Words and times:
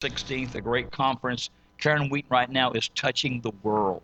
16th, 0.00 0.54
a 0.54 0.60
great 0.62 0.90
conference. 0.90 1.50
Karen 1.78 2.08
Wheat 2.08 2.24
right 2.30 2.50
now 2.50 2.72
is 2.72 2.88
touching 2.90 3.40
the 3.42 3.52
world. 3.62 4.02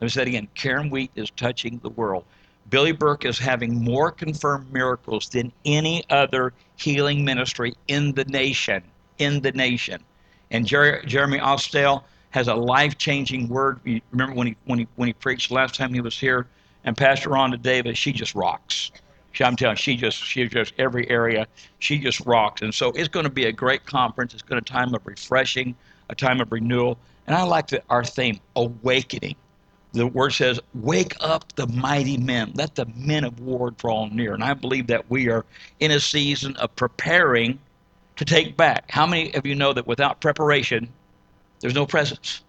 Let 0.00 0.04
me 0.04 0.08
say 0.10 0.22
it 0.22 0.28
again. 0.28 0.48
Karen 0.54 0.90
Wheat 0.90 1.10
is 1.14 1.30
touching 1.30 1.78
the 1.82 1.88
world. 1.90 2.24
Billy 2.68 2.92
Burke 2.92 3.24
is 3.24 3.38
having 3.38 3.82
more 3.82 4.12
confirmed 4.12 4.70
miracles 4.70 5.28
than 5.30 5.50
any 5.64 6.04
other 6.10 6.52
healing 6.76 7.24
ministry 7.24 7.72
in 7.88 8.12
the 8.12 8.26
nation. 8.26 8.82
In 9.18 9.40
the 9.40 9.52
nation. 9.52 10.02
And 10.50 10.66
Jer- 10.66 11.02
Jeremy 11.06 11.38
Ostell 11.38 12.04
has 12.30 12.48
a 12.48 12.54
life-changing 12.54 13.48
word. 13.48 13.80
You 13.84 14.02
remember 14.10 14.34
when 14.34 14.48
he 14.48 14.56
when 14.66 14.80
he 14.80 14.88
when 14.96 15.06
he 15.06 15.14
preached 15.14 15.50
last 15.50 15.74
time 15.74 15.94
he 15.94 16.02
was 16.02 16.18
here, 16.18 16.46
and 16.84 16.94
Pastor 16.94 17.30
Rhonda 17.30 17.60
Davis, 17.60 17.96
she 17.96 18.12
just 18.12 18.34
rocks. 18.34 18.92
She, 19.32 19.44
I'm 19.44 19.56
telling 19.56 19.76
you, 19.76 19.82
she 19.82 19.96
just 19.96 20.18
she 20.18 20.48
just 20.48 20.72
every 20.78 21.08
area, 21.10 21.46
she 21.78 21.98
just 21.98 22.20
rocks. 22.26 22.62
And 22.62 22.74
so 22.74 22.90
it's 22.92 23.08
going 23.08 23.24
to 23.24 23.30
be 23.30 23.44
a 23.44 23.52
great 23.52 23.84
conference. 23.84 24.34
It's 24.34 24.42
going 24.42 24.62
to 24.62 24.72
be 24.72 24.76
a 24.76 24.78
time 24.80 24.94
of 24.94 25.06
refreshing, 25.06 25.74
a 26.08 26.14
time 26.14 26.40
of 26.40 26.50
renewal. 26.50 26.98
And 27.26 27.36
I 27.36 27.42
like 27.42 27.68
the, 27.68 27.82
our 27.90 28.04
theme, 28.04 28.40
awakening. 28.56 29.36
The 29.92 30.06
word 30.06 30.30
says, 30.30 30.60
"Wake 30.74 31.14
up 31.20 31.54
the 31.56 31.66
mighty 31.66 32.16
men. 32.16 32.52
Let 32.54 32.74
the 32.74 32.86
men 32.94 33.24
of 33.24 33.40
war 33.40 33.70
draw 33.72 34.06
near." 34.06 34.34
And 34.34 34.42
I 34.42 34.54
believe 34.54 34.86
that 34.88 35.10
we 35.10 35.28
are 35.28 35.44
in 35.80 35.90
a 35.90 36.00
season 36.00 36.56
of 36.56 36.74
preparing 36.76 37.58
to 38.16 38.24
take 38.24 38.56
back. 38.56 38.90
How 38.90 39.06
many 39.06 39.34
of 39.34 39.46
you 39.46 39.54
know 39.54 39.72
that 39.72 39.86
without 39.86 40.20
preparation, 40.20 40.88
there's 41.60 41.74
no 41.74 41.86
presence? 41.86 42.42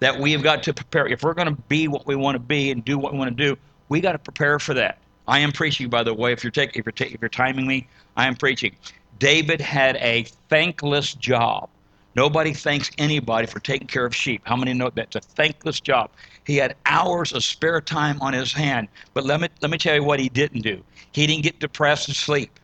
That 0.00 0.18
we 0.18 0.32
have 0.32 0.42
got 0.42 0.62
to 0.64 0.74
prepare. 0.74 1.06
If 1.06 1.22
we're 1.22 1.34
going 1.34 1.54
to 1.54 1.62
be 1.68 1.86
what 1.86 2.06
we 2.06 2.16
want 2.16 2.34
to 2.34 2.40
be 2.40 2.70
and 2.70 2.84
do 2.84 2.98
what 2.98 3.12
we 3.12 3.18
want 3.18 3.36
to 3.36 3.44
do, 3.44 3.56
we 3.88 4.00
got 4.00 4.12
to 4.12 4.18
prepare 4.18 4.58
for 4.58 4.74
that. 4.74 4.98
I 5.28 5.38
am 5.38 5.52
preaching, 5.52 5.88
by 5.88 6.02
the 6.02 6.14
way. 6.14 6.32
If 6.32 6.42
you're 6.42 6.50
taking, 6.50 6.80
if 6.80 6.86
you're 6.86 7.08
if 7.08 7.20
you're 7.20 7.28
timing 7.28 7.66
me, 7.66 7.86
I 8.16 8.26
am 8.26 8.34
preaching. 8.34 8.76
David 9.18 9.60
had 9.60 9.96
a 9.96 10.24
thankless 10.48 11.14
job. 11.14 11.68
Nobody 12.14 12.52
thanks 12.52 12.90
anybody 12.98 13.46
for 13.46 13.58
taking 13.60 13.86
care 13.86 14.04
of 14.04 14.14
sheep. 14.14 14.42
How 14.44 14.56
many 14.56 14.74
know 14.74 14.90
that's 14.94 15.16
a 15.16 15.20
thankless 15.20 15.80
job? 15.80 16.10
He 16.46 16.56
had 16.56 16.76
hours 16.84 17.32
of 17.32 17.42
spare 17.42 17.80
time 17.80 18.20
on 18.20 18.34
his 18.34 18.52
hand. 18.52 18.88
But 19.14 19.24
let 19.24 19.40
me 19.40 19.48
let 19.62 19.70
me 19.70 19.78
tell 19.78 19.94
you 19.94 20.04
what 20.04 20.20
he 20.20 20.28
didn't 20.28 20.62
do. 20.62 20.82
He 21.12 21.26
didn't 21.26 21.44
get 21.44 21.58
depressed 21.60 22.08
and 22.08 22.16
sleep. 22.16 22.58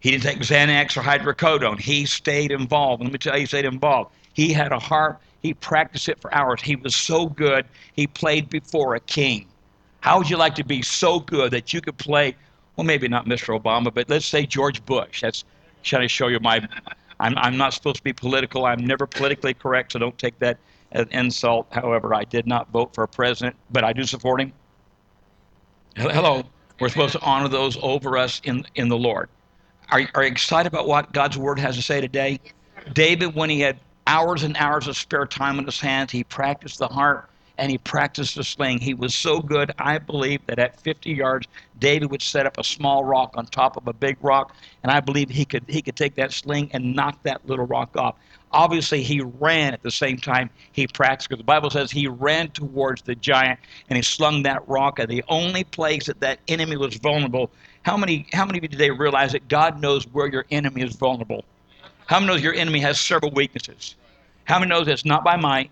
He 0.00 0.10
didn't 0.10 0.24
take 0.24 0.38
Xanax 0.38 0.96
or 0.96 1.02
hydrocodone. 1.02 1.78
He 1.78 2.06
stayed 2.06 2.50
involved. 2.50 3.02
Let 3.02 3.12
me 3.12 3.18
tell 3.18 3.34
you, 3.34 3.40
he 3.40 3.46
stayed 3.46 3.64
involved. 3.64 4.14
He 4.32 4.52
had 4.52 4.72
a 4.72 4.78
heart. 4.78 5.18
He 5.42 5.54
practiced 5.54 6.08
it 6.08 6.20
for 6.20 6.32
hours. 6.34 6.60
He 6.60 6.76
was 6.76 6.94
so 6.94 7.26
good. 7.26 7.66
He 7.94 8.06
played 8.06 8.50
before 8.50 8.94
a 8.94 9.00
king. 9.00 9.46
How 10.06 10.18
would 10.18 10.30
you 10.30 10.36
like 10.36 10.54
to 10.54 10.64
be 10.64 10.82
so 10.82 11.18
good 11.18 11.50
that 11.50 11.72
you 11.72 11.80
could 11.80 11.96
play, 11.96 12.36
well, 12.76 12.84
maybe 12.84 13.08
not 13.08 13.26
Mr. 13.26 13.60
Obama, 13.60 13.92
but 13.92 14.08
let's 14.08 14.24
say 14.24 14.46
George 14.46 14.86
Bush? 14.86 15.22
That's 15.22 15.44
trying 15.82 16.02
to 16.02 16.08
show 16.08 16.28
you 16.28 16.38
my. 16.38 16.64
I'm, 17.18 17.36
I'm 17.36 17.56
not 17.56 17.74
supposed 17.74 17.96
to 17.96 18.04
be 18.04 18.12
political. 18.12 18.66
I'm 18.66 18.86
never 18.86 19.08
politically 19.08 19.52
correct, 19.52 19.90
so 19.90 19.98
don't 19.98 20.16
take 20.16 20.38
that 20.38 20.58
as 20.92 21.06
an 21.06 21.08
insult. 21.10 21.66
However, 21.72 22.14
I 22.14 22.22
did 22.22 22.46
not 22.46 22.70
vote 22.70 22.94
for 22.94 23.02
a 23.02 23.08
president, 23.08 23.56
but 23.72 23.82
I 23.82 23.92
do 23.92 24.04
support 24.04 24.40
him. 24.40 24.52
Hello. 25.96 26.44
We're 26.78 26.88
supposed 26.88 27.14
to 27.14 27.20
honor 27.22 27.48
those 27.48 27.76
over 27.82 28.16
us 28.16 28.40
in, 28.44 28.64
in 28.76 28.88
the 28.88 28.96
Lord. 28.96 29.28
Are, 29.90 30.02
are 30.14 30.22
you 30.22 30.28
excited 30.28 30.72
about 30.72 30.86
what 30.86 31.12
God's 31.14 31.36
word 31.36 31.58
has 31.58 31.74
to 31.74 31.82
say 31.82 32.00
today? 32.00 32.38
David, 32.92 33.34
when 33.34 33.50
he 33.50 33.58
had 33.58 33.80
hours 34.06 34.44
and 34.44 34.56
hours 34.56 34.86
of 34.86 34.96
spare 34.96 35.26
time 35.26 35.58
on 35.58 35.64
his 35.64 35.80
hands, 35.80 36.12
he 36.12 36.22
practiced 36.22 36.78
the 36.78 36.86
heart 36.86 37.28
and 37.58 37.70
he 37.70 37.78
practiced 37.78 38.34
the 38.34 38.44
sling. 38.44 38.78
He 38.78 38.94
was 38.94 39.14
so 39.14 39.40
good, 39.40 39.72
I 39.78 39.98
believe 39.98 40.40
that 40.46 40.58
at 40.58 40.80
50 40.80 41.10
yards, 41.10 41.46
David 41.78 42.10
would 42.10 42.22
set 42.22 42.46
up 42.46 42.58
a 42.58 42.64
small 42.64 43.04
rock 43.04 43.34
on 43.36 43.46
top 43.46 43.76
of 43.76 43.86
a 43.88 43.92
big 43.92 44.16
rock, 44.20 44.54
and 44.82 44.92
I 44.92 45.00
believe 45.00 45.30
he 45.30 45.44
could 45.44 45.64
he 45.68 45.82
could 45.82 45.96
take 45.96 46.14
that 46.16 46.32
sling 46.32 46.70
and 46.72 46.94
knock 46.94 47.22
that 47.22 47.46
little 47.46 47.66
rock 47.66 47.96
off. 47.96 48.16
Obviously, 48.52 49.02
he 49.02 49.20
ran 49.20 49.74
at 49.74 49.82
the 49.82 49.90
same 49.90 50.16
time 50.16 50.48
he 50.72 50.86
practiced, 50.86 51.28
because 51.28 51.40
the 51.40 51.44
Bible 51.44 51.70
says 51.70 51.90
he 51.90 52.08
ran 52.08 52.48
towards 52.50 53.02
the 53.02 53.14
giant 53.14 53.58
and 53.88 53.96
he 53.96 54.02
slung 54.02 54.42
that 54.44 54.66
rock 54.68 54.98
at 55.00 55.08
the 55.08 55.24
only 55.28 55.64
place 55.64 56.06
that 56.06 56.20
that 56.20 56.38
enemy 56.48 56.76
was 56.76 56.96
vulnerable. 56.96 57.50
How 57.82 57.96
many 57.96 58.26
how 58.32 58.44
many 58.44 58.58
of 58.58 58.64
you 58.64 58.68
today 58.68 58.90
realize 58.90 59.32
that 59.32 59.48
God 59.48 59.80
knows 59.80 60.06
where 60.08 60.26
your 60.26 60.46
enemy 60.50 60.82
is 60.82 60.96
vulnerable? 60.96 61.44
How 62.06 62.20
many 62.20 62.32
knows 62.32 62.42
your 62.42 62.54
enemy 62.54 62.80
has 62.80 63.00
several 63.00 63.32
weaknesses? 63.32 63.96
How 64.44 64.58
many 64.58 64.70
knows 64.70 64.86
it's 64.86 65.04
not 65.04 65.24
by 65.24 65.36
might, 65.36 65.70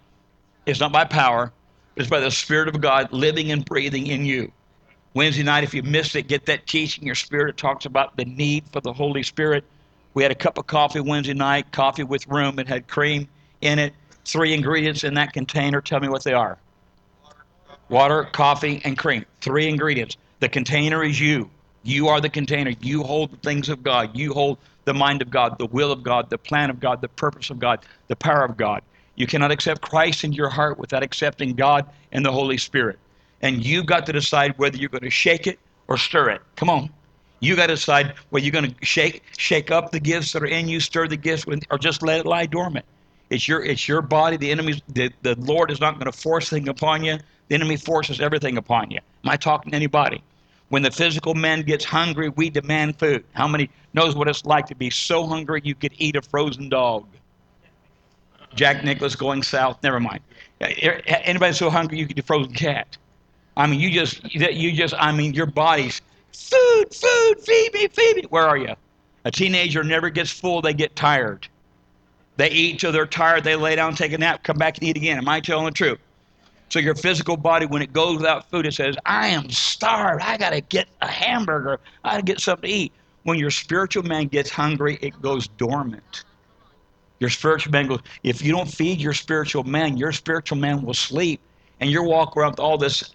it's 0.67 0.81
not 0.81 0.91
by 0.91 1.05
power, 1.05 1.53
it's 1.97 2.09
by 2.09 2.21
the 2.21 2.31
Spirit 2.31 2.69
of 2.69 2.81
God 2.81 3.13
living 3.13 3.53
and 3.53 3.65
breathing 3.65 4.07
in 4.07 4.25
you. 4.25 4.51
Wednesday 5.15 5.45
night, 5.45 5.63
if 5.63 5.73
you 5.73 5.83
missed 5.83 6.17
it, 6.17 6.27
get 6.27 6.47
that 6.47 6.67
teaching. 6.67 7.05
Your 7.05 7.15
spirit 7.15 7.51
it 7.51 7.57
talks 7.57 7.87
about 7.87 8.17
the 8.17 8.25
need 8.25 8.65
for 8.73 8.81
the 8.81 8.93
Holy 8.93 9.23
Spirit. 9.23 9.65
We 10.15 10.23
had 10.23 10.33
a 10.33 10.37
cup 10.37 10.59
of 10.59 10.67
coffee 10.67 11.01
Wednesday 11.01 11.35
night, 11.35 11.71
coffee 11.71 12.03
with 12.03 12.27
room. 12.27 12.59
It 12.59 12.69
had 12.69 12.89
cream 12.89 13.29
in 13.61 13.79
it. 13.79 13.95
Three 14.25 14.55
ingredients 14.55 15.05
in 15.05 15.15
that 15.15 15.33
container. 15.33 15.81
Tell 15.81 16.01
me 16.01 16.09
what 16.09 16.25
they 16.25 16.33
are 16.33 16.59
water, 17.89 18.25
coffee, 18.25 18.81
and 18.85 18.99
cream. 18.99 19.25
Three 19.41 19.69
ingredients. 19.69 20.17
The 20.41 20.49
container 20.49 21.05
is 21.05 21.21
you. 21.21 21.49
You 21.83 22.09
are 22.09 22.21
the 22.21 22.29
container. 22.31 22.73
You 22.81 23.03
hold 23.03 23.33
the 23.33 23.37
things 23.37 23.69
of 23.69 23.83
God. 23.83 24.17
You 24.17 24.33
hold 24.33 24.59
the 24.85 24.95
mind 24.95 25.23
of 25.23 25.31
God, 25.31 25.59
the 25.59 25.67
will 25.67 25.93
of 25.93 26.03
God, 26.03 26.31
the 26.31 26.39
plan 26.39 26.71
of 26.71 26.81
God, 26.81 27.01
the 27.01 27.09
purpose 27.09 27.51
of 27.51 27.59
God, 27.59 27.81
the 28.09 28.17
power 28.17 28.45
of 28.45 28.57
God. 28.57 28.83
You 29.17 29.27
cannot 29.27 29.51
accept 29.51 29.81
Christ 29.81 30.25
into 30.25 30.37
your 30.37 30.49
heart 30.49 30.79
without 30.79 31.03
accepting 31.03 31.55
God 31.55 31.87
and 32.13 32.25
the 32.25 32.33
Holy 32.33 32.59
Spirit. 32.59 32.99
And 33.43 33.65
you've 33.65 33.87
got 33.87 34.07
to 34.07 34.13
decide 34.13 34.59
whether 34.59 34.77
you're 34.77 34.89
going 34.89 35.03
to 35.03 35.11
shake 35.11 35.47
it 35.47 35.59
or 35.89 35.97
stir 35.97 36.31
it. 36.31 36.43
Come 36.57 36.71
on. 36.71 36.91
You 37.41 37.57
got 37.57 37.67
to 37.67 37.75
decide 37.75 38.15
whether 38.31 38.45
you're 38.45 38.53
going 38.53 38.75
to 38.75 38.85
shake 38.85 39.23
shake 39.37 39.71
up 39.71 39.91
the 39.91 40.01
gifts 40.01 40.33
that 40.33 40.43
are 40.43 40.47
in 40.47 40.67
you, 40.67 40.81
stir 40.81 41.09
the 41.09 41.17
gifts, 41.17 41.45
or 41.71 41.79
just 41.79 42.03
let 42.03 42.21
it 42.21 42.27
lie 42.27 42.47
dormant. 42.47 42.87
It's 43.31 43.47
your 43.47 43.63
it's 43.63 43.87
your 43.87 44.01
body. 44.03 44.37
The 44.37 44.51
enemy, 44.51 44.83
the, 44.89 45.11
the 45.23 45.35
Lord 45.39 45.71
is 45.71 45.81
not 45.81 45.95
going 45.95 46.11
to 46.11 46.17
force 46.17 46.49
things 46.49 46.69
upon 46.69 47.05
you. 47.05 47.19
The 47.49 47.55
enemy 47.55 47.77
forces 47.77 48.21
everything 48.21 48.57
upon 48.57 48.91
you. 48.91 48.99
Am 49.25 49.31
I 49.31 49.37
talking 49.37 49.73
to 49.73 49.77
anybody? 49.77 50.23
When 50.71 50.83
the 50.83 50.91
physical 50.91 51.35
man 51.35 51.63
gets 51.63 51.85
hungry, 51.85 52.31
we 52.31 52.49
demand 52.49 52.99
food. 52.99 53.25
How 53.35 53.47
many 53.47 53.69
knows 53.93 54.17
what 54.17 54.29
it's 54.29 54.45
like 54.47 54.67
to 54.69 54.75
be 54.75 54.89
so 54.89 55.27
hungry 55.27 55.61
you 55.63 55.75
could 55.75 55.93
eat 55.99 56.17
a 56.17 56.23
frozen 56.23 56.69
dog? 56.71 57.07
Jack 58.55 58.85
Nicholson 58.85 59.19
going 59.19 59.43
south. 59.43 59.83
Never 59.83 60.01
mind. 60.01 60.21
Eh, 60.61 60.75
eh, 60.81 61.21
anybody 61.25 61.53
so 61.53 61.71
hungry 61.71 61.99
you 61.99 62.07
could 62.07 62.19
eat 62.19 62.23
a 62.23 62.27
frozen 62.27 62.53
cat? 62.53 62.97
I 63.57 63.67
mean, 63.67 63.81
you 63.81 63.91
just 63.91 64.23
you 64.35 64.73
just 64.73 64.95
I 64.99 65.13
mean, 65.13 65.35
your 65.35 65.47
body's 65.47 66.01
food, 66.33 66.95
food, 66.95 67.35
feed 67.41 67.75
me, 67.75 67.89
feed 67.89 68.17
me. 68.17 68.23
Where 68.29 68.47
are 68.47 68.57
you? 68.57 68.75
A 69.25 69.31
teenager 69.31 69.85
never 69.85 70.11
gets 70.11 70.31
full; 70.31 70.61
they 70.61 70.75
get 70.75 70.97
tired. 70.97 71.47
They 72.37 72.51
eat 72.51 72.81
till 72.81 72.93
they're 72.93 73.07
tired. 73.07 73.45
They 73.45 73.55
lay 73.55 73.77
down, 73.77 73.95
take 73.95 74.13
a 74.13 74.19
nap, 74.19 74.43
come 74.43 74.57
back 74.57 74.79
and 74.79 74.89
eat 74.89 74.97
again. 74.97 75.19
Am 75.19 75.29
I 75.29 75.41
telling 75.41 75.67
the 75.67 75.71
truth? 75.71 76.01
So 76.69 76.81
your 76.81 76.97
physical 76.97 77.37
body, 77.37 77.67
when 77.67 77.83
it 77.83 77.93
goes 77.93 78.17
without 78.17 78.51
food, 78.51 78.67
it 78.67 78.75
says, 78.75 78.97
"I 79.07 79.29
am 79.29 79.51
starved. 79.51 80.23
I 80.23 80.37
got 80.37 80.51
to 80.51 80.61
get 80.61 80.89
a 81.01 81.07
hamburger. 81.07 81.79
I 82.03 82.13
got 82.13 82.17
to 82.17 82.23
get 82.23 82.41
something 82.41 82.69
to 82.69 82.75
eat." 82.75 82.93
When 83.23 83.39
your 83.39 83.51
spiritual 83.51 84.03
man 84.03 84.27
gets 84.27 84.51
hungry, 84.51 84.99
it 85.01 85.21
goes 85.23 85.49
dormant. 85.49 86.25
Your 87.21 87.31
spiritual 87.31 87.73
man 87.73 87.87
goes, 87.87 88.01
if 88.23 88.43
you 88.43 88.53
don't 88.53 88.69
feed 88.69 89.01
your 89.01 89.13
spiritual 89.13 89.65
man, 89.65 89.97
your 89.97 90.13
spiritual 90.13 90.59
man 90.59 90.83
will 90.83 90.95
sleep. 90.95 91.41
And 91.81 91.91
you're 91.91 92.05
walking 92.05 92.41
around 92.41 92.53
with 92.53 92.61
all 92.61 92.79
this 92.79 93.15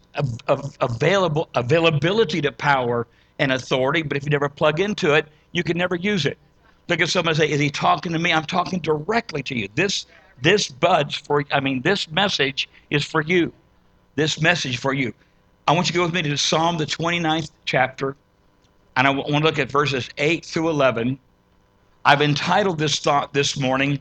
available 0.80 1.50
availability 1.56 2.42
to 2.42 2.52
power 2.52 3.08
and 3.40 3.52
authority, 3.52 4.02
but 4.02 4.18
if 4.18 4.24
you 4.24 4.30
never 4.30 4.50
plug 4.50 4.80
into 4.80 5.14
it, 5.14 5.28
you 5.54 5.64
can 5.64 5.78
never 5.78 5.96
use 5.96 6.26
it. 6.26 6.38
Look 6.90 7.02
at 7.02 7.10
somebody 7.10 7.38
say, 7.38 7.50
Is 7.50 7.60
he 7.60 7.70
talking 7.70 8.12
to 8.12 8.20
me? 8.20 8.34
I'm 8.34 8.46
talking 8.46 8.80
directly 8.80 9.42
to 9.44 9.56
you. 9.56 9.70
This 9.76 10.06
this 10.42 10.68
buds 10.68 11.16
for 11.16 11.44
I 11.52 11.60
mean, 11.60 11.82
this 11.82 12.10
message 12.10 12.70
is 12.90 13.06
for 13.06 13.22
you. 13.22 13.54
This 14.16 14.42
message 14.42 14.78
for 14.78 14.94
you. 14.94 15.14
I 15.68 15.72
want 15.72 15.88
you 15.88 15.94
to 15.94 15.98
go 16.00 16.04
with 16.04 16.14
me 16.14 16.24
to 16.24 16.38
Psalm 16.38 16.78
the 16.78 16.86
29th 16.86 17.52
chapter, 17.66 18.16
and 18.98 19.08
I 19.08 19.12
want 19.12 19.28
to 19.28 19.38
look 19.38 19.60
at 19.60 19.72
verses 19.72 20.10
8 20.18 20.44
through 20.44 20.70
11. 20.70 21.20
I've 22.06 22.22
entitled 22.22 22.80
this 22.80 23.00
thought 23.00 23.34
this 23.34 23.58
morning, 23.58 24.00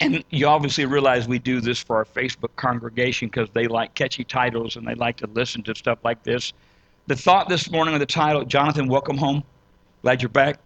and 0.00 0.24
you 0.30 0.46
obviously 0.46 0.86
realize 0.86 1.26
we 1.26 1.38
do 1.38 1.60
this 1.60 1.82
for 1.82 1.96
our 1.96 2.04
Facebook 2.04 2.54
congregation 2.56 3.28
because 3.28 3.50
they 3.50 3.66
like 3.66 3.94
catchy 3.94 4.24
titles 4.24 4.76
and 4.76 4.86
they 4.86 4.94
like 4.94 5.16
to 5.18 5.26
listen 5.28 5.62
to 5.64 5.74
stuff 5.74 5.98
like 6.04 6.22
this. 6.22 6.52
The 7.06 7.16
thought 7.16 7.48
this 7.48 7.70
morning 7.70 7.94
of 7.94 8.00
the 8.00 8.06
title, 8.06 8.44
Jonathan, 8.44 8.88
welcome 8.88 9.16
home. 9.16 9.42
Glad 10.02 10.22
you're 10.22 10.28
back. 10.28 10.58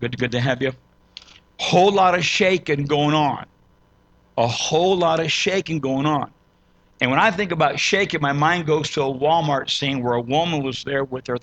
Good 0.00 0.12
to, 0.12 0.18
good 0.18 0.32
to 0.32 0.40
have 0.40 0.62
you. 0.62 0.72
Whole 1.58 1.90
lot 1.90 2.14
of 2.14 2.24
shaking 2.24 2.84
going 2.84 3.14
on. 3.14 3.46
A 4.36 4.46
whole 4.46 4.96
lot 4.96 5.18
of 5.18 5.32
shaking 5.32 5.80
going 5.80 6.06
on. 6.06 6.30
And 7.00 7.10
when 7.10 7.18
I 7.18 7.30
think 7.30 7.52
about 7.52 7.80
shaking, 7.80 8.20
my 8.20 8.32
mind 8.32 8.66
goes 8.66 8.90
to 8.90 9.02
a 9.02 9.12
Walmart 9.12 9.70
scene 9.70 10.02
where 10.02 10.14
a 10.14 10.20
woman 10.20 10.62
was 10.62 10.84
there 10.84 11.04
with 11.04 11.26
her 11.28 11.38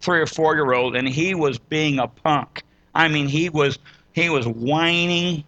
three 0.00 0.20
or 0.20 0.26
four 0.26 0.54
year 0.54 0.72
old 0.72 0.94
and 0.94 1.08
he 1.08 1.34
was 1.34 1.58
being 1.58 1.98
a 1.98 2.06
punk. 2.06 2.62
I 2.96 3.08
mean, 3.08 3.28
he 3.28 3.48
was 3.48 3.78
he 4.12 4.30
was 4.30 4.46
whining. 4.46 5.44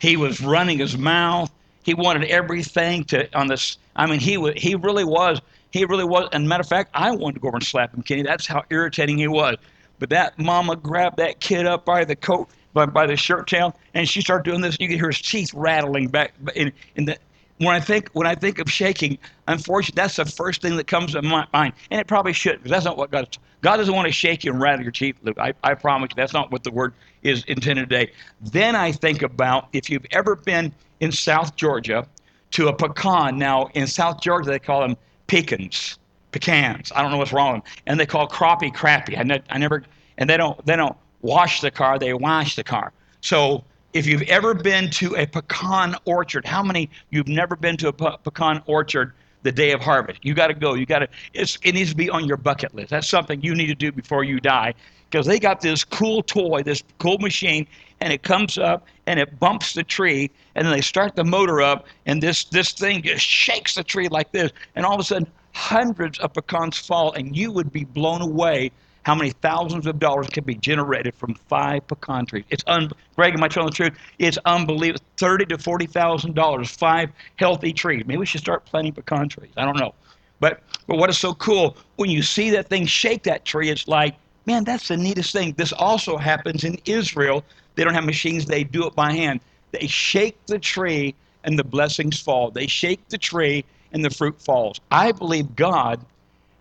He 0.00 0.16
was 0.16 0.40
running 0.40 0.78
his 0.78 0.96
mouth. 0.98 1.50
He 1.82 1.94
wanted 1.94 2.24
everything 2.24 3.04
to 3.04 3.34
on 3.36 3.46
this. 3.48 3.78
I 3.96 4.06
mean, 4.06 4.20
he 4.20 4.36
was 4.36 4.54
he 4.56 4.74
really 4.74 5.04
was 5.04 5.40
he 5.70 5.84
really 5.84 6.04
was. 6.04 6.28
And 6.32 6.48
matter 6.48 6.60
of 6.60 6.68
fact, 6.68 6.90
I 6.94 7.10
wanted 7.10 7.34
to 7.34 7.40
go 7.40 7.48
over 7.48 7.56
and 7.56 7.64
slap 7.64 7.94
him, 7.94 8.02
Kenny. 8.02 8.22
That's 8.22 8.46
how 8.46 8.64
irritating 8.70 9.18
he 9.18 9.28
was. 9.28 9.56
But 9.98 10.10
that 10.10 10.38
mama 10.38 10.76
grabbed 10.76 11.16
that 11.18 11.40
kid 11.40 11.66
up 11.66 11.84
by 11.84 12.04
the 12.04 12.16
coat, 12.16 12.48
by, 12.74 12.86
by 12.86 13.06
the 13.06 13.16
shirt 13.16 13.46
tail, 13.46 13.74
and 13.94 14.06
she 14.08 14.20
started 14.20 14.44
doing 14.44 14.60
this. 14.60 14.76
You 14.78 14.88
could 14.88 14.96
hear 14.96 15.08
his 15.08 15.22
teeth 15.22 15.54
rattling 15.54 16.08
back 16.08 16.34
in, 16.54 16.72
in 16.96 17.06
the. 17.06 17.16
When 17.58 17.74
I 17.74 17.80
think 17.80 18.10
when 18.12 18.26
I 18.26 18.34
think 18.34 18.58
of 18.58 18.70
shaking, 18.70 19.18
unfortunately, 19.48 20.00
that's 20.00 20.16
the 20.16 20.26
first 20.26 20.60
thing 20.60 20.76
that 20.76 20.86
comes 20.86 21.12
to 21.12 21.22
my 21.22 21.46
mind, 21.52 21.72
and 21.90 22.00
it 22.00 22.06
probably 22.06 22.32
should 22.32 22.58
because 22.58 22.70
that's 22.70 22.84
not 22.84 22.96
what 22.96 23.10
God. 23.10 23.36
God 23.62 23.78
doesn't 23.78 23.94
want 23.94 24.06
to 24.06 24.12
shake 24.12 24.44
you 24.44 24.52
and 24.52 24.60
rattle 24.60 24.82
your 24.82 24.92
teeth, 24.92 25.16
Luke. 25.22 25.38
I, 25.38 25.52
I 25.64 25.74
promise 25.74 26.10
you, 26.10 26.14
that's 26.14 26.34
not 26.34 26.52
what 26.52 26.62
the 26.62 26.70
word 26.70 26.92
is 27.22 27.42
intended 27.44 27.88
today. 27.88 28.12
Then 28.40 28.76
I 28.76 28.92
think 28.92 29.22
about 29.22 29.68
if 29.72 29.88
you've 29.88 30.06
ever 30.12 30.36
been 30.36 30.72
in 31.00 31.10
South 31.10 31.56
Georgia 31.56 32.06
to 32.52 32.68
a 32.68 32.72
pecan. 32.72 33.38
Now 33.38 33.68
in 33.74 33.86
South 33.86 34.20
Georgia 34.20 34.50
they 34.50 34.58
call 34.58 34.80
them 34.82 34.96
pecans, 35.26 35.98
pecans. 36.32 36.92
I 36.94 37.02
don't 37.02 37.10
know 37.10 37.16
what's 37.18 37.32
wrong 37.32 37.54
with 37.54 37.64
them, 37.64 37.72
and 37.86 38.00
they 38.00 38.06
call 38.06 38.28
crappie 38.28 38.72
crappy. 38.72 39.16
I, 39.16 39.22
ne- 39.22 39.42
I 39.50 39.58
never, 39.58 39.82
and 40.18 40.28
they 40.28 40.36
don't 40.36 40.64
they 40.66 40.76
don't 40.76 40.96
wash 41.22 41.60
the 41.60 41.70
car, 41.70 41.98
they 41.98 42.12
wash 42.14 42.56
the 42.56 42.64
car. 42.64 42.92
So 43.20 43.64
if 43.96 44.06
you've 44.06 44.22
ever 44.22 44.52
been 44.52 44.90
to 44.90 45.16
a 45.16 45.26
pecan 45.26 45.96
orchard, 46.04 46.44
how 46.44 46.62
many 46.62 46.90
you've 47.10 47.28
never 47.28 47.56
been 47.56 47.76
to 47.78 47.88
a 47.88 47.92
pe- 47.92 48.16
pecan 48.22 48.62
orchard 48.66 49.14
the 49.42 49.52
day 49.52 49.72
of 49.72 49.80
harvest? 49.80 50.22
You 50.22 50.34
got 50.34 50.48
to 50.48 50.54
go. 50.54 50.74
You 50.74 50.84
got 50.84 50.98
to. 50.98 51.08
It 51.32 51.74
needs 51.74 51.90
to 51.90 51.96
be 51.96 52.10
on 52.10 52.26
your 52.26 52.36
bucket 52.36 52.74
list. 52.74 52.90
That's 52.90 53.08
something 53.08 53.40
you 53.40 53.54
need 53.54 53.68
to 53.68 53.74
do 53.74 53.90
before 53.90 54.22
you 54.22 54.38
die, 54.38 54.74
because 55.10 55.24
they 55.24 55.38
got 55.38 55.62
this 55.62 55.82
cool 55.82 56.22
toy, 56.22 56.62
this 56.62 56.82
cool 56.98 57.18
machine, 57.18 57.66
and 58.00 58.12
it 58.12 58.22
comes 58.22 58.58
up 58.58 58.86
and 59.06 59.18
it 59.18 59.38
bumps 59.40 59.72
the 59.72 59.82
tree, 59.82 60.30
and 60.54 60.66
then 60.66 60.72
they 60.74 60.82
start 60.82 61.16
the 61.16 61.24
motor 61.24 61.62
up, 61.62 61.86
and 62.04 62.22
this 62.22 62.44
this 62.44 62.72
thing 62.72 63.02
just 63.02 63.24
shakes 63.24 63.76
the 63.76 63.84
tree 63.84 64.08
like 64.08 64.30
this, 64.32 64.52
and 64.74 64.84
all 64.84 64.94
of 64.94 65.00
a 65.00 65.04
sudden 65.04 65.26
hundreds 65.52 66.18
of 66.18 66.34
pecans 66.34 66.76
fall, 66.76 67.12
and 67.12 67.34
you 67.34 67.50
would 67.50 67.72
be 67.72 67.84
blown 67.84 68.20
away 68.20 68.70
how 69.06 69.14
many 69.14 69.30
thousands 69.30 69.86
of 69.86 70.00
dollars 70.00 70.26
can 70.26 70.42
be 70.42 70.56
generated 70.56 71.14
from 71.14 71.32
five 71.48 71.86
pecan 71.86 72.26
trees. 72.26 72.42
It's 72.50 72.64
un 72.66 72.90
Greg, 73.14 73.34
am 73.34 73.44
I 73.44 73.46
telling 73.46 73.70
the 73.70 73.76
truth? 73.76 73.92
It's 74.18 74.36
unbelievable. 74.46 75.00
Thirty 75.16 75.46
to 75.46 75.58
forty 75.58 75.86
thousand 75.86 76.34
dollars, 76.34 76.70
five 76.70 77.10
healthy 77.36 77.72
trees. 77.72 78.02
Maybe 78.04 78.18
we 78.18 78.26
should 78.26 78.40
start 78.40 78.66
planting 78.66 78.92
pecan 78.92 79.28
trees. 79.28 79.52
I 79.56 79.64
don't 79.64 79.78
know. 79.78 79.94
But 80.40 80.60
but 80.88 80.96
what 80.96 81.08
is 81.08 81.18
so 81.18 81.34
cool, 81.34 81.76
when 81.94 82.10
you 82.10 82.20
see 82.20 82.50
that 82.50 82.68
thing 82.68 82.84
shake 82.84 83.22
that 83.22 83.44
tree, 83.44 83.70
it's 83.70 83.86
like, 83.86 84.16
man, 84.44 84.64
that's 84.64 84.88
the 84.88 84.96
neatest 84.96 85.32
thing. 85.32 85.54
This 85.56 85.72
also 85.72 86.16
happens 86.16 86.64
in 86.64 86.76
Israel. 86.84 87.44
They 87.76 87.84
don't 87.84 87.94
have 87.94 88.04
machines, 88.04 88.44
they 88.44 88.64
do 88.64 88.88
it 88.88 88.96
by 88.96 89.12
hand. 89.12 89.38
They 89.70 89.86
shake 89.86 90.44
the 90.46 90.58
tree 90.58 91.14
and 91.44 91.56
the 91.56 91.64
blessings 91.64 92.20
fall. 92.20 92.50
They 92.50 92.66
shake 92.66 93.06
the 93.08 93.18
tree 93.18 93.64
and 93.92 94.04
the 94.04 94.10
fruit 94.10 94.42
falls. 94.42 94.80
I 94.90 95.12
believe 95.12 95.54
God 95.54 96.04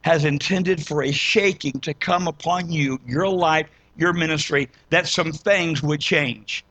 has 0.06 0.24
intended 0.24 0.86
for 0.86 1.02
a 1.02 1.12
shaking 1.12 1.80
to 1.80 1.92
come 1.92 2.28
upon 2.28 2.72
you, 2.72 3.00
your 3.08 3.28
life, 3.28 3.68
your 3.98 4.14
ministry, 4.14 4.70
that 4.92 5.08
some 5.08 5.32
things 5.32 5.82
would 5.82 6.00
change. 6.00 6.64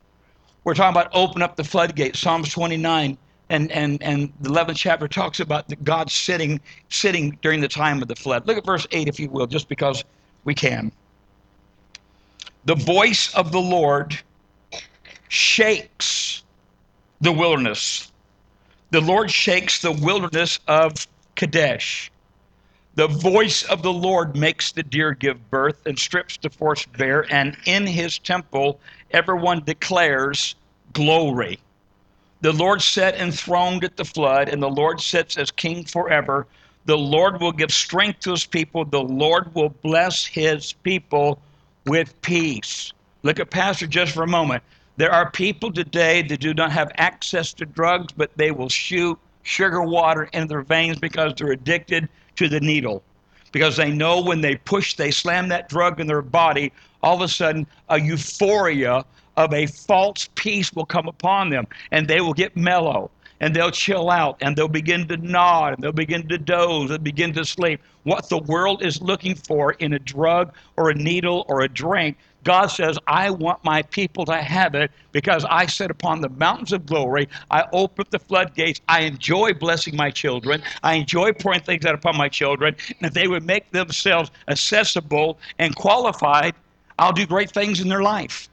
We're 0.63 0.73
talking 0.73 0.97
about 0.97 1.13
open 1.13 1.41
up 1.41 1.57
the 1.57 1.63
floodgates. 1.65 2.17
Psalms 2.17 2.49
29 2.53 3.17
and, 3.49 3.71
and, 3.73 4.01
and 4.01 4.31
the 4.39 4.49
11th 4.49 4.77
chapter 4.77 5.09
talks 5.09 5.41
about 5.41 5.65
God 5.83 6.09
sitting, 6.09 6.61
sitting 6.87 7.37
during 7.41 7.59
the 7.59 7.67
time 7.67 8.01
of 8.01 8.07
the 8.07 8.15
flood. 8.15 8.47
Look 8.47 8.57
at 8.57 8.65
verse 8.65 8.87
8, 8.89 9.09
if 9.09 9.19
you 9.19 9.29
will, 9.29 9.47
just 9.47 9.67
because 9.67 10.05
we 10.45 10.55
can. 10.55 10.93
The 12.63 12.75
voice 12.75 13.35
of 13.35 13.51
the 13.51 13.59
Lord 13.59 14.17
shakes 15.27 16.41
the 17.19 17.33
wilderness. 17.33 18.13
The 18.91 19.01
Lord 19.01 19.29
shakes 19.29 19.81
the 19.81 19.91
wilderness 19.91 20.61
of 20.69 21.05
Kadesh. 21.35 22.09
The 22.95 23.07
voice 23.07 23.63
of 23.63 23.81
the 23.81 23.91
Lord 23.91 24.37
makes 24.37 24.71
the 24.71 24.81
deer 24.81 25.11
give 25.11 25.51
birth 25.51 25.85
and 25.85 25.99
strips 25.99 26.37
the 26.37 26.49
forest 26.49 26.87
bare, 26.93 27.25
and 27.29 27.57
in 27.65 27.85
his 27.85 28.19
temple 28.19 28.79
everyone 29.11 29.63
declares 29.65 30.55
glory. 30.93 31.59
The 32.39 32.53
Lord 32.53 32.81
sat 32.81 33.15
enthroned 33.15 33.83
at 33.83 33.97
the 33.97 34.05
flood, 34.05 34.47
and 34.47 34.63
the 34.63 34.69
Lord 34.69 35.01
sits 35.01 35.37
as 35.37 35.51
king 35.51 35.83
forever. 35.83 36.47
The 36.85 36.97
Lord 36.97 37.41
will 37.41 37.51
give 37.51 37.71
strength 37.71 38.21
to 38.21 38.31
his 38.31 38.45
people. 38.45 38.85
The 38.85 39.03
Lord 39.03 39.53
will 39.53 39.69
bless 39.83 40.25
his 40.25 40.71
people 40.71 41.41
with 41.85 42.19
peace. 42.21 42.93
Look 43.23 43.41
at 43.41 43.49
Pastor 43.49 43.87
just 43.87 44.13
for 44.13 44.23
a 44.23 44.27
moment. 44.27 44.63
There 44.95 45.11
are 45.11 45.29
people 45.29 45.69
today 45.69 46.21
that 46.21 46.39
do 46.39 46.53
not 46.53 46.71
have 46.71 46.93
access 46.95 47.51
to 47.55 47.65
drugs, 47.65 48.13
but 48.13 48.31
they 48.37 48.51
will 48.51 48.69
shoot 48.69 49.19
sugar 49.43 49.81
water 49.81 50.29
into 50.31 50.47
their 50.47 50.61
veins 50.61 50.97
because 50.97 51.33
they're 51.35 51.51
addicted 51.51 52.07
to 52.35 52.47
the 52.47 52.59
needle 52.59 53.03
because 53.51 53.77
they 53.77 53.89
know 53.89 54.21
when 54.21 54.41
they 54.41 54.57
push, 54.57 54.95
they 54.95 55.11
slam 55.11 55.47
that 55.47 55.69
drug 55.69 56.01
in 56.01 56.07
their 56.07 56.21
body, 56.21 56.73
all 57.01 57.15
of 57.15 57.21
a 57.21 57.27
sudden 57.27 57.65
a 57.87 57.97
euphoria 57.97 59.05
of 59.37 59.53
a 59.53 59.65
false 59.65 60.27
peace 60.35 60.73
will 60.73 60.85
come 60.85 61.07
upon 61.07 61.49
them 61.49 61.65
and 61.91 62.07
they 62.07 62.19
will 62.19 62.33
get 62.33 62.57
mellow 62.57 63.09
and 63.39 63.55
they'll 63.55 63.71
chill 63.71 64.09
out 64.09 64.37
and 64.41 64.55
they'll 64.55 64.67
begin 64.67 65.07
to 65.07 65.17
nod 65.17 65.75
and 65.75 65.83
they'll 65.83 65.91
begin 65.91 66.27
to 66.27 66.37
doze 66.37 66.91
and 66.91 67.03
begin 67.03 67.33
to 67.33 67.45
sleep. 67.45 67.81
What 68.03 68.27
the 68.29 68.39
world 68.39 68.83
is 68.83 69.01
looking 69.01 69.35
for 69.35 69.71
in 69.73 69.93
a 69.93 69.99
drug 69.99 70.53
or 70.77 70.89
a 70.89 70.93
needle 70.93 71.45
or 71.47 71.61
a 71.61 71.69
drink, 71.69 72.17
God 72.45 72.67
says, 72.67 72.97
I 73.07 73.31
want 73.31 73.63
my 73.63 73.81
people 73.81 74.23
to 74.25 74.35
have 74.35 74.75
it 74.75 74.91
because 75.11 75.45
I 75.49 75.65
sit 75.65 75.89
upon 75.89 76.21
the 76.21 76.29
mountains 76.29 76.71
of 76.73 76.85
glory. 76.85 77.27
I 77.49 77.65
open 77.73 78.05
the 78.11 78.19
floodgates. 78.19 78.79
I 78.87 79.01
enjoy 79.01 79.53
blessing 79.53 79.95
my 79.95 80.11
children. 80.11 80.61
I 80.83 80.93
enjoy 80.93 81.33
pouring 81.33 81.61
things 81.61 81.85
out 81.85 81.95
upon 81.95 82.15
my 82.15 82.29
children. 82.29 82.75
And 82.87 83.07
if 83.07 83.13
they 83.13 83.27
would 83.27 83.43
make 83.43 83.71
themselves 83.71 84.29
accessible 84.47 85.39
and 85.57 85.75
qualified, 85.75 86.53
I'll 86.99 87.11
do 87.11 87.25
great 87.25 87.49
things 87.49 87.81
in 87.81 87.89
their 87.89 88.03
life. 88.03 88.47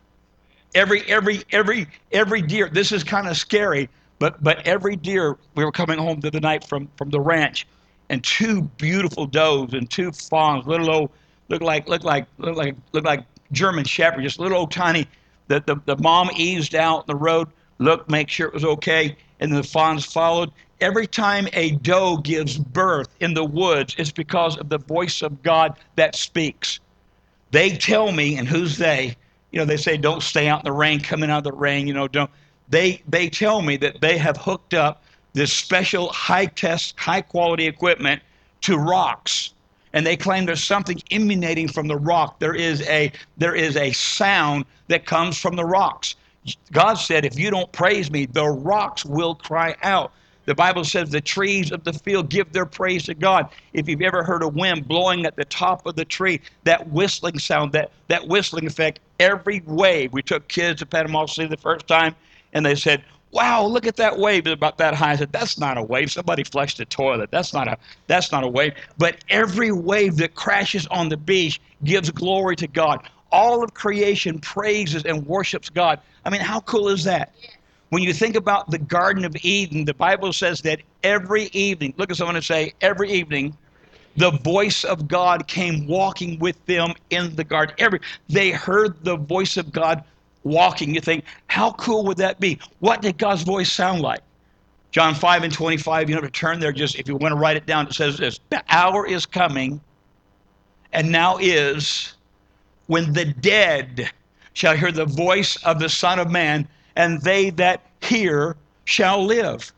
Every, 0.75 1.03
every, 1.03 1.43
every, 1.53 1.87
every 2.13 2.41
deer, 2.41 2.71
this 2.73 2.93
is 2.93 3.05
kind 3.05 3.29
of 3.29 3.37
scary, 3.37 3.91
but, 4.19 4.43
but 4.43 4.67
every 4.67 4.97
deer, 4.97 5.37
we 5.55 5.67
were 5.67 5.73
coming 5.73 5.99
home 5.99 6.21
the 6.21 6.29
other 6.29 6.41
night 6.41 6.65
from, 6.67 6.89
from 6.97 7.11
the 7.11 7.21
ranch, 7.21 7.67
and 8.09 8.25
two 8.25 8.63
beautiful 8.79 9.27
does 9.27 9.75
and 9.75 9.91
two 9.91 10.13
fawns, 10.13 10.67
little 10.67 10.91
old, 10.91 11.11
look 11.51 11.61
like, 11.61 11.89
look 11.89 12.05
like, 12.05 12.27
look 12.39 12.57
like, 12.57 12.75
look 12.93 13.05
like 13.05 13.25
German 13.53 13.85
Shepherd, 13.85 14.23
just 14.23 14.39
little 14.39 14.59
old 14.59 14.73
tiny. 14.73 15.07
The, 15.49 15.63
the, 15.67 15.77
the 15.85 15.97
mom 15.99 16.31
eased 16.35 16.75
out 16.75 17.07
the 17.07 17.15
road, 17.15 17.49
looked, 17.79 18.11
make 18.11 18.29
sure 18.29 18.49
it 18.49 18.55
was 18.55 18.65
okay, 18.65 19.17
and 19.41 19.55
the 19.55 19.63
fawns 19.63 20.05
followed. 20.05 20.51
Every 20.81 21.07
time 21.07 21.49
a 21.53 21.73
doe 21.73 22.17
gives 22.17 22.59
birth 22.59 23.09
in 23.21 23.35
the 23.35 23.45
woods, 23.45 23.95
it's 23.99 24.11
because 24.11 24.57
of 24.57 24.69
the 24.69 24.79
voice 24.79 25.23
of 25.23 25.43
God 25.43 25.77
that 25.97 26.17
speaks. 26.17 26.81
They 27.51 27.71
tell 27.77 28.13
me, 28.13 28.37
and 28.37 28.49
who's 28.49 28.79
they? 28.79 29.17
You 29.51 29.61
know, 29.61 29.65
they 29.67 29.77
say 29.77 29.97
don't 29.97 30.23
stay 30.23 30.49
out 30.49 30.61
in 30.61 30.65
the 30.65 30.73
rain, 30.73 31.01
coming 31.01 31.31
out 31.31 31.39
of 31.39 31.45
the 31.45 31.53
rain, 31.53 31.87
you 31.87 31.95
know, 31.95 32.09
don't. 32.09 32.31
They, 32.71 33.03
they 33.07 33.29
tell 33.29 33.61
me 33.61 33.77
that 33.79 34.01
they 34.01 34.17
have 34.17 34.39
hooked 34.39 34.73
up 34.73 35.05
this 35.35 35.53
special 35.53 36.09
high 36.09 36.47
test, 36.47 36.99
high 36.99 37.21
quality 37.21 37.67
equipment 37.67 38.23
to 38.63 38.79
rocks 38.79 39.53
and 39.93 40.07
they 40.07 40.17
claim 40.17 40.47
there's 40.47 40.63
something 40.63 41.01
emanating 41.11 41.69
from 41.69 41.89
the 41.89 41.97
rock. 41.97 42.39
There 42.39 42.55
is 42.55 42.83
a 42.89 43.13
there 43.37 43.55
is 43.55 43.77
a 43.77 43.93
sound 43.93 44.65
that 44.89 45.07
comes 45.07 45.39
from 45.39 45.57
the 45.57 45.65
rocks. 45.65 46.17
God 46.73 46.95
said, 46.95 47.25
if 47.25 47.39
you 47.39 47.51
don't 47.51 47.71
praise 47.73 48.11
me, 48.11 48.27
the 48.27 48.49
rocks 48.49 49.05
will 49.05 49.35
cry 49.35 49.77
out. 49.83 50.13
The 50.45 50.55
Bible 50.55 50.85
says 50.85 51.11
the 51.11 51.21
trees 51.21 51.71
of 51.71 51.85
the 51.85 51.93
field 51.93 52.29
give 52.29 52.53
their 52.53 52.67
praise 52.67 53.05
to 53.05 53.15
God. 53.15 53.49
If 53.75 53.89
you've 53.89 54.03
ever 54.03 54.25
heard 54.25 54.43
a 54.43 54.49
wind 54.49 54.89
blowing 54.89 55.25
at 55.25 55.37
the 55.37 55.45
top 55.45 55.87
of 55.87 55.95
the 55.95 56.05
tree, 56.05 56.41
that 56.65 56.89
whistling 56.89 57.39
sound, 57.39 57.73
that, 57.73 57.93
that 58.09 58.27
whistling 58.27 58.67
effect, 58.67 58.99
every 59.21 59.63
wave. 59.67 60.13
We 60.13 60.23
took 60.23 60.49
kids 60.49 60.81
to 60.81 60.87
Panama 60.87 61.27
City 61.27 61.49
the 61.49 61.57
first 61.57 61.87
time, 61.87 62.17
and 62.53 62.67
they 62.67 62.75
said, 62.75 63.05
wow, 63.33 63.65
look 63.65 63.87
at 63.87 63.97
that 63.97 64.19
wave 64.19 64.47
about 64.47 64.79
that 64.79 64.95
high. 64.95 65.13
I 65.13 65.17
said, 65.17 65.33
that's 65.33 65.59
not 65.59 65.79
a 65.79 65.83
wave. 65.83 66.13
Somebody 66.13 66.45
flushed 66.45 66.79
a 66.81 66.85
toilet. 66.85 67.31
That's 67.31 67.53
not 67.53 67.67
a 67.67 67.79
that's 68.07 68.31
not 68.31 68.45
a 68.45 68.49
wave. 68.49 68.75
But 68.99 69.17
every 69.29 69.73
wave 69.73 70.17
that 70.19 70.35
crashes 70.35 70.87
on 70.89 71.09
the 71.09 71.17
beach 71.17 71.61
gives 71.83 72.11
glory 72.11 72.57
to 72.57 72.69
God. 72.69 73.09
All 73.33 73.65
of 73.65 73.73
creation 73.75 74.39
praises 74.39 75.05
and 75.05 75.27
worships 75.27 75.71
God. 75.71 76.01
I 76.25 76.31
mean, 76.31 76.43
how 76.43 76.61
cool 76.61 76.89
is 76.89 77.05
that? 77.05 77.35
When 77.89 78.03
you 78.03 78.13
think 78.13 78.37
about 78.37 78.71
the 78.71 78.79
Garden 78.79 79.25
of 79.25 79.35
Eden, 79.43 79.85
the 79.85 79.95
Bible 79.95 80.33
says 80.33 80.63
that 80.63 80.81
every 81.03 81.45
evening, 81.53 81.95
look 81.97 82.11
at 82.11 82.17
someone 82.17 82.37
and 82.37 82.45
say, 82.45 82.73
every 82.81 83.11
evening, 83.11 83.57
the 84.17 84.31
voice 84.31 84.85
of 84.85 85.09
God 85.09 85.47
came 85.47 85.87
walking 85.87 86.39
with 86.39 86.65
them 86.67 86.95
in 87.11 87.35
the 87.37 87.45
garden. 87.45 87.75
Every 87.79 88.01
they 88.29 88.51
heard 88.51 89.03
the 89.05 89.17
voice 89.17 89.57
of 89.57 89.73
God 89.73 90.05
walking, 90.45 90.95
you 90.95 91.01
think, 91.01 91.25
how 91.47 91.73
cool 91.73 92.05
would 92.05 92.17
that 92.19 92.41
be? 92.41 92.59
What 92.81 93.03
did 93.03 93.19
God's 93.19 93.43
voice 93.43 93.71
sound 93.71 94.01
like? 94.01 94.23
John 94.91 95.15
5 95.15 95.45
and 95.45 95.53
25, 95.53 96.09
you 96.11 96.15
have 96.15 96.25
to 96.25 96.31
turn 96.31 96.61
there, 96.61 96.73
just 96.73 96.99
if 96.99 97.09
you 97.09 97.17
want 97.17 97.33
to 97.33 97.39
write 97.39 97.57
it 97.57 97.65
down, 97.65 97.87
it 97.87 97.95
says 97.95 98.19
this 98.19 98.41
The 98.51 98.63
hour 98.69 99.07
is 99.07 99.25
coming, 99.25 99.81
and 100.93 101.11
now 101.11 101.39
is, 101.39 102.15
when 102.87 103.13
the 103.13 103.25
dead 103.25 104.11
shall 104.53 104.77
hear 104.77 104.93
the 104.93 105.07
voice 105.07 105.57
of 105.65 105.79
the 105.79 105.89
Son 105.89 106.19
of 106.19 106.31
Man, 106.31 106.69
and 106.97 107.23
they 107.23 107.51
that 107.51 107.87
hear 108.03 108.57
shall 108.85 109.25
live. 109.25 109.73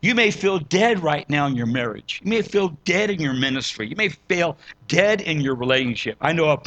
You 0.00 0.14
may 0.14 0.30
feel 0.30 0.60
dead 0.60 1.02
right 1.02 1.28
now 1.28 1.46
in 1.46 1.56
your 1.56 1.66
marriage. 1.66 2.20
You 2.24 2.30
may 2.30 2.42
feel 2.42 2.68
dead 2.84 3.10
in 3.10 3.20
your 3.20 3.34
ministry. 3.34 3.88
You 3.88 3.96
may 3.96 4.08
feel 4.08 4.56
dead 4.86 5.20
in 5.20 5.40
your 5.40 5.56
relationship. 5.56 6.16
I 6.20 6.32
know 6.32 6.50
a, 6.50 6.62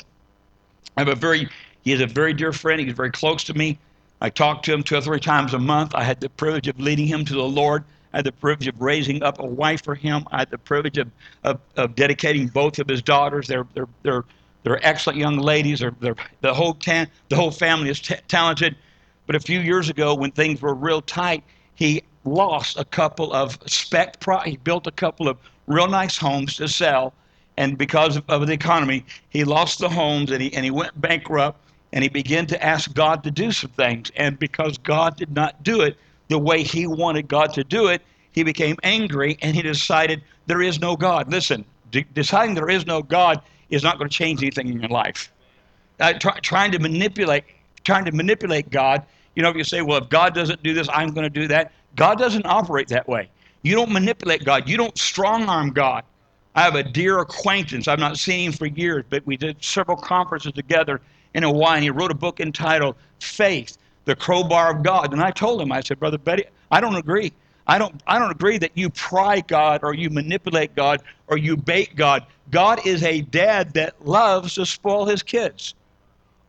I 0.97 1.01
have 1.01 1.07
a 1.07 1.15
very 1.15 1.49
He 1.83 1.91
is 1.91 2.01
a 2.01 2.07
very 2.07 2.33
dear 2.33 2.53
friend. 2.53 2.79
He's 2.79 2.93
very 2.93 3.11
close 3.11 3.43
to 3.45 3.53
me. 3.53 3.77
I 4.21 4.29
talk 4.29 4.61
to 4.63 4.73
him 4.73 4.83
two 4.83 4.95
or 4.95 5.01
three 5.01 5.19
times 5.19 5.53
a 5.53 5.59
month. 5.59 5.95
I 5.95 6.03
had 6.03 6.19
the 6.19 6.29
privilege 6.29 6.67
of 6.67 6.79
leading 6.79 7.07
him 7.07 7.25
to 7.25 7.33
the 7.33 7.41
Lord. 7.41 7.83
I 8.13 8.17
had 8.17 8.25
the 8.25 8.31
privilege 8.31 8.67
of 8.67 8.79
raising 8.79 9.23
up 9.23 9.39
a 9.39 9.45
wife 9.45 9.83
for 9.83 9.95
him. 9.95 10.27
I 10.31 10.39
had 10.39 10.51
the 10.51 10.57
privilege 10.57 10.97
of, 10.97 11.09
of, 11.43 11.59
of 11.77 11.95
dedicating 11.95 12.47
both 12.47 12.77
of 12.77 12.87
his 12.87 13.01
daughters. 13.01 13.47
They're, 13.47 13.65
they're, 13.73 13.87
they're, 14.03 14.23
they're 14.63 14.85
excellent 14.85 15.17
young 15.17 15.37
ladies. 15.37 15.79
They're, 15.79 15.95
they're, 15.99 16.15
the, 16.41 16.53
whole 16.53 16.75
ta- 16.75 17.07
the 17.29 17.35
whole 17.35 17.51
family 17.51 17.89
is 17.89 17.99
t- 17.99 18.15
talented. 18.27 18.75
But 19.25 19.35
a 19.35 19.39
few 19.39 19.59
years 19.59 19.89
ago, 19.89 20.13
when 20.13 20.31
things 20.31 20.61
were 20.61 20.75
real 20.75 21.01
tight, 21.01 21.43
he 21.73 22.03
lost 22.25 22.77
a 22.77 22.85
couple 22.85 23.33
of 23.33 23.57
spec 23.65 24.19
pro- 24.19 24.39
he 24.39 24.57
built 24.57 24.85
a 24.85 24.91
couple 24.91 25.27
of 25.27 25.37
real 25.65 25.87
nice 25.87 26.17
homes 26.17 26.55
to 26.57 26.67
sell 26.67 27.13
and 27.57 27.77
because 27.77 28.17
of, 28.17 28.23
of, 28.29 28.45
the 28.47 28.53
economy 28.53 29.05
he 29.29 29.43
lost 29.43 29.79
the 29.79 29.89
homes 29.89 30.31
and 30.31 30.41
he, 30.41 30.53
and 30.53 30.63
he 30.63 30.71
went 30.71 30.99
bankrupt 30.99 31.59
and 31.93 32.03
he 32.03 32.09
began 32.09 32.45
to 32.45 32.61
ask 32.63 32.93
god 32.93 33.23
to 33.23 33.31
do 33.31 33.51
some 33.51 33.71
things 33.71 34.11
and 34.15 34.37
because 34.39 34.77
god 34.79 35.15
did 35.17 35.33
not 35.33 35.61
do 35.63 35.81
it 35.81 35.97
the 36.29 36.37
way 36.37 36.63
he 36.63 36.87
wanted 36.87 37.27
god 37.27 37.53
to 37.53 37.63
do 37.63 37.87
it 37.87 38.01
he 38.31 38.43
became 38.43 38.75
angry 38.83 39.37
and 39.41 39.55
he 39.55 39.61
decided 39.61 40.21
there 40.47 40.61
is 40.61 40.79
no 40.79 40.95
god 40.95 41.31
listen 41.31 41.65
de- 41.91 42.05
deciding 42.13 42.55
there 42.55 42.69
is 42.69 42.85
no 42.85 43.01
god 43.01 43.41
is 43.69 43.83
not 43.83 43.97
going 43.97 44.09
to 44.09 44.15
change 44.15 44.41
anything 44.41 44.67
in 44.67 44.79
your 44.79 44.89
life 44.89 45.31
uh, 45.99 46.13
try, 46.13 46.37
trying 46.39 46.71
to 46.71 46.79
manipulate 46.79 47.43
trying 47.83 48.05
to 48.05 48.11
manipulate 48.11 48.69
god 48.69 49.03
you 49.35 49.43
know 49.43 49.49
if 49.49 49.55
you 49.55 49.63
say 49.63 49.81
well 49.81 49.97
if 49.97 50.09
god 50.09 50.33
doesn't 50.33 50.61
do 50.63 50.73
this 50.73 50.87
i'm 50.93 51.09
going 51.09 51.23
to 51.23 51.29
do 51.29 51.47
that 51.47 51.71
God 51.95 52.17
doesn't 52.17 52.45
operate 52.45 52.87
that 52.89 53.07
way. 53.07 53.29
You 53.63 53.75
don't 53.75 53.91
manipulate 53.91 54.43
God. 54.43 54.67
You 54.67 54.77
don't 54.77 54.97
strong 54.97 55.47
arm 55.47 55.71
God. 55.71 56.03
I 56.55 56.61
have 56.63 56.75
a 56.75 56.83
dear 56.83 57.19
acquaintance. 57.19 57.87
I've 57.87 57.99
not 57.99 58.17
seen 58.17 58.47
him 58.47 58.53
for 58.53 58.65
years, 58.65 59.05
but 59.09 59.25
we 59.25 59.37
did 59.37 59.63
several 59.63 59.97
conferences 59.97 60.51
together 60.53 61.01
in 61.33 61.43
Hawaii, 61.43 61.75
and 61.75 61.83
he 61.83 61.89
wrote 61.89 62.11
a 62.11 62.15
book 62.15 62.39
entitled 62.39 62.95
Faith, 63.19 63.77
the 64.05 64.15
Crowbar 64.15 64.71
of 64.71 64.83
God. 64.83 65.13
And 65.13 65.21
I 65.21 65.31
told 65.31 65.61
him, 65.61 65.71
I 65.71 65.81
said, 65.81 65.99
Brother 65.99 66.17
Betty, 66.17 66.45
I 66.71 66.81
don't 66.81 66.95
agree. 66.95 67.31
I 67.67 67.77
don't, 67.77 68.01
I 68.07 68.19
don't 68.19 68.31
agree 68.31 68.57
that 68.57 68.71
you 68.75 68.89
pry 68.89 69.41
God 69.41 69.81
or 69.83 69.93
you 69.93 70.09
manipulate 70.09 70.75
God 70.75 71.01
or 71.27 71.37
you 71.37 71.55
bait 71.55 71.95
God. 71.95 72.25
God 72.49 72.85
is 72.85 73.03
a 73.03 73.21
dad 73.21 73.73
that 73.75 74.05
loves 74.05 74.55
to 74.55 74.65
spoil 74.65 75.05
his 75.05 75.23
kids. 75.23 75.75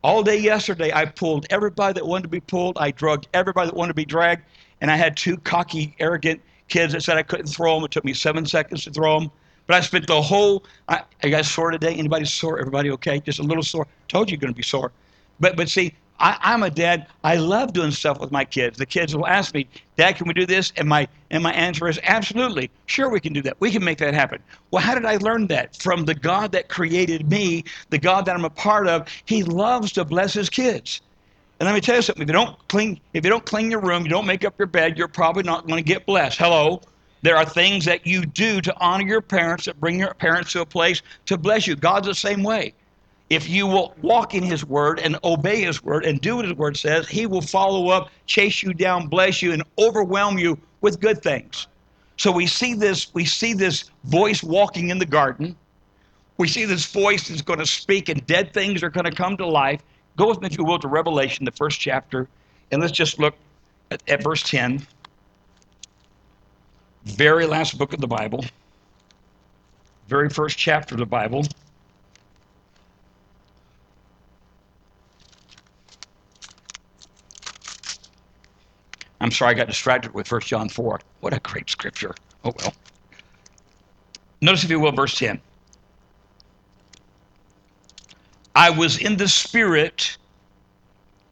All 0.02 0.22
day 0.22 0.38
yesterday, 0.38 0.90
I 0.92 1.04
pulled 1.04 1.46
everybody 1.50 1.92
that 1.94 2.06
wanted 2.06 2.22
to 2.22 2.28
be 2.28 2.40
pulled. 2.40 2.76
I 2.78 2.90
drugged 2.90 3.28
everybody 3.34 3.68
that 3.68 3.76
wanted 3.76 3.90
to 3.90 3.94
be 3.94 4.04
dragged 4.04 4.42
and 4.82 4.90
I 4.90 4.96
had 4.96 5.16
two 5.16 5.36
cocky, 5.38 5.94
arrogant 6.00 6.42
kids 6.68 6.92
that 6.92 7.02
said 7.02 7.16
I 7.16 7.22
couldn't 7.22 7.46
throw 7.46 7.76
them. 7.76 7.84
It 7.84 7.92
took 7.92 8.04
me 8.04 8.12
seven 8.12 8.44
seconds 8.44 8.84
to 8.84 8.90
throw 8.90 9.20
them. 9.20 9.30
But 9.66 9.76
I 9.76 9.80
spent 9.80 10.06
the 10.06 10.20
whole. 10.20 10.64
I, 10.88 11.02
guys 11.22 11.50
sore 11.50 11.70
today? 11.70 11.94
Anybody 11.94 12.24
sore? 12.24 12.58
Everybody 12.58 12.90
okay? 12.92 13.20
Just 13.20 13.38
a 13.38 13.42
little 13.42 13.62
sore. 13.62 13.86
Told 14.08 14.30
you 14.30 14.34
you're 14.34 14.40
going 14.40 14.52
to 14.52 14.56
be 14.56 14.62
sore. 14.62 14.92
But 15.40 15.56
but 15.56 15.68
see, 15.68 15.94
I, 16.22 16.38
I'm 16.40 16.62
a 16.62 16.70
dad. 16.70 17.08
I 17.24 17.36
love 17.36 17.72
doing 17.72 17.90
stuff 17.90 18.20
with 18.20 18.30
my 18.30 18.44
kids. 18.44 18.78
The 18.78 18.86
kids 18.86 19.14
will 19.14 19.26
ask 19.26 19.54
me, 19.54 19.66
Dad, 19.96 20.16
can 20.16 20.28
we 20.28 20.34
do 20.34 20.46
this? 20.46 20.72
And 20.76 20.88
my 20.88 21.08
and 21.30 21.42
my 21.42 21.52
answer 21.52 21.88
is 21.88 21.98
absolutely. 22.04 22.70
Sure, 22.86 23.08
we 23.08 23.20
can 23.20 23.32
do 23.32 23.42
that. 23.42 23.56
We 23.60 23.70
can 23.70 23.82
make 23.82 23.98
that 23.98 24.14
happen. 24.14 24.40
Well, 24.70 24.82
how 24.82 24.94
did 24.94 25.04
I 25.04 25.16
learn 25.16 25.48
that? 25.48 25.76
From 25.76 26.04
the 26.04 26.14
God 26.14 26.52
that 26.52 26.68
created 26.68 27.28
me, 27.28 27.64
the 27.90 27.98
God 27.98 28.24
that 28.26 28.36
I'm 28.36 28.44
a 28.44 28.50
part 28.50 28.86
of. 28.86 29.08
He 29.24 29.42
loves 29.42 29.92
to 29.92 30.04
bless 30.04 30.32
his 30.32 30.48
kids. 30.48 31.00
And 31.58 31.66
let 31.66 31.74
me 31.74 31.80
tell 31.80 31.96
you 31.96 32.02
something. 32.02 32.22
If 32.22 32.28
you 32.28 32.34
don't 32.34 32.56
clean, 32.68 33.00
if 33.14 33.24
you 33.24 33.30
don't 33.30 33.44
clean 33.44 33.70
your 33.70 33.80
room, 33.80 34.04
you 34.04 34.10
don't 34.10 34.26
make 34.26 34.44
up 34.44 34.54
your 34.58 34.66
bed, 34.66 34.98
you're 34.98 35.08
probably 35.08 35.42
not 35.42 35.66
going 35.66 35.76
to 35.76 35.88
get 35.88 36.06
blessed. 36.06 36.38
Hello. 36.38 36.82
There 37.22 37.36
are 37.36 37.44
things 37.44 37.84
that 37.84 38.06
you 38.06 38.26
do 38.26 38.60
to 38.60 38.74
honor 38.78 39.06
your 39.06 39.20
parents 39.20 39.66
that 39.66 39.80
bring 39.80 39.98
your 39.98 40.12
parents 40.14 40.52
to 40.52 40.60
a 40.60 40.66
place 40.66 41.02
to 41.26 41.38
bless 41.38 41.66
you. 41.66 41.76
God's 41.76 42.08
the 42.08 42.14
same 42.14 42.42
way. 42.42 42.74
If 43.30 43.48
you 43.48 43.66
will 43.66 43.94
walk 44.02 44.34
in 44.34 44.42
His 44.42 44.64
Word 44.64 44.98
and 44.98 45.16
obey 45.24 45.62
His 45.62 45.82
Word 45.82 46.04
and 46.04 46.20
do 46.20 46.36
what 46.36 46.44
His 46.44 46.54
Word 46.54 46.76
says, 46.76 47.08
He 47.08 47.26
will 47.26 47.40
follow 47.40 47.88
up, 47.88 48.10
chase 48.26 48.62
you 48.62 48.74
down, 48.74 49.06
bless 49.06 49.40
you, 49.40 49.52
and 49.52 49.62
overwhelm 49.78 50.38
you 50.38 50.58
with 50.80 51.00
good 51.00 51.22
things. 51.22 51.68
So 52.18 52.30
we 52.30 52.46
see 52.46 52.74
this, 52.74 53.14
we 53.14 53.24
see 53.24 53.54
this 53.54 53.84
voice 54.04 54.42
walking 54.42 54.90
in 54.90 54.98
the 54.98 55.06
garden. 55.06 55.56
We 56.38 56.48
see 56.48 56.64
this 56.64 56.86
voice 56.86 57.28
that's 57.28 57.40
going 57.40 57.60
to 57.60 57.66
speak, 57.66 58.08
and 58.08 58.26
dead 58.26 58.52
things 58.52 58.82
are 58.82 58.90
going 58.90 59.04
to 59.04 59.12
come 59.12 59.36
to 59.36 59.46
life. 59.46 59.80
Go 60.16 60.28
with 60.28 60.40
me, 60.40 60.48
if 60.48 60.58
you 60.58 60.64
will, 60.64 60.78
to 60.80 60.88
Revelation, 60.88 61.44
the 61.44 61.52
first 61.52 61.80
chapter, 61.80 62.28
and 62.70 62.82
let's 62.82 62.92
just 62.92 63.18
look 63.18 63.34
at, 63.90 64.02
at 64.08 64.22
verse 64.22 64.42
10. 64.42 64.86
Very 67.04 67.46
last 67.46 67.76
book 67.76 67.92
of 67.92 68.00
the 68.00 68.06
Bible, 68.06 68.44
very 70.08 70.28
first 70.28 70.56
chapter 70.56 70.94
of 70.94 71.00
the 71.00 71.06
Bible. 71.06 71.44
I'm 79.20 79.30
sorry 79.30 79.52
I 79.52 79.54
got 79.54 79.68
distracted 79.68 80.14
with 80.14 80.30
1 80.30 80.40
John 80.42 80.68
4. 80.68 81.00
What 81.20 81.32
a 81.32 81.40
great 81.40 81.70
scripture. 81.70 82.14
Oh 82.44 82.52
well. 82.58 82.74
Notice, 84.40 84.64
if 84.64 84.70
you 84.70 84.80
will, 84.80 84.92
verse 84.92 85.16
10. 85.16 85.40
I 88.54 88.70
was 88.70 88.98
in 88.98 89.16
the 89.16 89.28
Spirit 89.28 90.16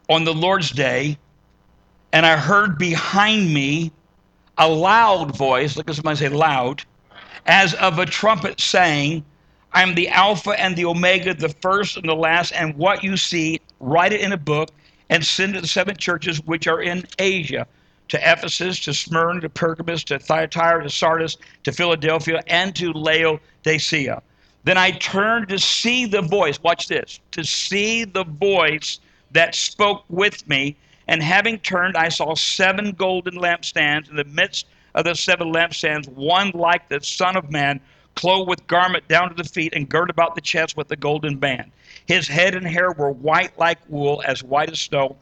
on 0.08 0.24
the 0.24 0.32
Lord's 0.32 0.70
day, 0.70 1.18
and 2.12 2.24
I 2.24 2.36
heard 2.36 2.78
behind 2.78 3.52
me 3.52 3.92
a 4.60 4.68
loud 4.68 5.34
voice, 5.34 5.76
look 5.76 5.88
at 5.88 5.96
somebody 5.96 6.18
say 6.18 6.28
loud, 6.28 6.84
as 7.46 7.72
of 7.74 7.98
a 7.98 8.04
trumpet 8.04 8.60
saying, 8.60 9.24
I 9.72 9.82
am 9.82 9.94
the 9.94 10.08
Alpha 10.10 10.50
and 10.50 10.76
the 10.76 10.84
Omega, 10.84 11.32
the 11.32 11.48
first 11.48 11.96
and 11.96 12.06
the 12.06 12.14
last, 12.14 12.52
and 12.52 12.76
what 12.76 13.02
you 13.02 13.16
see, 13.16 13.60
write 13.80 14.12
it 14.12 14.20
in 14.20 14.32
a 14.32 14.36
book 14.36 14.68
and 15.08 15.24
send 15.24 15.52
it 15.52 15.54
to 15.56 15.60
the 15.62 15.66
seven 15.66 15.96
churches 15.96 16.42
which 16.42 16.66
are 16.66 16.82
in 16.82 17.04
Asia 17.18 17.66
to 18.08 18.18
Ephesus, 18.18 18.78
to 18.80 18.92
Smyrna, 18.92 19.40
to 19.40 19.48
Pergamos, 19.48 20.04
to 20.04 20.18
Thyatira, 20.18 20.82
to 20.82 20.90
Sardis, 20.90 21.38
to 21.62 21.72
Philadelphia, 21.72 22.42
and 22.46 22.74
to 22.76 22.92
Laodicea. 22.92 24.20
Then 24.64 24.76
I 24.76 24.90
turned 24.90 25.48
to 25.48 25.58
see 25.58 26.04
the 26.04 26.20
voice, 26.20 26.60
watch 26.62 26.86
this, 26.86 27.20
to 27.30 27.44
see 27.44 28.04
the 28.04 28.24
voice 28.24 29.00
that 29.30 29.54
spoke 29.54 30.04
with 30.10 30.46
me. 30.48 30.76
And 31.10 31.24
having 31.24 31.58
turned, 31.58 31.96
I 31.96 32.08
saw 32.08 32.36
seven 32.36 32.92
golden 32.92 33.34
lampstands 33.34 34.08
in 34.08 34.14
the 34.14 34.22
midst 34.22 34.66
of 34.94 35.04
the 35.04 35.16
seven 35.16 35.52
lampstands, 35.52 36.06
one 36.06 36.52
like 36.54 36.88
the 36.88 37.00
Son 37.00 37.36
of 37.36 37.50
Man, 37.50 37.80
clothed 38.14 38.48
with 38.48 38.64
garment 38.68 39.08
down 39.08 39.28
to 39.28 39.34
the 39.34 39.48
feet 39.48 39.72
and 39.74 39.88
girt 39.88 40.08
about 40.08 40.36
the 40.36 40.40
chest 40.40 40.76
with 40.76 40.88
a 40.92 40.96
golden 40.96 41.36
band. 41.36 41.72
His 42.06 42.28
head 42.28 42.54
and 42.54 42.64
hair 42.64 42.92
were 42.92 43.10
white 43.10 43.58
like 43.58 43.78
wool, 43.88 44.22
as 44.24 44.44
white 44.44 44.70
as 44.70 44.78
snow, 44.78 45.16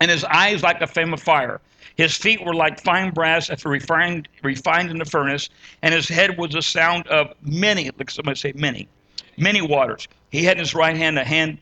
and 0.00 0.10
his 0.10 0.24
eyes 0.24 0.62
like 0.62 0.80
a 0.80 0.86
flame 0.86 1.12
of 1.12 1.20
fire. 1.20 1.60
His 1.96 2.16
feet 2.16 2.42
were 2.42 2.54
like 2.54 2.80
fine 2.80 3.10
brass 3.10 3.50
after 3.50 3.68
refined, 3.68 4.28
refined 4.42 4.90
in 4.90 4.96
the 4.96 5.04
furnace, 5.04 5.50
and 5.82 5.92
his 5.92 6.08
head 6.08 6.38
was 6.38 6.52
the 6.52 6.62
sound 6.62 7.06
of 7.08 7.34
many, 7.42 7.90
like 7.98 8.10
somebody 8.10 8.38
say 8.38 8.52
many, 8.54 8.88
many 9.36 9.60
waters. 9.60 10.08
He 10.30 10.42
had 10.44 10.56
in 10.56 10.60
his 10.60 10.74
right 10.74 10.96
hand 10.96 11.18
a 11.18 11.24
hand, 11.24 11.58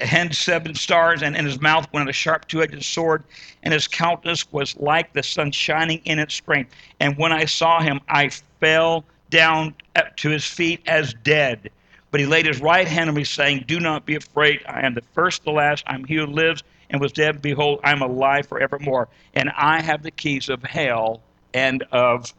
hand 0.00 0.34
seven 0.34 0.74
stars, 0.74 1.22
and 1.22 1.36
in 1.36 1.44
his 1.44 1.60
mouth 1.60 1.86
went 1.92 2.08
a 2.08 2.12
sharp 2.12 2.48
two-edged 2.48 2.84
sword, 2.84 3.24
and 3.62 3.72
his 3.72 3.86
countenance 3.86 4.50
was 4.52 4.76
like 4.76 5.12
the 5.12 5.22
sun 5.22 5.52
shining 5.52 6.00
in 6.04 6.18
its 6.18 6.34
strength. 6.34 6.74
And 7.00 7.16
when 7.16 7.32
I 7.32 7.44
saw 7.44 7.80
him, 7.80 8.00
I 8.08 8.30
fell 8.60 9.04
down 9.30 9.74
to 10.16 10.30
his 10.30 10.44
feet 10.44 10.82
as 10.86 11.14
dead. 11.22 11.70
But 12.10 12.20
he 12.20 12.26
laid 12.26 12.46
his 12.46 12.60
right 12.60 12.88
hand 12.88 13.10
on 13.10 13.16
me, 13.16 13.24
saying, 13.24 13.64
Do 13.66 13.80
not 13.80 14.06
be 14.06 14.14
afraid. 14.14 14.62
I 14.66 14.84
am 14.86 14.94
the 14.94 15.02
first, 15.12 15.44
the 15.44 15.50
last. 15.50 15.84
I'm 15.86 16.04
he 16.04 16.16
who 16.16 16.26
lives 16.26 16.62
and 16.90 17.00
was 17.00 17.12
dead. 17.12 17.42
Behold, 17.42 17.80
I'm 17.84 18.00
alive 18.02 18.46
forevermore, 18.46 19.08
and 19.34 19.50
I 19.56 19.80
have 19.82 20.02
the 20.02 20.10
keys 20.10 20.48
of 20.48 20.62
hell 20.62 21.20
and 21.52 21.82
of 21.92 22.32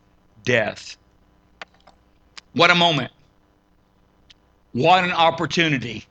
death. 0.44 0.98
What 2.54 2.72
a 2.72 2.76
moment. 2.76 3.12
What 4.74 5.04
an 5.04 5.12
opportunity. 5.12 6.06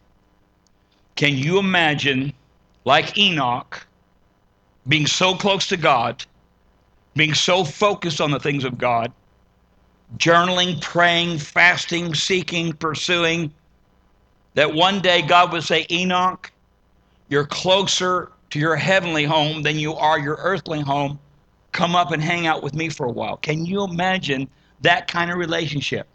Can 1.19 1.37
you 1.37 1.59
imagine, 1.59 2.33
like 2.85 3.19
Enoch, 3.19 3.85
being 4.87 5.05
so 5.05 5.35
close 5.35 5.67
to 5.67 5.77
God, 5.77 6.25
being 7.17 7.35
so 7.35 7.65
focused 7.65 8.21
on 8.21 8.31
the 8.31 8.39
things 8.39 8.63
of 8.63 8.79
God, 8.79 9.11
journaling, 10.17 10.81
praying, 10.81 11.39
fasting, 11.39 12.15
seeking, 12.15 12.73
pursuing, 12.73 13.53
that 14.55 14.73
one 14.73 15.01
day 15.01 15.21
God 15.21 15.51
would 15.51 15.65
say, 15.65 15.89
Enoch, 15.91 16.53
you're 17.29 17.47
closer 17.47 18.31
to 18.51 18.61
your 18.61 18.77
heavenly 18.77 19.25
home 19.25 19.63
than 19.63 19.77
you 19.77 19.95
are 19.95 20.21
your 20.21 20.37
earthly 20.39 20.83
home. 20.83 21.19
Come 21.73 21.97
up 21.97 22.13
and 22.13 22.23
hang 22.23 22.47
out 22.47 22.63
with 22.63 22.75
me 22.75 22.91
for 22.91 23.07
a 23.07 23.13
while. 23.13 23.39
Can 23.39 23.67
you 23.67 23.83
imagine 23.83 24.49
that 24.83 25.09
kind 25.09 25.33
of 25.33 25.37
relationship? 25.37 26.07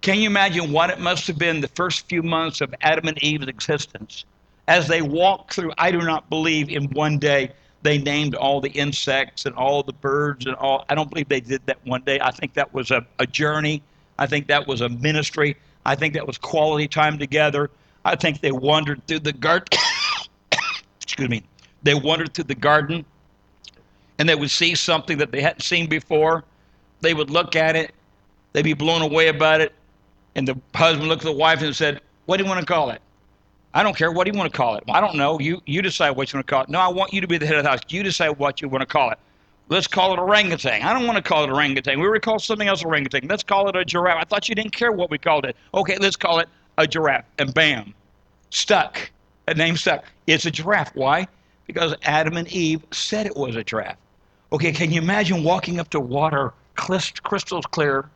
Can 0.00 0.18
you 0.18 0.26
imagine 0.28 0.72
what 0.72 0.90
it 0.90 1.00
must 1.00 1.26
have 1.26 1.38
been 1.38 1.60
the 1.60 1.68
first 1.68 2.08
few 2.08 2.22
months 2.22 2.60
of 2.60 2.74
Adam 2.82 3.08
and 3.08 3.22
Eve's 3.22 3.48
existence? 3.48 4.24
As 4.68 4.86
they 4.86 5.02
walked 5.02 5.54
through, 5.54 5.72
I 5.78 5.90
do 5.90 5.98
not 5.98 6.28
believe 6.30 6.68
in 6.68 6.84
one 6.90 7.18
day 7.18 7.52
they 7.82 7.98
named 7.98 8.34
all 8.34 8.60
the 8.60 8.70
insects 8.70 9.46
and 9.46 9.54
all 9.54 9.82
the 9.82 9.92
birds 9.92 10.46
and 10.46 10.54
all. 10.56 10.84
I 10.88 10.94
don't 10.94 11.08
believe 11.10 11.28
they 11.28 11.40
did 11.40 11.62
that 11.66 11.78
one 11.84 12.02
day. 12.02 12.18
I 12.20 12.30
think 12.30 12.54
that 12.54 12.72
was 12.72 12.90
a, 12.90 13.04
a 13.18 13.26
journey. 13.26 13.82
I 14.18 14.26
think 14.26 14.46
that 14.48 14.66
was 14.66 14.80
a 14.80 14.88
ministry. 14.88 15.56
I 15.86 15.94
think 15.94 16.14
that 16.14 16.26
was 16.26 16.38
quality 16.38 16.88
time 16.88 17.18
together. 17.18 17.70
I 18.04 18.16
think 18.16 18.40
they 18.40 18.52
wandered 18.52 19.06
through 19.06 19.20
the 19.20 19.32
garden. 19.32 19.78
excuse 21.00 21.28
me, 21.28 21.42
they 21.82 21.94
wandered 21.94 22.34
through 22.34 22.44
the 22.44 22.54
garden 22.54 23.04
and 24.18 24.28
they 24.28 24.34
would 24.34 24.50
see 24.50 24.74
something 24.74 25.18
that 25.18 25.32
they 25.32 25.40
hadn't 25.40 25.62
seen 25.62 25.88
before. 25.88 26.44
They 27.00 27.14
would 27.14 27.30
look 27.30 27.56
at 27.56 27.76
it, 27.76 27.94
they'd 28.52 28.62
be 28.62 28.74
blown 28.74 29.02
away 29.02 29.28
about 29.28 29.60
it, 29.60 29.72
and 30.38 30.46
the 30.46 30.56
husband 30.72 31.08
looked 31.08 31.22
at 31.22 31.26
the 31.26 31.32
wife 31.32 31.62
and 31.62 31.74
said, 31.74 32.00
What 32.26 32.36
do 32.36 32.44
you 32.44 32.48
want 32.48 32.60
to 32.60 32.66
call 32.66 32.90
it? 32.90 33.02
I 33.74 33.82
don't 33.82 33.96
care. 33.96 34.12
What 34.12 34.24
do 34.24 34.30
you 34.32 34.38
want 34.38 34.50
to 34.50 34.56
call 34.56 34.76
it? 34.76 34.84
Well, 34.86 34.96
I 34.96 35.00
don't 35.00 35.16
know. 35.16 35.38
You 35.40 35.60
you 35.66 35.82
decide 35.82 36.10
what 36.10 36.32
you 36.32 36.36
want 36.36 36.46
to 36.46 36.50
call 36.50 36.62
it. 36.62 36.68
No, 36.68 36.78
I 36.78 36.86
want 36.88 37.12
you 37.12 37.20
to 37.20 37.26
be 37.26 37.38
the 37.38 37.46
head 37.46 37.56
of 37.56 37.64
the 37.64 37.70
house. 37.70 37.80
You 37.88 38.04
decide 38.04 38.30
what 38.38 38.62
you 38.62 38.68
want 38.68 38.82
to 38.82 38.86
call 38.86 39.10
it. 39.10 39.18
Let's 39.68 39.88
call 39.88 40.14
it 40.14 40.18
orangutan. 40.18 40.82
I 40.82 40.94
don't 40.94 41.06
want 41.06 41.16
to 41.16 41.22
call 41.22 41.42
it 41.42 41.50
orangutan. 41.50 42.00
We 42.00 42.08
were 42.08 42.18
call 42.20 42.38
something 42.38 42.68
else 42.68 42.84
orangutan. 42.84 43.28
Let's 43.28 43.42
call 43.42 43.68
it 43.68 43.76
a 43.76 43.84
giraffe. 43.84 44.18
I 44.18 44.24
thought 44.24 44.48
you 44.48 44.54
didn't 44.54 44.72
care 44.72 44.92
what 44.92 45.10
we 45.10 45.18
called 45.18 45.44
it. 45.44 45.56
Okay, 45.74 45.98
let's 45.98 46.16
call 46.16 46.38
it 46.38 46.48
a 46.78 46.86
giraffe. 46.86 47.24
And 47.38 47.52
bam, 47.52 47.92
stuck. 48.50 49.10
A 49.48 49.54
name 49.54 49.76
stuck. 49.76 50.04
It's 50.28 50.46
a 50.46 50.52
giraffe. 50.52 50.94
Why? 50.94 51.26
Because 51.66 51.94
Adam 52.02 52.36
and 52.36 52.46
Eve 52.48 52.82
said 52.92 53.26
it 53.26 53.36
was 53.36 53.56
a 53.56 53.64
giraffe. 53.64 53.98
Okay, 54.52 54.70
can 54.70 54.92
you 54.92 55.02
imagine 55.02 55.42
walking 55.42 55.80
up 55.80 55.90
to 55.90 56.00
water 56.00 56.54
crystal 56.76 57.60
clear 57.60 58.08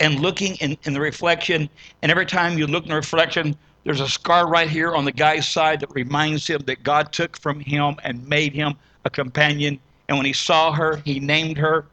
and 0.00 0.18
looking 0.18 0.56
in, 0.56 0.76
in 0.84 0.94
the 0.94 1.00
reflection, 1.00 1.68
and 2.02 2.10
every 2.10 2.26
time 2.26 2.58
you 2.58 2.66
look 2.66 2.84
in 2.84 2.90
the 2.90 2.96
reflection, 2.96 3.54
there's 3.84 4.00
a 4.00 4.08
scar 4.08 4.48
right 4.48 4.68
here 4.68 4.94
on 4.94 5.04
the 5.04 5.12
guy's 5.12 5.48
side 5.48 5.80
that 5.80 5.90
reminds 5.94 6.46
him 6.46 6.62
that 6.66 6.82
God 6.82 7.12
took 7.12 7.38
from 7.38 7.60
him 7.60 7.96
and 8.02 8.26
made 8.26 8.52
him 8.52 8.74
a 9.04 9.10
companion. 9.10 9.78
And 10.08 10.18
when 10.18 10.26
he 10.26 10.32
saw 10.32 10.72
her, 10.72 10.96
he 11.04 11.20
named 11.20 11.56
her, 11.58 11.86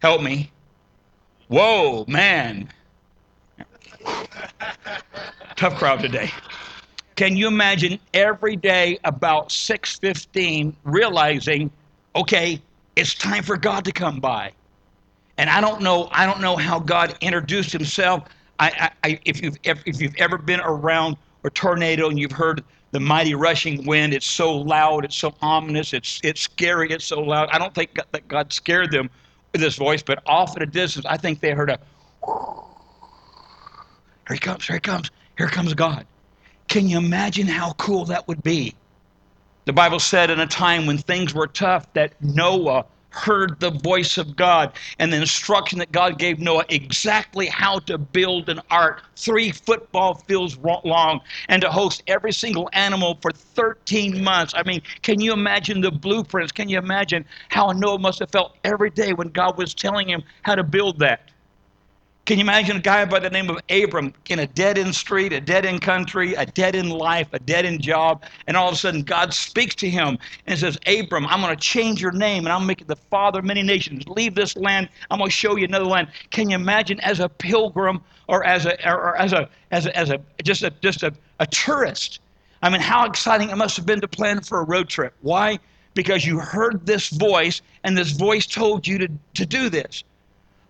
help 0.00 0.22
me. 0.22 0.50
Whoa, 1.48 2.04
man. 2.06 2.68
Tough 5.56 5.76
crowd 5.76 6.00
today. 6.00 6.30
Can 7.16 7.36
you 7.36 7.46
imagine 7.46 7.98
every 8.14 8.56
day 8.56 8.98
about 9.04 9.50
6:15 9.50 10.74
realizing, 10.84 11.70
okay, 12.16 12.60
it's 12.96 13.14
time 13.14 13.42
for 13.42 13.56
God 13.56 13.84
to 13.84 13.92
come 13.92 14.18
by. 14.18 14.52
And 15.38 15.48
I 15.50 15.60
don't 15.60 15.82
know, 15.82 16.08
I 16.12 16.26
don't 16.26 16.40
know 16.40 16.56
how 16.56 16.78
God 16.78 17.16
introduced 17.20 17.72
himself. 17.72 18.24
I, 18.58 18.90
I, 19.02 19.18
if 19.24 19.42
you've 19.42 19.56
if 19.64 20.00
you've 20.00 20.14
ever 20.16 20.38
been 20.38 20.60
around 20.60 21.16
a 21.44 21.50
tornado 21.50 22.08
and 22.08 22.18
you've 22.18 22.32
heard 22.32 22.62
the 22.92 23.00
mighty 23.00 23.34
rushing 23.34 23.84
wind, 23.86 24.14
it's 24.14 24.26
so 24.26 24.54
loud, 24.54 25.04
it's 25.04 25.16
so 25.16 25.34
ominous, 25.42 25.92
it's 25.92 26.20
it's 26.22 26.42
scary, 26.42 26.90
it's 26.90 27.04
so 27.06 27.20
loud. 27.20 27.48
I 27.50 27.58
don't 27.58 27.74
think 27.74 27.98
that 28.12 28.28
God 28.28 28.52
scared 28.52 28.92
them 28.92 29.10
with 29.52 29.60
this 29.60 29.76
voice, 29.76 30.02
but 30.02 30.22
off 30.26 30.56
at 30.56 30.62
a 30.62 30.66
distance, 30.66 31.06
I 31.06 31.16
think 31.16 31.40
they 31.40 31.50
heard 31.52 31.70
a. 31.70 31.78
Here 34.28 34.34
he 34.34 34.38
comes! 34.38 34.66
Here 34.66 34.76
he 34.76 34.80
comes! 34.80 35.10
Here 35.36 35.48
comes 35.48 35.74
God. 35.74 36.06
Can 36.68 36.88
you 36.88 36.98
imagine 36.98 37.46
how 37.46 37.72
cool 37.74 38.04
that 38.06 38.28
would 38.28 38.42
be? 38.42 38.74
The 39.64 39.72
Bible 39.72 39.98
said 39.98 40.30
in 40.30 40.40
a 40.40 40.46
time 40.46 40.86
when 40.86 40.98
things 40.98 41.34
were 41.34 41.46
tough 41.46 41.92
that 41.94 42.14
Noah 42.22 42.84
heard 43.12 43.60
the 43.60 43.70
voice 43.70 44.18
of 44.18 44.36
God 44.36 44.76
and 44.98 45.12
the 45.12 45.18
instruction 45.18 45.78
that 45.78 45.92
God 45.92 46.18
gave 46.18 46.38
Noah 46.38 46.64
exactly 46.68 47.46
how 47.46 47.78
to 47.80 47.98
build 47.98 48.48
an 48.48 48.60
ark, 48.70 49.02
three 49.16 49.52
football 49.52 50.14
fields 50.26 50.56
long, 50.58 51.20
and 51.48 51.62
to 51.62 51.70
host 51.70 52.02
every 52.06 52.32
single 52.32 52.68
animal 52.72 53.18
for 53.22 53.30
13 53.32 54.22
months. 54.22 54.54
I 54.56 54.62
mean, 54.64 54.82
can 55.02 55.20
you 55.20 55.32
imagine 55.32 55.80
the 55.80 55.90
blueprints? 55.90 56.52
Can 56.52 56.68
you 56.68 56.78
imagine 56.78 57.24
how 57.48 57.72
Noah 57.72 57.98
must 57.98 58.20
have 58.20 58.30
felt 58.30 58.56
every 58.64 58.90
day 58.90 59.12
when 59.12 59.28
God 59.28 59.58
was 59.58 59.74
telling 59.74 60.08
him 60.08 60.22
how 60.42 60.54
to 60.54 60.64
build 60.64 60.98
that? 61.00 61.31
Can 62.24 62.38
you 62.38 62.44
imagine 62.44 62.76
a 62.76 62.80
guy 62.80 63.04
by 63.04 63.18
the 63.18 63.30
name 63.30 63.50
of 63.50 63.58
Abram 63.68 64.14
in 64.28 64.38
a 64.38 64.46
dead 64.46 64.78
end 64.78 64.94
street, 64.94 65.32
a 65.32 65.40
dead 65.40 65.66
end 65.66 65.82
country, 65.82 66.34
a 66.34 66.46
dead 66.46 66.76
end 66.76 66.92
life, 66.92 67.26
a 67.32 67.40
dead 67.40 67.66
end 67.66 67.82
job, 67.82 68.22
and 68.46 68.56
all 68.56 68.68
of 68.68 68.74
a 68.74 68.76
sudden 68.76 69.02
God 69.02 69.34
speaks 69.34 69.74
to 69.76 69.90
him 69.90 70.18
and 70.46 70.56
says, 70.56 70.78
Abram, 70.86 71.26
I'm 71.26 71.40
going 71.40 71.52
to 71.52 71.60
change 71.60 72.00
your 72.00 72.12
name 72.12 72.46
and 72.46 72.52
I'm 72.52 72.64
making 72.64 72.86
the 72.86 72.94
father 72.94 73.40
of 73.40 73.44
many 73.44 73.64
nations. 73.64 74.06
Leave 74.06 74.36
this 74.36 74.56
land. 74.56 74.88
I'm 75.10 75.18
going 75.18 75.30
to 75.30 75.36
show 75.36 75.56
you 75.56 75.64
another 75.64 75.84
land. 75.84 76.08
Can 76.30 76.48
you 76.48 76.54
imagine 76.54 77.00
as 77.00 77.18
a 77.18 77.28
pilgrim 77.28 78.00
or 78.28 78.44
as 78.44 78.66
a 78.66 78.88
or 78.88 79.16
as 79.16 79.32
a 79.32 79.48
as 79.72 79.86
a, 79.86 79.98
as 79.98 80.10
a 80.10 80.20
just 80.44 80.62
a 80.62 80.70
just 80.80 81.02
a, 81.02 81.12
a 81.40 81.46
tourist? 81.46 82.20
I 82.62 82.70
mean, 82.70 82.80
how 82.80 83.04
exciting 83.04 83.50
it 83.50 83.56
must 83.56 83.76
have 83.76 83.86
been 83.86 84.00
to 84.00 84.06
plan 84.06 84.42
for 84.42 84.60
a 84.60 84.64
road 84.64 84.88
trip. 84.88 85.12
Why? 85.22 85.58
Because 85.94 86.24
you 86.24 86.38
heard 86.38 86.86
this 86.86 87.08
voice 87.08 87.62
and 87.82 87.98
this 87.98 88.12
voice 88.12 88.46
told 88.46 88.86
you 88.86 88.98
to, 88.98 89.08
to 89.34 89.44
do 89.44 89.68
this. 89.68 90.04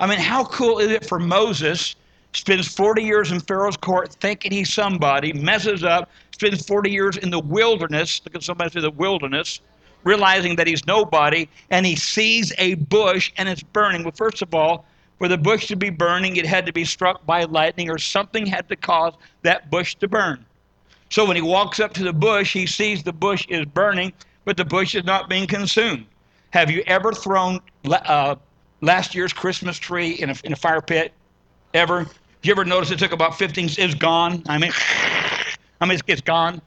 I 0.03 0.07
mean, 0.09 0.19
how 0.19 0.45
cool 0.47 0.81
is 0.81 0.91
it 0.91 1.07
for 1.07 1.21
Moses? 1.21 1.95
Spends 2.33 2.67
40 2.67 3.05
years 3.05 3.31
in 3.31 3.39
Pharaoh's 3.39 3.77
court 3.77 4.13
thinking 4.15 4.51
he's 4.51 4.75
somebody, 4.75 5.33
messes 5.33 5.85
up, 5.85 6.11
spends 6.33 6.67
40 6.67 6.91
years 6.91 7.17
in 7.19 7.31
the 7.31 7.39
wilderness. 7.39 8.21
Look 8.25 8.35
at 8.35 8.43
somebody 8.43 8.73
say 8.73 8.81
the 8.81 8.91
wilderness, 8.91 9.61
realizing 10.03 10.57
that 10.57 10.67
he's 10.67 10.85
nobody, 10.89 11.49
and 11.71 11.87
he 11.87 11.95
sees 11.95 12.53
a 12.59 12.75
bush 12.75 13.31
and 13.37 13.49
it's 13.49 13.63
burning. 13.63 14.03
Well, 14.03 14.11
first 14.11 14.43
of 14.43 14.53
all, 14.57 14.87
for 15.19 15.29
the 15.29 15.39
bush 15.39 15.69
to 15.69 15.77
be 15.77 15.91
burning, 15.91 16.35
it 16.35 16.47
had 16.47 16.67
to 16.67 16.73
be 16.73 16.85
struck 16.85 17.25
by 17.25 17.45
lightning 17.45 17.89
or 17.89 17.97
something 17.97 18.45
had 18.45 18.69
to 18.71 18.75
cause 18.75 19.15
that 19.43 19.71
bush 19.71 19.95
to 19.97 20.09
burn. 20.09 20.45
So 21.11 21.25
when 21.25 21.37
he 21.37 21.43
walks 21.43 21.79
up 21.79 21.93
to 21.95 22.03
the 22.03 22.13
bush, 22.13 22.53
he 22.53 22.67
sees 22.67 23.05
the 23.05 23.13
bush 23.13 23.47
is 23.49 23.67
burning, 23.67 24.13
but 24.45 24.57
the 24.57 24.65
bush 24.65 24.97
is 24.97 25.05
not 25.05 25.31
being 25.31 25.47
consumed. 25.47 26.07
Have 26.51 26.73
you 26.73 26.83
ever 26.89 27.13
thrown 27.13 27.61
uh, 27.89 28.35
last 28.83 29.15
year's 29.15 29.33
Christmas 29.33 29.79
tree 29.79 30.11
in 30.11 30.29
a, 30.29 30.35
in 30.45 30.53
a 30.53 30.57
fire 30.57 30.83
pit 30.83 31.13
ever? 31.73 32.07
You 32.43 32.53
ever 32.53 32.65
notice 32.65 32.91
it 32.91 32.99
took 32.99 33.13
about 33.13 33.39
15, 33.39 33.71
it's 33.79 33.95
gone? 33.95 34.43
I 34.49 34.59
mean, 34.59 34.73
I 35.81 35.87
mean, 35.87 35.93
it's, 35.93 36.03
it's 36.07 36.21
gone. 36.21 36.61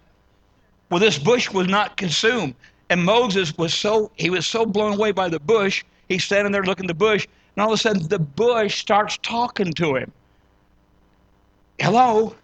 Well, 0.89 0.99
this 0.99 1.19
bush 1.19 1.51
was 1.51 1.67
not 1.67 1.97
consumed. 1.97 2.55
And 2.89 3.03
Moses 3.03 3.55
was 3.57 3.73
so, 3.73 4.11
he 4.15 4.29
was 4.29 4.47
so 4.47 4.65
blown 4.65 4.93
away 4.93 5.11
by 5.11 5.27
the 5.27 5.39
bush, 5.39 5.83
he's 6.07 6.23
standing 6.23 6.51
there 6.51 6.63
looking 6.63 6.85
at 6.85 6.87
the 6.87 6.93
bush, 6.93 7.27
and 7.55 7.63
all 7.63 7.73
of 7.73 7.73
a 7.73 7.81
sudden 7.81 8.07
the 8.07 8.19
bush 8.19 8.79
starts 8.79 9.17
talking 9.21 9.73
to 9.73 9.95
him. 9.95 10.11
Hello? 11.79 12.35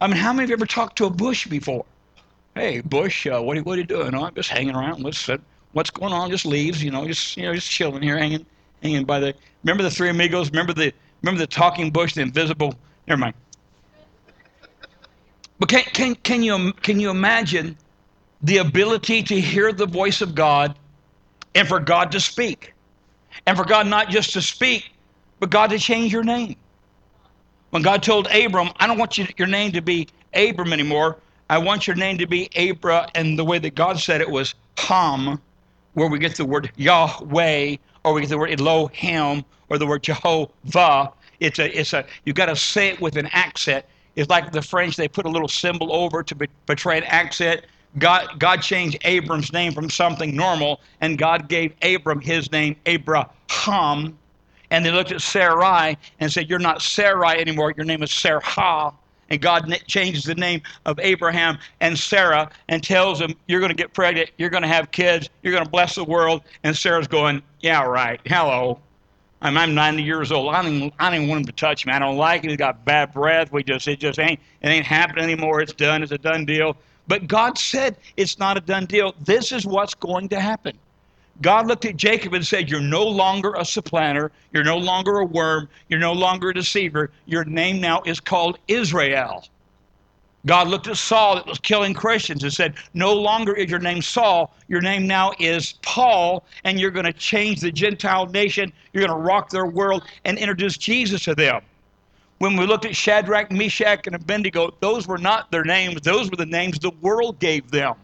I 0.00 0.06
mean, 0.06 0.16
how 0.16 0.32
many 0.32 0.44
of 0.44 0.50
you 0.50 0.54
ever 0.54 0.66
talked 0.66 0.96
to 0.98 1.06
a 1.06 1.10
bush 1.10 1.46
before? 1.46 1.84
Hey, 2.54 2.80
bush, 2.82 3.26
uh, 3.26 3.40
what, 3.40 3.56
are, 3.56 3.62
what 3.62 3.76
are 3.76 3.80
you 3.80 3.86
doing? 3.86 4.14
Oh, 4.14 4.26
I'm 4.26 4.34
just 4.34 4.50
hanging 4.50 4.76
around. 4.76 5.02
What's, 5.02 5.28
what's 5.72 5.90
going 5.90 6.12
on? 6.12 6.30
Just 6.30 6.46
leaves, 6.46 6.84
you 6.84 6.90
know, 6.90 7.06
just, 7.06 7.36
you 7.36 7.44
know, 7.44 7.54
just 7.54 7.70
chilling 7.70 8.02
here, 8.02 8.18
hanging 8.18 8.46
hanging 8.84 9.04
by 9.04 9.18
the. 9.18 9.34
Remember 9.64 9.82
the 9.82 9.90
three 9.90 10.10
amigos? 10.10 10.50
Remember 10.50 10.72
the 10.72 10.92
remember 11.22 11.40
the 11.40 11.46
talking 11.46 11.90
bush, 11.90 12.14
the 12.14 12.20
invisible. 12.20 12.74
Never 13.08 13.20
mind. 13.20 13.34
But 15.58 15.70
can 15.70 15.82
can 15.84 16.14
can 16.16 16.42
you 16.42 16.72
can 16.74 17.00
you 17.00 17.10
imagine 17.10 17.76
the 18.42 18.58
ability 18.58 19.22
to 19.22 19.40
hear 19.40 19.72
the 19.72 19.86
voice 19.86 20.20
of 20.20 20.34
God, 20.34 20.76
and 21.54 21.66
for 21.66 21.80
God 21.80 22.12
to 22.12 22.20
speak, 22.20 22.74
and 23.46 23.56
for 23.56 23.64
God 23.64 23.86
not 23.86 24.10
just 24.10 24.32
to 24.34 24.42
speak, 24.42 24.92
but 25.40 25.50
God 25.50 25.70
to 25.70 25.78
change 25.78 26.12
your 26.12 26.24
name. 26.24 26.56
When 27.70 27.82
God 27.82 28.02
told 28.02 28.28
Abram, 28.28 28.70
"I 28.78 28.86
don't 28.86 28.98
want 28.98 29.18
you, 29.18 29.26
your 29.38 29.48
name 29.48 29.72
to 29.72 29.80
be 29.80 30.08
Abram 30.34 30.72
anymore. 30.72 31.18
I 31.50 31.58
want 31.58 31.86
your 31.86 31.96
name 31.96 32.18
to 32.18 32.26
be 32.26 32.50
Abra," 32.56 33.08
and 33.14 33.38
the 33.38 33.44
way 33.44 33.58
that 33.58 33.74
God 33.74 33.98
said 33.98 34.20
it 34.20 34.30
was 34.30 34.54
Ham, 34.78 35.40
where 35.94 36.08
we 36.08 36.18
get 36.18 36.36
the 36.36 36.44
word 36.44 36.70
Yahweh 36.76 37.76
or 38.04 38.12
we 38.12 38.20
get 38.20 38.30
the 38.30 38.38
word 38.38 38.60
Elohim 38.60 39.44
or 39.68 39.78
the 39.78 39.86
word 39.86 40.02
Jehovah. 40.02 41.12
It's 41.40 41.58
a, 41.58 41.78
it's 41.78 41.92
a, 41.92 42.06
you've 42.24 42.36
got 42.36 42.46
to 42.46 42.56
say 42.56 42.88
it 42.90 43.00
with 43.00 43.16
an 43.16 43.26
accent. 43.32 43.84
It's 44.14 44.30
like 44.30 44.52
the 44.52 44.62
French, 44.62 44.96
they 44.96 45.08
put 45.08 45.26
a 45.26 45.28
little 45.28 45.48
symbol 45.48 45.92
over 45.92 46.22
to 46.22 46.34
be, 46.34 46.46
betray 46.66 46.98
an 46.98 47.04
accent. 47.04 47.62
God, 47.98 48.38
God 48.38 48.62
changed 48.62 48.98
Abram's 49.04 49.52
name 49.52 49.72
from 49.72 49.90
something 49.90 50.34
normal, 50.36 50.80
and 51.00 51.18
God 51.18 51.48
gave 51.48 51.74
Abram 51.82 52.20
his 52.20 52.50
name, 52.52 52.76
Abraham. 52.86 54.18
And 54.70 54.84
they 54.84 54.90
looked 54.90 55.12
at 55.12 55.20
Sarai 55.20 55.96
and 56.20 56.32
said, 56.32 56.48
You're 56.48 56.58
not 56.58 56.82
Sarai 56.82 57.40
anymore, 57.40 57.72
your 57.76 57.86
name 57.86 58.02
is 58.02 58.10
Sarah. 58.10 58.92
And 59.30 59.40
God 59.40 59.72
changes 59.86 60.24
the 60.24 60.34
name 60.34 60.62
of 60.86 60.98
Abraham 61.00 61.58
and 61.80 61.98
Sarah 61.98 62.50
and 62.68 62.82
tells 62.82 63.18
them, 63.18 63.34
You're 63.46 63.60
going 63.60 63.70
to 63.70 63.76
get 63.76 63.94
pregnant, 63.94 64.30
you're 64.38 64.50
going 64.50 64.62
to 64.62 64.68
have 64.68 64.90
kids, 64.90 65.28
you're 65.42 65.52
going 65.52 65.64
to 65.64 65.70
bless 65.70 65.94
the 65.94 66.04
world. 66.04 66.42
And 66.62 66.76
Sarah's 66.76 67.08
going, 67.08 67.42
Yeah, 67.60 67.84
right. 67.84 68.20
Hello. 68.26 68.80
I'm, 69.42 69.58
I'm 69.58 69.74
90 69.74 70.02
years 70.02 70.32
old. 70.32 70.54
I 70.54 70.62
don't, 70.62 70.72
even, 70.72 70.92
I 70.98 71.10
don't 71.10 71.16
even 71.16 71.28
want 71.28 71.40
him 71.40 71.46
to 71.46 71.52
touch 71.52 71.84
me. 71.84 71.92
I 71.92 71.98
don't 71.98 72.16
like 72.16 72.42
him. 72.42 72.48
He's 72.48 72.56
got 72.56 72.84
bad 72.84 73.12
breath. 73.12 73.52
We 73.52 73.62
just, 73.62 73.86
it 73.86 73.98
just 73.98 74.18
ain't, 74.18 74.40
it 74.62 74.68
ain't 74.68 74.86
happening 74.86 75.24
anymore. 75.24 75.60
It's 75.60 75.74
done. 75.74 76.02
It's 76.02 76.12
a 76.12 76.18
done 76.18 76.46
deal. 76.46 76.76
But 77.06 77.28
God 77.28 77.58
said 77.58 77.96
it's 78.16 78.38
not 78.38 78.56
a 78.56 78.60
done 78.60 78.86
deal. 78.86 79.14
This 79.20 79.52
is 79.52 79.66
what's 79.66 79.94
going 79.94 80.30
to 80.30 80.40
happen. 80.40 80.78
God 81.40 81.66
looked 81.66 81.84
at 81.84 81.96
Jacob 81.96 82.34
and 82.34 82.46
said, 82.46 82.70
You're 82.70 82.80
no 82.80 83.04
longer 83.04 83.54
a 83.54 83.64
supplanter. 83.64 84.30
You're 84.52 84.64
no 84.64 84.78
longer 84.78 85.18
a 85.18 85.24
worm. 85.24 85.68
You're 85.88 86.00
no 86.00 86.12
longer 86.12 86.50
a 86.50 86.54
deceiver. 86.54 87.10
Your 87.26 87.44
name 87.44 87.80
now 87.80 88.02
is 88.06 88.20
called 88.20 88.58
Israel. 88.68 89.44
God 90.46 90.68
looked 90.68 90.88
at 90.88 90.96
Saul 90.96 91.36
that 91.36 91.46
was 91.46 91.58
killing 91.58 91.94
Christians 91.94 92.44
and 92.44 92.52
said, 92.52 92.74
No 92.92 93.14
longer 93.14 93.54
is 93.54 93.70
your 93.70 93.80
name 93.80 94.02
Saul. 94.02 94.54
Your 94.68 94.82
name 94.82 95.06
now 95.06 95.32
is 95.38 95.72
Paul, 95.82 96.44
and 96.64 96.78
you're 96.78 96.90
going 96.90 97.06
to 97.06 97.12
change 97.12 97.60
the 97.60 97.72
Gentile 97.72 98.26
nation. 98.26 98.72
You're 98.92 99.06
going 99.06 99.18
to 99.18 99.24
rock 99.24 99.48
their 99.48 99.66
world 99.66 100.04
and 100.24 100.38
introduce 100.38 100.76
Jesus 100.76 101.24
to 101.24 101.34
them. 101.34 101.62
When 102.38 102.56
we 102.56 102.66
looked 102.66 102.84
at 102.84 102.94
Shadrach, 102.94 103.50
Meshach, 103.50 104.06
and 104.06 104.14
Abednego, 104.14 104.74
those 104.80 105.06
were 105.06 105.18
not 105.18 105.50
their 105.50 105.64
names. 105.64 106.02
Those 106.02 106.30
were 106.30 106.36
the 106.36 106.46
names 106.46 106.78
the 106.78 106.90
world 107.00 107.38
gave 107.38 107.70
them. 107.70 107.94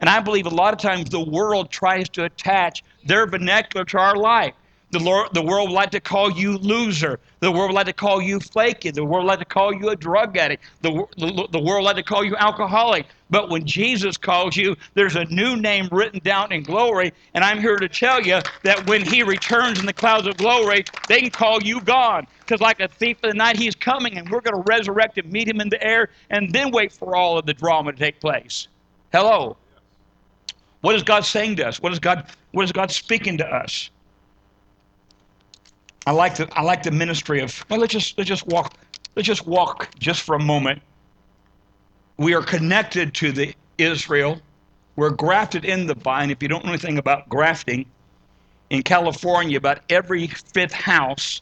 And 0.00 0.08
I 0.08 0.20
believe 0.20 0.46
a 0.46 0.50
lot 0.50 0.72
of 0.72 0.80
times 0.80 1.10
the 1.10 1.20
world 1.20 1.70
tries 1.70 2.08
to 2.10 2.24
attach 2.24 2.84
their 3.04 3.26
vernacular 3.26 3.84
to 3.86 3.98
our 3.98 4.16
life. 4.16 4.54
The, 4.90 4.98
Lord, 4.98 5.34
the 5.34 5.42
world 5.42 5.68
would 5.68 5.74
like 5.74 5.90
to 5.90 6.00
call 6.00 6.30
you 6.30 6.56
loser. 6.56 7.20
The 7.40 7.52
world 7.52 7.70
would 7.70 7.74
like 7.74 7.86
to 7.86 7.92
call 7.92 8.22
you 8.22 8.40
flaky. 8.40 8.90
The 8.90 9.04
world 9.04 9.24
would 9.24 9.28
like 9.28 9.38
to 9.40 9.44
call 9.44 9.74
you 9.74 9.90
a 9.90 9.96
drug 9.96 10.34
addict. 10.38 10.64
The, 10.80 11.04
the, 11.18 11.46
the 11.52 11.58
world 11.58 11.82
would 11.82 11.86
like 11.86 11.96
to 11.96 12.02
call 12.02 12.24
you 12.24 12.34
alcoholic. 12.36 13.04
But 13.28 13.50
when 13.50 13.66
Jesus 13.66 14.16
calls 14.16 14.56
you, 14.56 14.76
there's 14.94 15.14
a 15.14 15.26
new 15.26 15.56
name 15.56 15.90
written 15.92 16.20
down 16.24 16.52
in 16.52 16.62
glory. 16.62 17.12
And 17.34 17.44
I'm 17.44 17.60
here 17.60 17.76
to 17.76 17.88
tell 17.88 18.22
you 18.22 18.40
that 18.62 18.86
when 18.86 19.04
he 19.04 19.22
returns 19.22 19.78
in 19.78 19.84
the 19.84 19.92
clouds 19.92 20.26
of 20.26 20.38
glory, 20.38 20.84
they 21.06 21.20
can 21.20 21.30
call 21.30 21.62
you 21.62 21.82
God. 21.82 22.26
Because 22.40 22.62
like 22.62 22.80
a 22.80 22.88
thief 22.88 23.18
in 23.22 23.28
the 23.28 23.34
night, 23.34 23.56
he's 23.56 23.74
coming, 23.74 24.16
and 24.16 24.30
we're 24.30 24.40
going 24.40 24.56
to 24.56 24.66
resurrect 24.66 25.18
and 25.18 25.30
meet 25.30 25.46
him 25.46 25.60
in 25.60 25.68
the 25.68 25.82
air, 25.86 26.08
and 26.30 26.50
then 26.50 26.70
wait 26.70 26.92
for 26.92 27.14
all 27.14 27.36
of 27.36 27.44
the 27.44 27.52
drama 27.52 27.92
to 27.92 27.98
take 27.98 28.20
place. 28.20 28.68
Hello. 29.12 29.58
What 30.80 30.94
is 30.94 31.02
God 31.02 31.24
saying 31.24 31.56
to 31.56 31.66
us? 31.66 31.80
What 31.80 31.92
is 31.92 31.98
God, 31.98 32.26
what 32.52 32.64
is 32.64 32.72
God 32.72 32.90
speaking 32.90 33.38
to 33.38 33.46
us? 33.46 33.90
I 36.06 36.12
like 36.12 36.36
the 36.36 36.48
I 36.52 36.62
like 36.62 36.82
the 36.82 36.90
ministry 36.90 37.40
of 37.40 37.64
well 37.68 37.80
let's 37.80 37.92
just 37.92 38.16
let's 38.16 38.28
just 38.28 38.46
walk 38.46 38.78
let's 39.14 39.26
just 39.26 39.46
walk 39.46 39.90
just 39.98 40.22
for 40.22 40.34
a 40.36 40.42
moment. 40.42 40.80
We 42.16 42.34
are 42.34 42.42
connected 42.42 43.12
to 43.14 43.30
the 43.30 43.54
Israel. 43.76 44.40
We're 44.96 45.10
grafted 45.10 45.64
in 45.64 45.86
the 45.86 45.94
vine. 45.94 46.30
If 46.30 46.42
you 46.42 46.48
don't 46.48 46.64
know 46.64 46.70
anything 46.70 46.98
about 46.98 47.28
grafting, 47.28 47.84
in 48.70 48.82
California, 48.82 49.56
about 49.56 49.80
every 49.88 50.26
fifth 50.26 50.72
house 50.72 51.40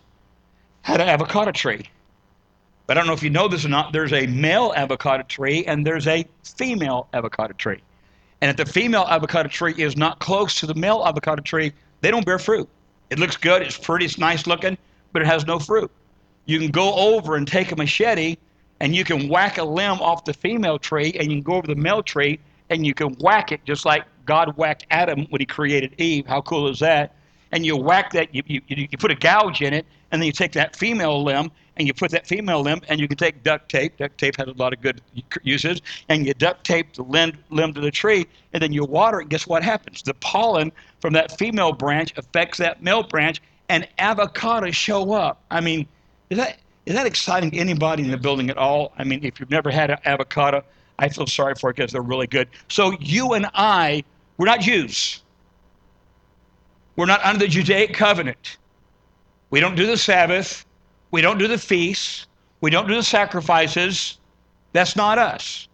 had 0.82 1.00
an 1.00 1.08
avocado 1.08 1.52
tree. 1.52 1.88
But 2.86 2.96
I 2.96 3.00
don't 3.00 3.08
know 3.08 3.14
if 3.14 3.22
you 3.22 3.30
know 3.30 3.48
this 3.48 3.64
or 3.64 3.68
not, 3.68 3.92
there's 3.92 4.12
a 4.12 4.26
male 4.26 4.72
avocado 4.76 5.24
tree 5.24 5.64
and 5.64 5.84
there's 5.84 6.06
a 6.06 6.24
female 6.44 7.08
avocado 7.12 7.52
tree. 7.54 7.82
And 8.40 8.50
if 8.50 8.56
the 8.56 8.66
female 8.66 9.06
avocado 9.08 9.48
tree 9.48 9.74
is 9.76 9.96
not 9.96 10.18
close 10.18 10.60
to 10.60 10.66
the 10.66 10.74
male 10.74 11.02
avocado 11.04 11.42
tree, 11.42 11.72
they 12.00 12.10
don't 12.10 12.26
bear 12.26 12.38
fruit. 12.38 12.68
It 13.10 13.18
looks 13.18 13.36
good, 13.36 13.62
it's 13.62 13.78
pretty, 13.78 14.04
it's 14.04 14.18
nice 14.18 14.46
looking, 14.46 14.76
but 15.12 15.22
it 15.22 15.26
has 15.26 15.46
no 15.46 15.58
fruit. 15.58 15.90
You 16.44 16.58
can 16.58 16.70
go 16.70 16.94
over 16.94 17.36
and 17.36 17.46
take 17.46 17.72
a 17.72 17.76
machete 17.76 18.36
and 18.80 18.94
you 18.94 19.04
can 19.04 19.28
whack 19.28 19.58
a 19.58 19.64
limb 19.64 20.00
off 20.00 20.24
the 20.24 20.34
female 20.34 20.78
tree 20.78 21.12
and 21.18 21.30
you 21.30 21.36
can 21.38 21.42
go 21.42 21.54
over 21.54 21.66
the 21.66 21.74
male 21.74 22.02
tree 22.02 22.38
and 22.68 22.86
you 22.86 22.94
can 22.94 23.14
whack 23.14 23.52
it 23.52 23.64
just 23.64 23.84
like 23.84 24.04
God 24.26 24.56
whacked 24.56 24.86
Adam 24.90 25.26
when 25.30 25.40
he 25.40 25.46
created 25.46 25.94
Eve. 25.98 26.26
How 26.26 26.42
cool 26.42 26.68
is 26.68 26.80
that? 26.80 27.14
And 27.52 27.64
you 27.64 27.76
whack 27.76 28.12
that, 28.12 28.34
you, 28.34 28.42
you, 28.46 28.60
you 28.68 28.98
put 28.98 29.10
a 29.10 29.14
gouge 29.14 29.62
in 29.62 29.72
it, 29.72 29.86
and 30.10 30.20
then 30.20 30.26
you 30.26 30.32
take 30.32 30.52
that 30.52 30.74
female 30.74 31.22
limb 31.22 31.50
and 31.76 31.86
you 31.86 31.94
put 31.94 32.10
that 32.10 32.26
female 32.26 32.60
limb, 32.60 32.80
and 32.88 32.98
you 33.00 33.08
can 33.08 33.16
take 33.16 33.42
duct 33.42 33.68
tape. 33.68 33.96
Duct 33.98 34.16
tape 34.18 34.36
has 34.36 34.48
a 34.48 34.52
lot 34.52 34.72
of 34.72 34.80
good 34.80 35.00
uses, 35.42 35.82
and 36.08 36.26
you 36.26 36.34
duct 36.34 36.64
tape 36.64 36.94
the 36.94 37.02
limb, 37.02 37.32
limb 37.50 37.74
to 37.74 37.80
the 37.80 37.90
tree, 37.90 38.26
and 38.52 38.62
then 38.62 38.72
you 38.72 38.84
water 38.84 39.20
it. 39.20 39.28
Guess 39.28 39.46
what 39.46 39.62
happens? 39.62 40.02
The 40.02 40.14
pollen 40.14 40.72
from 41.00 41.12
that 41.14 41.36
female 41.38 41.72
branch 41.72 42.12
affects 42.16 42.58
that 42.58 42.82
male 42.82 43.02
branch, 43.02 43.40
and 43.68 43.86
avocados 43.98 44.74
show 44.74 45.12
up. 45.12 45.42
I 45.50 45.60
mean, 45.60 45.86
is 46.30 46.38
that 46.38 46.58
is 46.86 46.94
that 46.94 47.06
exciting 47.06 47.50
to 47.50 47.58
anybody 47.58 48.04
in 48.04 48.10
the 48.10 48.16
building 48.16 48.48
at 48.48 48.56
all? 48.56 48.92
I 48.96 49.04
mean, 49.04 49.24
if 49.24 49.40
you've 49.40 49.50
never 49.50 49.70
had 49.70 49.90
an 49.90 49.98
avocado, 50.04 50.62
I 50.98 51.08
feel 51.08 51.26
sorry 51.26 51.54
for 51.56 51.70
it 51.70 51.76
because 51.76 51.92
they're 51.92 52.00
really 52.00 52.28
good. 52.28 52.48
So 52.68 52.92
you 53.00 53.32
and 53.34 53.46
I, 53.54 54.04
we're 54.38 54.46
not 54.46 54.60
Jews. 54.60 55.22
We're 56.94 57.06
not 57.06 57.22
under 57.24 57.40
the 57.40 57.48
Judaic 57.48 57.92
covenant. 57.92 58.56
We 59.50 59.60
don't 59.60 59.74
do 59.74 59.86
the 59.86 59.96
Sabbath. 59.96 60.65
We 61.10 61.20
don't 61.20 61.38
do 61.38 61.48
the 61.48 61.58
feasts. 61.58 62.26
We 62.60 62.70
don't 62.70 62.88
do 62.88 62.94
the 62.94 63.02
sacrifices. 63.02 64.18
That's 64.72 64.96
not 64.96 65.18
us. 65.18 65.68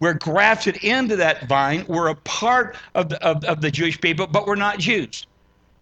We're 0.00 0.14
grafted 0.14 0.76
into 0.78 1.16
that 1.16 1.48
vine. 1.48 1.84
We're 1.88 2.08
a 2.08 2.14
part 2.14 2.76
of 2.94 3.08
the, 3.08 3.22
of, 3.24 3.44
of 3.44 3.60
the 3.60 3.70
Jewish 3.70 4.00
people, 4.00 4.26
but 4.26 4.46
we're 4.46 4.54
not 4.54 4.78
Jews. 4.78 5.26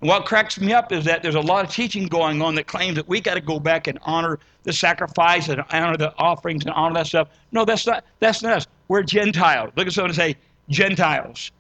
And 0.01 0.09
what 0.09 0.25
cracks 0.25 0.59
me 0.59 0.73
up 0.73 0.93
is 0.93 1.05
that 1.05 1.23
there's 1.23 1.35
a 1.35 1.41
lot 1.41 1.65
of 1.65 1.71
teaching 1.71 2.07
going 2.07 2.41
on 2.43 2.55
that 2.57 2.67
claims 2.67 2.97
that 2.97 3.09
we 3.09 3.21
got 3.21 3.35
to 3.35 3.41
go 3.41 3.59
back 3.59 3.87
and 3.87 3.99
honor 4.03 4.39
the 4.63 4.73
sacrifice 4.73 5.49
and 5.49 5.63
honor 5.71 5.97
the 5.97 6.15
offerings 6.19 6.65
and 6.65 6.75
honor 6.75 6.95
that 6.95 7.07
stuff. 7.07 7.29
No, 7.53 7.65
that's 7.65 7.87
not 7.87 8.05
that's 8.21 8.43
not 8.43 8.53
us. 8.53 8.67
We're 8.89 9.03
Gentiles. 9.03 9.73
Look 9.77 9.87
at 9.87 9.93
someone 9.93 10.11
and 10.11 10.17
say, 10.17 10.37
Gentiles. 10.69 11.51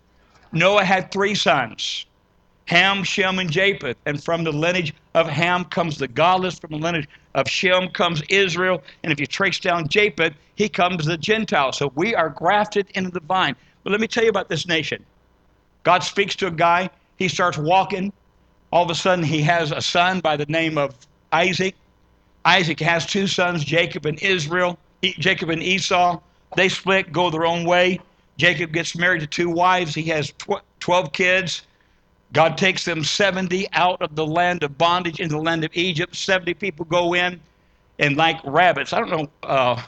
Noah 0.53 0.85
had 0.85 1.11
three 1.11 1.35
sons. 1.35 2.07
Ham, 2.67 3.05
Shem, 3.05 3.39
and 3.39 3.51
Japheth. 3.51 3.97
And 4.07 4.23
from 4.23 4.45
the 4.45 4.53
lineage 4.53 4.95
of 5.15 5.29
Ham 5.29 5.65
comes 5.65 5.99
the 5.99 6.09
godless. 6.09 6.59
From 6.59 6.71
the 6.71 6.79
lineage 6.79 7.09
of 7.35 7.49
Shem 7.49 7.89
comes 7.89 8.23
Israel. 8.29 8.83
And 9.03 9.13
if 9.13 9.21
you 9.21 9.27
trace 9.27 9.59
down 9.59 9.89
Japheth, 9.89 10.35
he 10.55 10.69
comes 10.69 11.05
the 11.05 11.17
Gentile. 11.17 11.73
So 11.73 11.93
we 11.95 12.15
are 12.15 12.29
grafted 12.29 12.89
into 12.95 13.11
the 13.11 13.21
vine. 13.21 13.57
But 13.83 13.91
let 13.91 14.01
me 14.01 14.09
tell 14.09 14.25
you 14.25 14.31
about 14.31 14.49
this 14.49 14.67
nation. 14.67 15.05
God 15.85 16.03
speaks 16.03 16.35
to 16.37 16.49
a 16.49 16.51
guy. 16.51 16.91
He 17.17 17.29
starts 17.29 17.57
walking. 17.57 18.13
All 18.73 18.83
of 18.83 18.91
a 18.91 18.95
sudden, 18.95 19.25
he 19.25 19.43
has 19.43 19.71
a 19.71 19.81
son 19.81 20.21
by 20.21 20.37
the 20.37 20.47
name 20.47 20.77
of 20.77 20.97
Isaac. 21.33 21.77
Isaac 22.45 22.81
has 22.81 23.07
two 23.07 23.27
sons, 23.27 23.65
Jacob 23.65 24.07
and 24.07 24.21
Israel, 24.23 24.79
Jacob 25.03 25.51
and 25.51 25.63
Esau. 25.63 26.21
They 26.57 26.69
split, 26.69 27.13
go 27.13 27.31
their 27.31 27.47
own 27.47 27.65
way. 27.65 28.01
Jacob 28.37 28.73
gets 28.73 28.97
married 28.97 29.21
to 29.21 29.27
two 29.27 29.49
wives. 29.49 29.95
He 29.95 30.05
has 30.05 30.33
12 30.81 31.13
kids. 31.13 31.63
God 32.37 32.59
takes 32.59 32.85
them 32.85 33.03
70 33.03 33.67
out 33.73 34.03
of 34.03 34.15
the 34.15 34.27
land 34.27 34.63
of 34.63 34.77
bondage 34.77 35.21
into 35.21 35.37
the 35.37 35.41
land 35.41 35.65
of 35.65 35.71
Egypt. 35.73 36.15
70 36.15 36.53
people 36.53 36.85
go 36.85 37.15
in, 37.15 37.41
and 37.99 38.15
like 38.19 38.39
rabbits, 38.45 38.93
I 38.93 38.99
don't 38.99 39.09
know, 39.09 39.29
uh, 39.43 39.83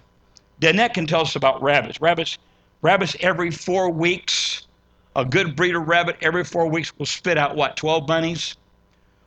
Danette 0.58 0.94
can 0.94 1.06
tell 1.06 1.20
us 1.20 1.36
about 1.36 1.60
rabbits. 1.62 2.00
Rabbits, 2.00 2.38
rabbits 2.80 3.14
every 3.20 3.50
four 3.50 3.90
weeks, 3.90 4.66
a 5.14 5.26
good 5.26 5.56
breeder 5.56 5.80
rabbit 5.80 6.16
every 6.22 6.42
four 6.42 6.66
weeks 6.68 6.90
will 6.98 7.04
spit 7.04 7.36
out 7.36 7.54
what, 7.54 7.76
12 7.76 8.06
bunnies? 8.06 8.56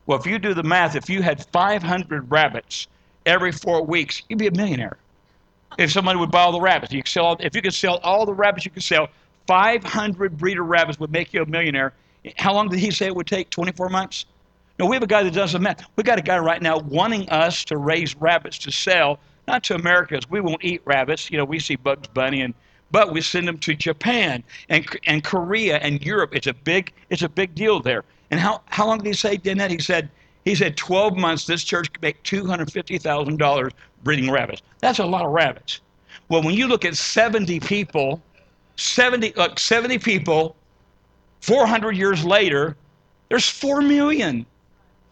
Well, 0.08 0.18
if 0.18 0.26
you 0.26 0.40
do 0.40 0.56
the 0.56 0.64
math, 0.64 0.96
if 0.96 1.08
you 1.08 1.22
had 1.22 1.46
500 1.46 2.32
rabbits 2.32 2.88
every 3.28 3.52
four 3.52 3.86
weeks, 3.86 4.24
you'd 4.30 4.40
be 4.40 4.48
a 4.48 4.52
millionaire. 4.52 4.98
If 5.78 5.92
somebody 5.92 6.18
would 6.18 6.32
buy 6.32 6.42
all 6.42 6.54
the 6.54 6.60
rabbits, 6.60 6.92
you 6.92 7.04
could 7.04 7.12
sell. 7.12 7.38
If 7.40 7.56
you 7.56 7.62
could 7.62 7.76
sell 7.76 7.98
all 7.98 8.26
the 8.26 8.34
rabbits 8.34 8.66
you 8.66 8.72
could 8.72 8.82
sell, 8.82 9.10
500 9.46 10.40
breeder 10.40 10.64
rabbits 10.64 11.00
would 11.00 11.12
make 11.12 11.34
you 11.34 11.44
a 11.44 11.46
millionaire 11.46 11.94
how 12.38 12.54
long 12.54 12.70
did 12.70 12.80
he 12.80 12.92
say 12.92 13.08
it 13.08 13.16
would 13.16 13.28
take? 13.28 13.50
24 13.50 13.90
months? 13.90 14.26
No, 14.80 14.86
we 14.86 14.96
have 14.96 15.04
a 15.04 15.08
guy 15.08 15.24
that 15.24 15.34
does 15.34 15.54
the 15.54 15.60
math. 15.60 15.84
We 15.96 16.04
got 16.04 16.18
a 16.18 16.24
guy 16.24 16.40
right 16.40 16.62
now 16.62 16.80
wanting 16.80 17.30
us 17.30 17.64
to 17.66 17.78
raise 17.78 18.16
rabbits 18.16 18.58
to 18.60 18.72
sell, 18.72 19.20
not 19.48 19.64
to 19.66 19.76
Americans. 19.76 20.30
We 20.30 20.42
won't 20.42 20.64
eat 20.64 20.82
rabbits. 20.86 21.30
You 21.30 21.38
know, 21.38 21.46
we 21.46 21.60
see 21.60 21.76
Bugs 21.76 22.08
Bunny 22.08 22.42
and 22.42 22.54
but 22.92 23.14
we 23.14 23.22
send 23.22 23.48
them 23.48 23.58
to 23.60 23.74
Japan 23.74 24.44
and 24.70 24.86
and 25.06 25.24
Korea 25.24 25.78
and 25.78 26.04
Europe. 26.04 26.36
It's 26.36 26.48
a 26.48 26.54
big 26.54 26.92
it's 27.10 27.22
a 27.22 27.30
big 27.30 27.56
deal 27.56 27.80
there. 27.80 28.04
And 28.32 28.40
how 28.40 28.62
how 28.66 28.88
long 28.88 28.98
did 28.98 29.08
he 29.08 29.14
say 29.14 29.38
that? 29.38 29.72
He 29.72 29.80
said 29.80 30.10
he 30.46 30.56
said 30.56 30.76
12 30.78 31.18
months 31.18 31.46
this 31.46 31.64
church 31.64 31.94
could 31.94 32.02
make 32.02 32.22
$250,000 32.24 33.72
breeding 34.04 34.32
rabbits. 34.32 34.62
That's 34.80 35.00
a 35.00 35.06
lot 35.06 35.26
of 35.26 35.32
rabbits. 35.32 35.82
Well, 36.30 36.42
when 36.42 36.56
you 36.56 36.68
look 36.68 36.84
at 36.84 36.98
70 36.98 37.60
people, 37.60 38.22
70 38.78 39.34
look 39.36 39.60
70 39.60 40.00
people 40.00 40.56
400 41.42 41.98
years 41.98 42.24
later, 42.24 42.76
there's 43.30 43.48
4 43.48 43.82
million. 43.82 44.46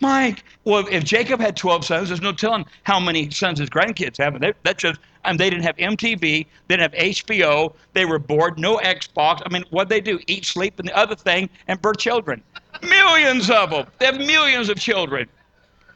Mike, 0.01 0.43
well, 0.63 0.87
if 0.89 1.03
Jacob 1.03 1.41
had 1.41 1.57
12 1.57 1.85
sons, 1.85 2.07
there's 2.07 2.21
no 2.21 2.31
telling 2.31 2.65
how 2.83 2.99
many 2.99 3.29
sons 3.31 3.59
his 3.59 3.69
grandkids 3.69 4.17
have. 4.17 4.39
They, 4.39 4.53
that 4.63 4.77
just, 4.77 4.99
um, 5.25 5.31
mean, 5.31 5.37
they 5.37 5.49
didn't 5.49 5.63
have 5.63 5.75
MTV, 5.75 6.21
they 6.21 6.45
didn't 6.69 6.81
have 6.81 6.93
HBO, 6.93 7.73
they 7.93 8.05
were 8.05 8.19
bored, 8.19 8.57
no 8.57 8.77
Xbox. 8.77 9.41
I 9.45 9.49
mean, 9.49 9.65
what 9.71 9.89
they 9.89 9.99
do? 9.99 10.19
Eat, 10.27 10.45
sleep, 10.45 10.79
and 10.79 10.87
the 10.87 10.95
other 10.95 11.15
thing, 11.15 11.49
and 11.67 11.81
birth 11.81 11.97
children. 11.97 12.41
millions 12.81 13.49
of 13.49 13.71
them. 13.71 13.87
They 13.99 14.05
have 14.05 14.17
millions 14.17 14.69
of 14.69 14.79
children. 14.79 15.27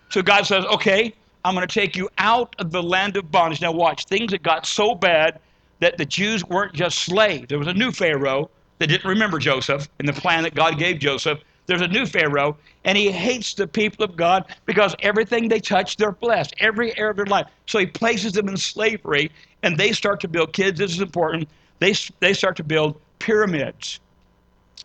So 0.09 0.21
God 0.21 0.45
says, 0.45 0.65
okay, 0.65 1.13
I'm 1.45 1.55
going 1.55 1.67
to 1.67 1.73
take 1.73 1.95
you 1.95 2.09
out 2.17 2.55
of 2.59 2.71
the 2.71 2.83
land 2.83 3.15
of 3.15 3.31
bondage. 3.31 3.61
Now, 3.61 3.71
watch, 3.71 4.05
things 4.05 4.31
that 4.31 4.43
got 4.43 4.65
so 4.65 4.95
bad 4.95 5.39
that 5.79 5.97
the 5.97 6.05
Jews 6.05 6.43
weren't 6.45 6.73
just 6.73 6.99
slaves. 6.99 7.47
There 7.49 7.59
was 7.59 7.67
a 7.67 7.73
new 7.73 7.91
Pharaoh 7.91 8.49
that 8.79 8.87
didn't 8.87 9.07
remember 9.07 9.39
Joseph 9.39 9.87
and 9.99 10.07
the 10.07 10.13
plan 10.13 10.43
that 10.43 10.55
God 10.55 10.77
gave 10.77 10.99
Joseph. 10.99 11.39
There's 11.65 11.81
a 11.81 11.87
new 11.87 12.05
Pharaoh, 12.05 12.57
and 12.83 12.97
he 12.97 13.09
hates 13.09 13.53
the 13.53 13.67
people 13.67 14.03
of 14.03 14.17
God 14.17 14.45
because 14.65 14.95
everything 14.99 15.47
they 15.47 15.59
touch, 15.59 15.95
they're 15.95 16.11
blessed, 16.11 16.53
every 16.59 16.97
area 16.97 17.11
of 17.11 17.15
their 17.15 17.25
life. 17.25 17.47
So 17.67 17.79
he 17.79 17.85
places 17.85 18.33
them 18.33 18.49
in 18.49 18.57
slavery, 18.57 19.31
and 19.61 19.77
they 19.77 19.93
start 19.93 20.19
to 20.21 20.27
build, 20.27 20.51
kids, 20.51 20.79
this 20.79 20.91
is 20.91 20.99
important, 20.99 21.47
they, 21.79 21.93
they 22.19 22.33
start 22.33 22.57
to 22.57 22.63
build 22.63 22.99
pyramids. 23.19 24.01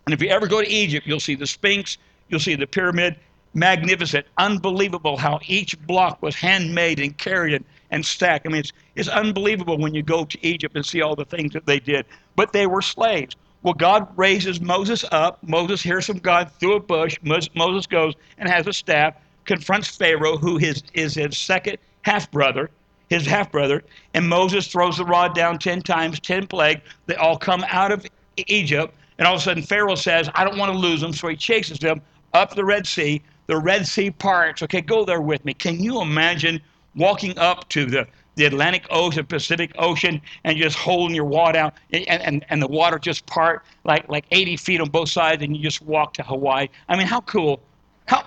And 0.05 0.13
if 0.13 0.21
you 0.21 0.29
ever 0.29 0.47
go 0.47 0.61
to 0.61 0.69
Egypt, 0.69 1.05
you'll 1.05 1.19
see 1.19 1.35
the 1.35 1.47
Sphinx, 1.47 1.97
you'll 2.29 2.39
see 2.39 2.55
the 2.55 2.67
pyramid. 2.67 3.17
Magnificent, 3.55 4.27
unbelievable 4.37 5.17
how 5.17 5.39
each 5.47 5.75
block 5.87 6.21
was 6.21 6.35
handmade 6.35 6.99
and 6.99 7.17
carried 7.17 7.55
and, 7.55 7.65
and 7.89 8.05
stacked. 8.05 8.45
I 8.45 8.49
mean, 8.49 8.59
it's, 8.59 8.71
it's 8.95 9.09
unbelievable 9.09 9.77
when 9.79 9.95
you 9.95 10.03
go 10.03 10.23
to 10.23 10.45
Egypt 10.45 10.75
and 10.75 10.85
see 10.85 11.01
all 11.01 11.15
the 11.15 11.25
things 11.25 11.53
that 11.53 11.65
they 11.65 11.79
did. 11.79 12.05
But 12.35 12.53
they 12.53 12.67
were 12.67 12.83
slaves. 12.83 13.35
Well, 13.61 13.73
God 13.73 14.07
raises 14.17 14.61
Moses 14.61 15.03
up. 15.11 15.39
Moses 15.43 15.81
hears 15.81 16.05
from 16.05 16.19
God 16.19 16.51
through 16.59 16.75
a 16.75 16.79
bush. 16.79 17.17
Moses 17.23 17.87
goes 17.87 18.13
and 18.37 18.49
has 18.49 18.67
a 18.67 18.73
staff, 18.73 19.15
confronts 19.45 19.89
Pharaoh, 19.89 20.37
who 20.37 20.57
is, 20.57 20.83
is 20.93 21.15
his 21.15 21.37
second 21.37 21.77
half 22.03 22.31
brother, 22.31 22.69
his 23.09 23.25
half 23.25 23.51
brother, 23.51 23.83
and 24.13 24.27
Moses 24.27 24.67
throws 24.67 24.97
the 24.97 25.05
rod 25.05 25.35
down 25.35 25.59
10 25.59 25.81
times, 25.81 26.19
10 26.19 26.47
plague. 26.47 26.81
They 27.07 27.15
all 27.15 27.37
come 27.37 27.65
out 27.67 27.91
of 27.91 28.05
Egypt, 28.47 28.93
And 29.17 29.27
all 29.27 29.35
of 29.35 29.41
a 29.41 29.43
sudden, 29.43 29.63
Pharaoh 29.63 29.95
says, 29.95 30.29
I 30.33 30.45
don't 30.45 30.57
want 30.57 30.71
to 30.71 30.77
lose 30.77 31.01
them. 31.01 31.11
So 31.11 31.27
he 31.27 31.35
chases 31.35 31.79
them 31.79 32.01
up 32.33 32.55
the 32.55 32.63
Red 32.63 32.87
Sea. 32.87 33.21
The 33.47 33.57
Red 33.57 33.87
Sea 33.87 34.11
parts. 34.11 34.61
Okay, 34.63 34.79
go 34.79 35.03
there 35.03 35.21
with 35.21 35.43
me. 35.43 35.53
Can 35.53 35.79
you 35.81 36.01
imagine 36.01 36.61
walking 36.95 37.37
up 37.37 37.67
to 37.69 37.85
the, 37.85 38.07
the 38.39 38.45
Atlantic 38.45 38.85
Ocean, 38.89 39.25
Pacific 39.25 39.71
Ocean, 39.77 40.21
and 40.45 40.57
just 40.57 40.77
holding 40.77 41.13
your 41.13 41.25
wad 41.25 41.57
out, 41.57 41.73
and, 41.91 42.07
and, 42.07 42.45
and 42.49 42.61
the 42.61 42.67
water 42.67 42.97
just 42.97 43.25
part 43.25 43.63
like, 43.83 44.07
like 44.07 44.25
80 44.31 44.55
feet 44.55 44.79
on 44.79 44.89
both 44.89 45.09
sides, 45.09 45.43
and 45.43 45.55
you 45.55 45.61
just 45.61 45.81
walk 45.81 46.13
to 46.13 46.23
Hawaii? 46.23 46.69
I 46.87 46.95
mean, 46.95 47.05
how 47.05 47.19
cool? 47.21 47.59
How, 48.07 48.23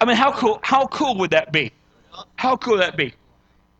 I 0.00 0.04
mean, 0.04 0.16
how 0.16 0.32
cool, 0.32 0.58
how 0.62 0.88
cool 0.88 1.16
would 1.18 1.30
that 1.30 1.52
be? 1.52 1.70
How 2.34 2.56
cool 2.56 2.74
would 2.74 2.82
that 2.82 2.96
be? 2.96 3.14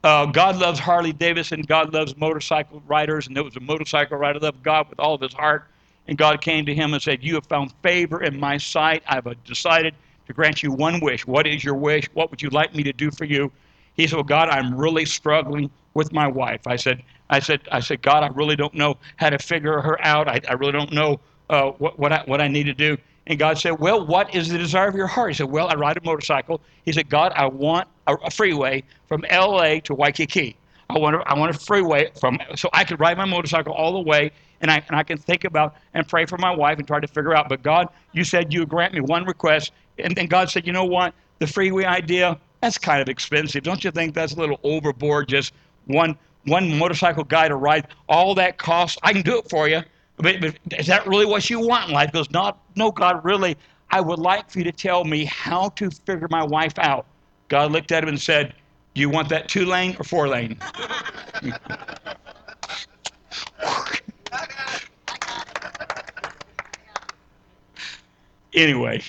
Uh, 0.05 0.27
God 0.27 0.57
loves 0.57 0.79
Harley 0.79 1.13
Davidson. 1.13 1.63
God 1.63 1.93
loves 1.93 2.17
motorcycle 2.17 2.81
riders. 2.87 3.27
And 3.27 3.37
there 3.37 3.43
was 3.43 3.57
a 3.57 3.61
motorcycle 3.61 4.17
rider 4.17 4.39
loved 4.39 4.63
God 4.63 4.89
with 4.89 5.01
all 5.01 5.15
of 5.15 5.21
his 5.21 5.35
heart. 5.35 5.67
And 6.07 6.17
God 6.17 6.41
came 6.41 6.65
to 6.67 6.75
him 6.75 6.95
and 6.95 7.03
said, 7.03 7.25
You 7.25 7.35
have 7.35 7.47
found 7.47 7.73
favor 7.83 8.23
in 8.23 8.39
my 8.39 8.57
sight. 8.57 9.03
I've 9.09 9.27
decided 9.43 9.97
to 10.29 10.33
grant 10.33 10.63
you 10.63 10.71
one 10.71 11.01
wish. 11.01 11.27
What 11.27 11.49
is 11.49 11.65
your 11.65 11.75
wish? 11.75 12.09
What 12.15 12.31
would 12.31 12.41
you 12.41 12.51
like 12.51 12.73
me 12.73 12.85
to 12.85 12.93
do 12.93 13.11
for 13.11 13.25
you? 13.25 13.51
He 13.97 14.07
said, 14.07 14.17
Well, 14.17 14.25
God, 14.25 14.49
I'm 14.49 14.75
really 14.77 15.05
struggling 15.05 15.71
with 15.95 16.13
my 16.13 16.27
wife. 16.27 16.67
I 16.67 16.77
said, 16.77 17.03
I 17.31 17.41
said, 17.41 17.61
I 17.73 17.81
said, 17.81 18.03
God, 18.03 18.23
I 18.23 18.29
really 18.29 18.57
don't 18.57 18.75
know 18.75 18.97
how 19.17 19.31
to 19.31 19.39
figure 19.39 19.81
her 19.81 20.01
out. 20.05 20.29
I, 20.29 20.41
I 20.49 20.53
really 20.55 20.73
don't 20.73 20.93
know 20.93 21.21
uh, 21.51 21.71
what, 21.73 21.99
what, 21.99 22.13
I, 22.13 22.23
what 22.27 22.41
I 22.41 22.49
need 22.49 22.65
to 22.65 22.75
do. 22.75 22.97
And 23.27 23.39
God 23.39 23.59
said, 23.59 23.79
Well, 23.79 24.07
what 24.07 24.35
is 24.35 24.49
the 24.49 24.59
desire 24.59 24.89
of 24.89 24.95
your 24.95 25.07
heart? 25.07 25.31
He 25.31 25.35
said, 25.35 25.51
Well, 25.51 25.69
I 25.69 25.75
ride 25.75 25.97
a 25.97 26.05
motorcycle. 26.05 26.61
He 26.85 26.93
said, 26.93 27.09
God, 27.09 27.33
I 27.35 27.47
want 27.47 27.89
a, 28.07 28.31
freeway 28.31 28.85
from 29.09 29.25
LA 29.31 29.81
to 29.81 29.95
Waikiki. 29.95 30.57
I 30.89 30.99
want, 30.99 31.21
I 31.27 31.37
want 31.37 31.55
a 31.55 31.59
freeway 31.59 32.11
from 32.21 32.39
so 32.55 32.69
I 32.73 32.85
could 32.85 33.01
ride 33.01 33.17
my 33.17 33.25
motorcycle 33.25 33.73
all 33.73 33.93
the 33.93 34.01
way 34.01 34.31
and 34.61 34.71
I, 34.71 34.83
and 34.89 34.97
I 34.97 35.03
can 35.03 35.19
think 35.19 35.45
about 35.45 35.77
and 35.95 36.07
pray 36.07 36.27
for 36.27 36.39
my 36.39 36.55
wife 36.55 36.79
and 36.79 36.87
try 36.87 37.01
to 37.01 37.07
figure 37.07 37.35
out. 37.35 37.49
But 37.49 37.63
God, 37.63 37.89
you 38.13 38.25
said 38.25 38.53
you 38.53 38.65
grant 38.67 38.95
me 38.95 39.01
one 39.01 39.25
request. 39.25 39.73
And 39.99 40.15
then 40.15 40.27
God 40.27 40.51
said, 40.51 40.67
you 40.67 40.73
know 40.73 40.85
what? 40.85 41.15
The 41.39 41.47
freeway 41.47 41.85
idea, 41.85 42.39
that's 42.67 42.79
kind 42.79 43.01
of 43.01 43.09
expensive. 43.09 43.63
Don't 43.63 43.85
you 43.85 43.93
think 43.93 44.13
that's 44.13 44.35
a 44.35 44.37
little 44.37 44.59
overboard? 44.65 45.29
Just 45.29 45.53
one 45.87 46.19
one 46.47 46.77
motorcycle 46.79 47.23
guy 47.25 47.47
to 47.49 47.55
ride 47.57 47.87
all 48.09 48.35
that 48.35 48.59
cost. 48.59 48.99
I 49.03 49.13
can 49.13 49.23
do 49.23 49.39
it 49.39 49.49
for 49.49 49.69
you. 49.69 49.83
But, 50.17 50.41
but 50.41 50.57
is 50.79 50.87
that 50.87 51.07
really 51.07 51.27
what 51.27 51.49
you 51.51 51.61
want 51.61 51.89
in 51.89 51.95
life? 51.95 52.13
Goes, 52.13 52.31
not, 52.31 52.59
no, 52.77 52.91
God, 52.91 53.25
really. 53.25 53.57
I 53.91 54.01
would 54.01 54.19
like 54.19 54.51
for 54.51 54.59
you 54.59 54.65
to 54.65 54.73
tell 54.73 55.05
me 55.05 55.25
how 55.25 55.69
to 55.71 55.91
figure 55.91 56.29
my 56.31 56.43
wife 56.45 56.79
out. 56.79 57.07
God 57.49 57.73
looked 57.73 57.93
at 57.93 58.03
him 58.03 58.09
and 58.09 58.21
said, 58.21 58.55
Do 58.95 59.01
you 59.01 59.09
want 59.11 59.29
that 59.29 59.49
two 59.49 59.65
lane 59.65 59.97
or 59.99 60.05
four 60.05 60.29
lane? 60.29 60.59
anyway, 68.55 69.03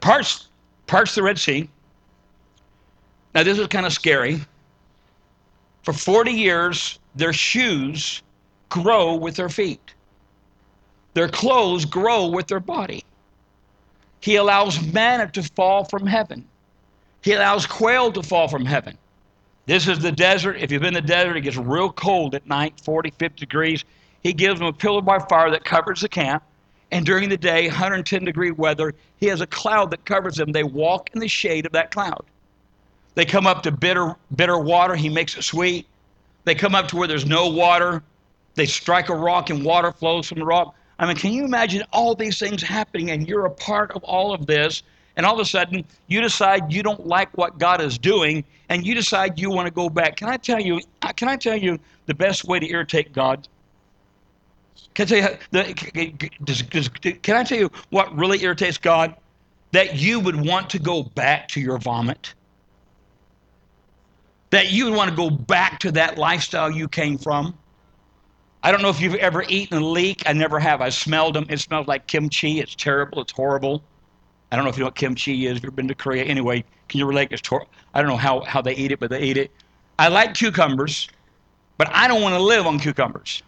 parts 0.00 0.48
parts 0.86 1.14
the 1.14 1.22
Red 1.22 1.38
Sea. 1.38 1.68
Now 3.34 3.42
this 3.42 3.58
is 3.58 3.66
kind 3.66 3.86
of 3.86 3.92
scary. 3.92 4.40
For 5.82 5.92
40 5.92 6.30
years, 6.30 6.98
their 7.14 7.32
shoes 7.32 8.22
grow 8.68 9.14
with 9.14 9.36
their 9.36 9.48
feet. 9.48 9.94
Their 11.14 11.28
clothes 11.28 11.84
grow 11.84 12.26
with 12.26 12.46
their 12.46 12.60
body. 12.60 13.04
He 14.20 14.36
allows 14.36 14.84
manna 14.92 15.30
to 15.32 15.42
fall 15.42 15.84
from 15.84 16.06
heaven. 16.06 16.44
He 17.22 17.32
allows 17.32 17.66
quail 17.66 18.10
to 18.12 18.22
fall 18.22 18.48
from 18.48 18.64
heaven. 18.64 18.96
This 19.66 19.88
is 19.88 19.98
the 19.98 20.12
desert. 20.12 20.56
If 20.58 20.70
you've 20.70 20.82
been 20.82 20.96
in 20.96 21.02
the 21.02 21.08
desert, 21.08 21.36
it 21.36 21.42
gets 21.42 21.56
real 21.56 21.90
cold 21.90 22.34
at 22.34 22.46
night, 22.46 22.80
40, 22.80 23.10
50 23.10 23.40
degrees. 23.40 23.84
He 24.22 24.32
gives 24.32 24.58
them 24.58 24.68
a 24.68 24.72
pillar 24.72 25.02
by 25.02 25.18
fire 25.18 25.50
that 25.50 25.64
covers 25.64 26.00
the 26.00 26.08
camp. 26.08 26.42
And 26.90 27.04
during 27.04 27.28
the 27.28 27.36
day, 27.36 27.66
110 27.66 28.24
degree 28.24 28.50
weather, 28.50 28.94
he 29.18 29.26
has 29.26 29.40
a 29.40 29.46
cloud 29.46 29.90
that 29.90 30.04
covers 30.04 30.36
them. 30.36 30.52
They 30.52 30.64
walk 30.64 31.10
in 31.14 31.20
the 31.20 31.28
shade 31.28 31.66
of 31.66 31.72
that 31.72 31.90
cloud. 31.90 32.24
They 33.14 33.24
come 33.24 33.46
up 33.46 33.62
to 33.62 33.70
bitter, 33.70 34.16
bitter 34.34 34.58
water. 34.58 34.94
He 34.94 35.08
makes 35.08 35.36
it 35.36 35.42
sweet. 35.42 35.86
They 36.44 36.54
come 36.54 36.74
up 36.74 36.88
to 36.88 36.96
where 36.96 37.08
there's 37.08 37.26
no 37.26 37.48
water. 37.48 38.02
They 38.54 38.66
strike 38.66 39.08
a 39.08 39.14
rock 39.14 39.50
and 39.50 39.64
water 39.64 39.92
flows 39.92 40.28
from 40.28 40.38
the 40.38 40.44
rock. 40.44 40.74
I 40.98 41.06
mean, 41.06 41.16
can 41.16 41.32
you 41.32 41.44
imagine 41.44 41.82
all 41.92 42.14
these 42.14 42.38
things 42.38 42.62
happening 42.62 43.10
and 43.10 43.28
you're 43.28 43.46
a 43.46 43.50
part 43.50 43.90
of 43.92 44.04
all 44.04 44.32
of 44.32 44.46
this? 44.46 44.82
And 45.16 45.24
all 45.24 45.34
of 45.34 45.40
a 45.40 45.44
sudden, 45.44 45.84
you 46.08 46.20
decide 46.20 46.72
you 46.72 46.82
don't 46.82 47.06
like 47.06 47.36
what 47.38 47.58
God 47.58 47.80
is 47.80 47.98
doing 47.98 48.44
and 48.68 48.84
you 48.84 48.94
decide 48.94 49.38
you 49.38 49.50
want 49.50 49.66
to 49.66 49.72
go 49.72 49.88
back. 49.88 50.16
Can 50.16 50.28
I 50.28 50.36
tell 50.36 50.60
you, 50.60 50.80
can 51.16 51.28
I 51.28 51.36
tell 51.36 51.56
you 51.56 51.78
the 52.06 52.14
best 52.14 52.44
way 52.44 52.58
to 52.58 52.68
irritate 52.68 53.12
God? 53.12 53.46
Can 54.94 55.04
I 55.04 55.06
tell 55.06 55.18
you, 55.18 55.38
the, 55.52 56.30
does, 56.42 56.62
does, 56.62 56.88
can 56.88 57.36
I 57.36 57.44
tell 57.44 57.58
you 57.58 57.70
what 57.90 58.14
really 58.16 58.42
irritates 58.42 58.78
God? 58.78 59.14
That 59.72 59.96
you 59.96 60.20
would 60.20 60.36
want 60.36 60.70
to 60.70 60.78
go 60.78 61.02
back 61.02 61.48
to 61.48 61.60
your 61.60 61.78
vomit. 61.78 62.34
That 64.54 64.70
you 64.70 64.84
would 64.84 64.94
want 64.94 65.10
to 65.10 65.16
go 65.16 65.30
back 65.30 65.80
to 65.80 65.90
that 65.90 66.16
lifestyle 66.16 66.70
you 66.70 66.86
came 66.86 67.18
from. 67.18 67.58
I 68.62 68.70
don't 68.70 68.82
know 68.82 68.88
if 68.88 69.00
you've 69.00 69.16
ever 69.16 69.44
eaten 69.48 69.78
a 69.78 69.84
leek. 69.84 70.22
I 70.26 70.32
never 70.32 70.60
have. 70.60 70.80
I 70.80 70.90
smelled 70.90 71.34
them. 71.34 71.44
It 71.48 71.58
smells 71.58 71.88
like 71.88 72.06
kimchi. 72.06 72.60
It's 72.60 72.76
terrible. 72.76 73.20
It's 73.20 73.32
horrible. 73.32 73.82
I 74.52 74.54
don't 74.54 74.64
know 74.64 74.70
if 74.70 74.76
you 74.76 74.82
know 74.82 74.86
what 74.86 74.94
kimchi 74.94 75.48
is. 75.48 75.56
If 75.56 75.64
you've 75.64 75.74
been 75.74 75.88
to 75.88 75.94
Korea, 75.96 76.22
anyway, 76.22 76.62
can 76.88 77.00
you 77.00 77.06
relate? 77.06 77.32
It's 77.32 77.42
tor- 77.42 77.66
I 77.94 78.00
don't 78.00 78.08
know 78.08 78.16
how, 78.16 78.42
how 78.42 78.62
they 78.62 78.76
eat 78.76 78.92
it, 78.92 79.00
but 79.00 79.10
they 79.10 79.22
eat 79.22 79.36
it. 79.38 79.50
I 79.98 80.06
like 80.06 80.34
cucumbers, 80.34 81.08
but 81.76 81.88
I 81.90 82.06
don't 82.06 82.22
want 82.22 82.36
to 82.36 82.40
live 82.40 82.64
on 82.64 82.78
cucumbers. 82.78 83.42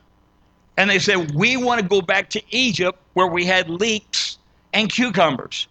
And 0.76 0.90
they 0.90 0.98
said, 0.98 1.36
We 1.36 1.56
want 1.56 1.80
to 1.80 1.86
go 1.86 2.02
back 2.02 2.30
to 2.30 2.42
Egypt 2.50 2.98
where 3.12 3.28
we 3.28 3.44
had 3.46 3.70
leeks 3.70 4.38
and 4.72 4.90
cucumbers. 4.92 5.68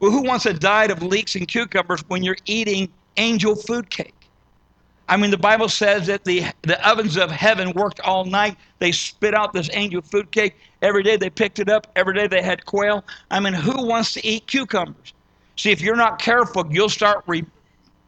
Well, 0.00 0.10
who 0.10 0.22
wants 0.22 0.44
a 0.46 0.52
diet 0.52 0.90
of 0.90 1.04
leeks 1.04 1.36
and 1.36 1.46
cucumbers 1.46 2.02
when 2.08 2.24
you're 2.24 2.36
eating 2.46 2.92
angel 3.16 3.54
food 3.54 3.88
cake? 3.88 4.21
I 5.12 5.18
mean, 5.18 5.30
the 5.30 5.36
Bible 5.36 5.68
says 5.68 6.06
that 6.06 6.24
the, 6.24 6.44
the 6.62 6.88
ovens 6.88 7.18
of 7.18 7.30
heaven 7.30 7.72
worked 7.74 8.00
all 8.00 8.24
night. 8.24 8.56
They 8.78 8.92
spit 8.92 9.34
out 9.34 9.52
this 9.52 9.68
angel 9.74 10.00
food 10.00 10.30
cake. 10.30 10.56
Every 10.80 11.02
day 11.02 11.18
they 11.18 11.28
picked 11.28 11.58
it 11.58 11.68
up. 11.68 11.86
Every 11.96 12.14
day 12.14 12.28
they 12.28 12.40
had 12.40 12.64
quail. 12.64 13.04
I 13.30 13.38
mean, 13.38 13.52
who 13.52 13.86
wants 13.86 14.14
to 14.14 14.26
eat 14.26 14.46
cucumbers? 14.46 15.12
See, 15.58 15.70
if 15.70 15.82
you're 15.82 15.96
not 15.96 16.18
careful, 16.18 16.64
you'll 16.70 16.88
start 16.88 17.24
re- 17.26 17.44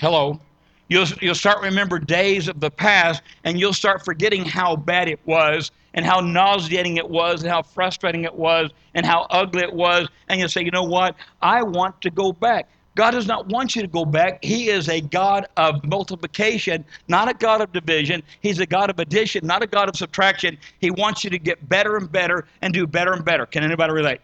hello, 0.01 0.41
you'll 0.89 1.07
you'll 1.21 1.35
start 1.35 1.63
remember 1.63 1.99
days 1.99 2.49
of 2.49 2.59
the 2.61 2.71
past, 2.71 3.21
and 3.45 3.61
you'll 3.61 3.75
start 3.75 4.03
forgetting 4.03 4.47
how 4.47 4.75
bad 4.75 5.07
it 5.07 5.21
was, 5.27 5.73
and 5.93 6.07
how 6.07 6.21
nauseating 6.21 6.97
it 6.97 7.11
was, 7.11 7.43
and 7.43 7.53
how 7.53 7.61
frustrating 7.61 8.25
it 8.25 8.35
was, 8.35 8.71
and 8.95 9.05
how 9.05 9.27
ugly 9.29 9.63
it 9.63 9.75
was, 9.75 10.09
and 10.31 10.41
you'll 10.41 10.49
say, 10.49 10.65
you 10.65 10.71
know 10.71 10.85
what? 10.85 11.17
I 11.43 11.65
want 11.65 12.01
to 12.01 12.09
go 12.09 12.33
back. 12.33 12.67
God 12.95 13.11
does 13.11 13.27
not 13.27 13.49
want 13.49 13.75
you 13.75 13.83
to 13.83 13.89
go 13.89 14.05
back. 14.05 14.43
He 14.43 14.69
is 14.69 14.89
a 14.89 15.01
God 15.01 15.47
of 15.57 15.85
multiplication, 15.85 16.85
not 17.09 17.29
a 17.29 17.35
God 17.35 17.61
of 17.61 17.73
division. 17.73 18.23
He's 18.41 18.61
a 18.61 18.67
God 18.67 18.89
of 18.89 19.01
addition, 19.01 19.47
not 19.47 19.63
a 19.63 19.67
God 19.67 19.89
of 19.89 19.97
subtraction. 19.97 20.57
He 20.81 20.91
wants 20.91 21.25
you 21.25 21.31
to 21.31 21.39
get 21.39 21.69
better 21.69 21.97
and 21.97 22.11
better 22.11 22.47
and 22.63 22.73
do 22.73 22.87
better 22.87 23.13
and 23.13 23.25
better. 23.25 23.47
Can 23.47 23.65
anybody 23.65 23.93
relate? 23.93 24.21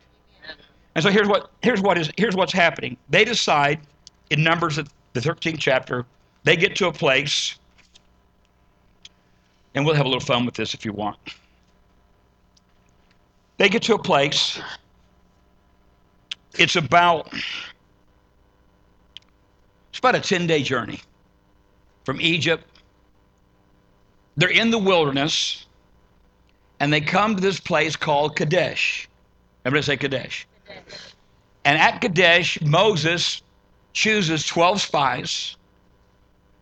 And 0.94 1.02
so 1.02 1.10
here's 1.10 1.28
what 1.28 1.50
here's 1.62 1.80
what 1.80 1.98
is 1.98 2.10
here's 2.16 2.36
what's 2.36 2.52
happening. 2.52 2.96
They 3.08 3.24
decide 3.24 3.80
in 4.30 4.42
Numbers 4.42 4.76
the 4.76 5.20
13th 5.20 5.58
chapter, 5.58 6.06
they 6.44 6.56
get 6.56 6.76
to 6.76 6.86
a 6.86 6.92
place, 6.92 7.58
and 9.74 9.84
we'll 9.84 9.94
have 9.94 10.06
a 10.06 10.08
little 10.08 10.24
fun 10.24 10.46
with 10.46 10.54
this 10.54 10.74
if 10.74 10.84
you 10.84 10.92
want. 10.92 11.18
They 13.58 13.68
get 13.68 13.82
to 13.82 13.94
a 13.94 13.98
place. 13.98 14.60
It's 16.58 16.76
about 16.76 17.32
it's 20.00 20.08
about 20.08 20.14
a 20.14 20.26
10 20.26 20.46
day 20.46 20.62
journey 20.62 20.98
from 22.04 22.22
Egypt. 22.22 22.64
They're 24.38 24.48
in 24.48 24.70
the 24.70 24.78
wilderness 24.78 25.66
and 26.80 26.90
they 26.90 27.02
come 27.02 27.36
to 27.36 27.42
this 27.42 27.60
place 27.60 27.96
called 27.96 28.34
Kadesh. 28.34 29.06
Everybody 29.66 29.84
say 29.84 29.96
Kadesh. 29.98 30.46
And 31.66 31.78
at 31.78 32.00
Kadesh, 32.00 32.58
Moses 32.62 33.42
chooses 33.92 34.46
12 34.46 34.80
spies, 34.80 35.56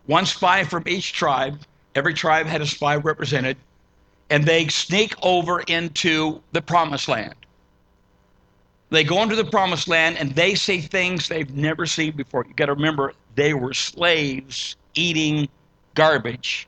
one 0.07 0.25
spy 0.25 0.65
from 0.65 0.83
each 0.85 1.13
tribe. 1.13 1.61
Every 1.95 2.13
tribe 2.13 2.45
had 2.45 2.59
a 2.59 2.65
spy 2.65 2.97
represented. 2.97 3.55
And 4.29 4.43
they 4.43 4.67
sneak 4.67 5.15
over 5.23 5.61
into 5.61 6.41
the 6.51 6.61
promised 6.61 7.07
land. 7.07 7.35
They 8.89 9.05
go 9.05 9.23
into 9.23 9.37
the 9.37 9.45
promised 9.45 9.87
land 9.87 10.17
and 10.17 10.35
they 10.35 10.55
see 10.55 10.81
things 10.81 11.29
they've 11.29 11.55
never 11.55 11.85
seen 11.85 12.17
before. 12.17 12.45
You 12.45 12.53
got 12.55 12.65
to 12.65 12.73
remember, 12.73 13.13
they 13.39 13.53
were 13.53 13.73
slaves 13.73 14.75
eating 14.95 15.47
garbage. 15.95 16.67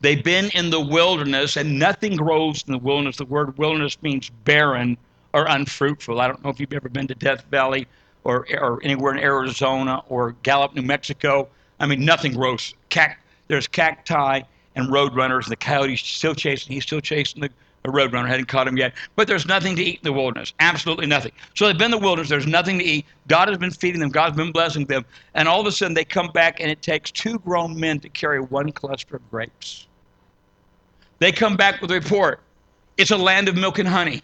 They've 0.00 0.22
been 0.22 0.50
in 0.50 0.68
the 0.68 0.80
wilderness 0.80 1.56
and 1.56 1.78
nothing 1.78 2.16
grows 2.16 2.62
in 2.66 2.72
the 2.72 2.78
wilderness. 2.78 3.16
The 3.16 3.24
word 3.24 3.56
wilderness 3.56 3.96
means 4.02 4.30
barren 4.44 4.98
or 5.32 5.46
unfruitful. 5.46 6.20
I 6.20 6.28
don't 6.28 6.44
know 6.44 6.50
if 6.50 6.60
you've 6.60 6.74
ever 6.74 6.90
been 6.90 7.06
to 7.06 7.14
Death 7.14 7.44
Valley 7.50 7.86
or, 8.22 8.46
or 8.60 8.80
anywhere 8.82 9.14
in 9.14 9.18
Arizona 9.18 10.02
or 10.08 10.32
Gallup, 10.42 10.74
New 10.74 10.82
Mexico. 10.82 11.48
I 11.80 11.86
mean, 11.86 12.04
nothing 12.04 12.34
grows. 12.34 12.74
Cact- 12.90 13.24
there's 13.48 13.66
cacti 13.66 14.42
and 14.76 14.88
roadrunners, 14.88 15.44
and 15.44 15.52
the 15.52 15.56
coyote's 15.56 16.02
still 16.02 16.34
chasing. 16.34 16.72
He's 16.72 16.82
still 16.82 17.00
chasing 17.00 17.40
the, 17.40 17.50
a 17.84 17.88
roadrunner 17.90 18.26
hadn't 18.26 18.46
caught 18.46 18.66
him 18.66 18.78
yet. 18.78 18.94
But 19.14 19.28
there's 19.28 19.46
nothing 19.46 19.76
to 19.76 19.82
eat 19.82 19.96
in 19.96 20.04
the 20.04 20.12
wilderness. 20.12 20.54
Absolutely 20.58 21.06
nothing. 21.06 21.32
So 21.54 21.66
they've 21.66 21.76
been 21.76 21.92
in 21.92 21.98
the 22.00 22.04
wilderness. 22.04 22.30
There's 22.30 22.46
nothing 22.46 22.78
to 22.78 22.84
eat. 22.84 23.04
God 23.28 23.48
has 23.48 23.58
been 23.58 23.70
feeding 23.70 24.00
them. 24.00 24.08
God's 24.08 24.36
been 24.36 24.52
blessing 24.52 24.86
them. 24.86 25.04
And 25.34 25.46
all 25.46 25.60
of 25.60 25.66
a 25.66 25.72
sudden 25.72 25.92
they 25.92 26.04
come 26.04 26.30
back, 26.32 26.60
and 26.60 26.70
it 26.70 26.80
takes 26.80 27.10
two 27.10 27.38
grown 27.40 27.78
men 27.78 28.00
to 28.00 28.08
carry 28.08 28.40
one 28.40 28.72
cluster 28.72 29.16
of 29.16 29.30
grapes. 29.30 29.86
They 31.18 31.30
come 31.30 31.56
back 31.56 31.82
with 31.82 31.90
a 31.90 31.94
report. 31.94 32.40
It's 32.96 33.10
a 33.10 33.18
land 33.18 33.48
of 33.48 33.56
milk 33.56 33.78
and 33.78 33.88
honey. 33.88 34.22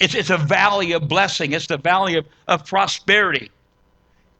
It's, 0.00 0.14
it's 0.14 0.30
a 0.30 0.38
valley 0.38 0.92
of 0.92 1.08
blessing. 1.08 1.52
It's 1.52 1.66
the 1.66 1.76
valley 1.76 2.14
of, 2.16 2.24
of 2.46 2.64
prosperity. 2.64 3.50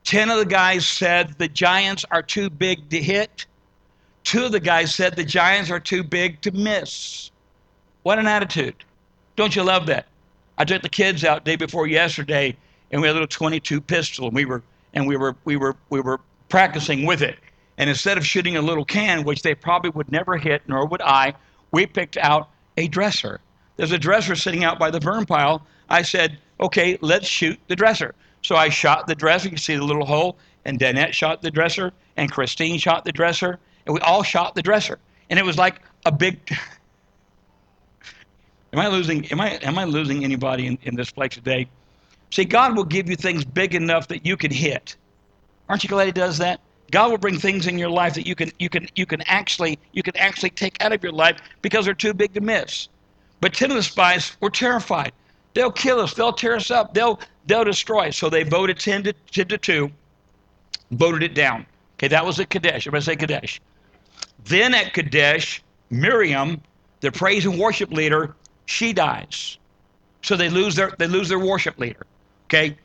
Ten 0.04 0.30
of 0.30 0.38
the 0.38 0.46
guys 0.46 0.86
said 0.86 1.34
the 1.36 1.48
giants 1.48 2.06
are 2.10 2.22
too 2.22 2.48
big 2.48 2.88
to 2.90 3.02
hit. 3.02 3.44
Two 4.24 4.46
of 4.46 4.52
the 4.52 4.60
guys 4.60 4.94
said 4.94 5.16
the 5.16 5.24
giants 5.24 5.70
are 5.70 5.80
too 5.80 6.02
big 6.02 6.40
to 6.42 6.50
miss. 6.52 7.30
What 8.02 8.18
an 8.18 8.26
attitude. 8.26 8.74
Don't 9.36 9.54
you 9.54 9.62
love 9.62 9.86
that? 9.86 10.06
I 10.56 10.64
took 10.64 10.82
the 10.82 10.88
kids 10.88 11.24
out 11.24 11.44
day 11.44 11.56
before 11.56 11.86
yesterday 11.86 12.56
and 12.90 13.00
we 13.00 13.06
had 13.06 13.12
a 13.12 13.20
little 13.20 13.28
22 13.28 13.80
pistol 13.80 14.26
and 14.26 14.34
we 14.34 14.44
were 14.44 14.62
and 14.94 15.06
we 15.06 15.16
were 15.16 15.36
we 15.44 15.56
were 15.56 15.76
we 15.90 16.00
were 16.00 16.20
practicing 16.48 17.06
with 17.06 17.22
it. 17.22 17.38
And 17.76 17.88
instead 17.88 18.18
of 18.18 18.26
shooting 18.26 18.56
a 18.56 18.62
little 18.62 18.84
can, 18.84 19.22
which 19.22 19.42
they 19.42 19.54
probably 19.54 19.90
would 19.90 20.10
never 20.10 20.36
hit, 20.36 20.62
nor 20.66 20.84
would 20.86 21.02
I, 21.02 21.34
we 21.70 21.86
picked 21.86 22.16
out 22.16 22.48
a 22.76 22.88
dresser. 22.88 23.40
There's 23.76 23.92
a 23.92 23.98
dresser 23.98 24.34
sitting 24.34 24.64
out 24.64 24.78
by 24.78 24.90
the 24.90 24.98
burn 24.98 25.26
pile. 25.26 25.64
I 25.88 26.02
said, 26.02 26.38
okay, 26.60 26.98
let's 27.00 27.28
shoot 27.28 27.58
the 27.68 27.76
dresser. 27.76 28.14
So 28.42 28.56
I 28.56 28.68
shot 28.68 29.06
the 29.06 29.14
dresser. 29.14 29.48
You 29.48 29.56
see 29.56 29.76
the 29.76 29.84
little 29.84 30.04
hole. 30.04 30.36
And 30.64 30.78
Danette 30.78 31.12
shot 31.12 31.42
the 31.42 31.50
dresser. 31.50 31.92
And 32.16 32.30
Christine 32.30 32.78
shot 32.78 33.04
the 33.04 33.12
dresser. 33.12 33.60
And 33.86 33.94
we 33.94 34.00
all 34.00 34.24
shot 34.24 34.56
the 34.56 34.62
dresser. 34.62 34.98
And 35.30 35.38
it 35.38 35.44
was 35.44 35.56
like 35.56 35.80
a 36.04 36.10
big. 36.10 36.40
Am 38.72 38.80
I 38.80 38.88
losing? 38.88 39.26
Am 39.26 39.40
I 39.40 39.58
am 39.62 39.78
I 39.78 39.84
losing 39.84 40.24
anybody 40.24 40.66
in, 40.66 40.78
in 40.82 40.96
this 40.96 41.10
place 41.10 41.32
today? 41.32 41.68
See, 42.30 42.44
God 42.44 42.76
will 42.76 42.84
give 42.84 43.08
you 43.08 43.16
things 43.16 43.44
big 43.44 43.74
enough 43.74 44.08
that 44.08 44.26
you 44.26 44.36
can 44.36 44.50
hit. 44.50 44.96
Aren't 45.68 45.82
you 45.82 45.88
glad 45.88 46.06
He 46.06 46.12
does 46.12 46.38
that? 46.38 46.60
God 46.90 47.10
will 47.10 47.18
bring 47.18 47.38
things 47.38 47.66
in 47.66 47.78
your 47.78 47.90
life 47.90 48.14
that 48.14 48.26
you 48.26 48.34
can 48.34 48.50
you 48.58 48.68
can 48.68 48.86
you 48.94 49.06
can 49.06 49.22
actually 49.22 49.78
you 49.92 50.02
can 50.02 50.16
actually 50.16 50.50
take 50.50 50.82
out 50.82 50.92
of 50.92 51.02
your 51.02 51.12
life 51.12 51.38
because 51.62 51.84
they're 51.84 51.94
too 51.94 52.14
big 52.14 52.32
to 52.34 52.40
miss. 52.40 52.88
But 53.40 53.54
ten 53.54 53.70
of 53.70 53.76
the 53.76 53.82
spies 53.82 54.36
were 54.40 54.50
terrified. 54.50 55.12
They'll 55.54 55.72
kill 55.72 56.00
us. 56.00 56.14
They'll 56.14 56.32
tear 56.32 56.56
us 56.56 56.70
up. 56.70 56.94
They'll 56.94 57.20
they'll 57.46 57.64
destroy 57.64 58.08
us. 58.08 58.16
So 58.16 58.30
they 58.30 58.42
voted 58.42 58.78
ten 58.78 59.02
to 59.04 59.12
ten 59.30 59.48
to 59.48 59.58
two, 59.58 59.90
voted 60.92 61.22
it 61.22 61.34
down. 61.34 61.66
Okay, 61.96 62.08
that 62.08 62.24
was 62.24 62.38
at 62.40 62.48
Kadesh. 62.48 62.86
Everybody 62.86 63.04
say 63.04 63.16
Kadesh. 63.16 63.60
Then 64.44 64.72
at 64.72 64.94
Kadesh, 64.94 65.62
Miriam, 65.90 66.60
the 67.00 67.10
praise 67.10 67.44
and 67.44 67.58
worship 67.58 67.90
leader, 67.90 68.34
she 68.68 68.92
dies. 68.92 69.56
So 70.22 70.36
they 70.36 70.50
lose 70.50 70.74
their 70.74 70.92
they 70.98 71.06
lose 71.06 71.28
their 71.28 71.38
worship 71.38 71.78
leader. 71.78 72.06
Okay, 72.46 72.76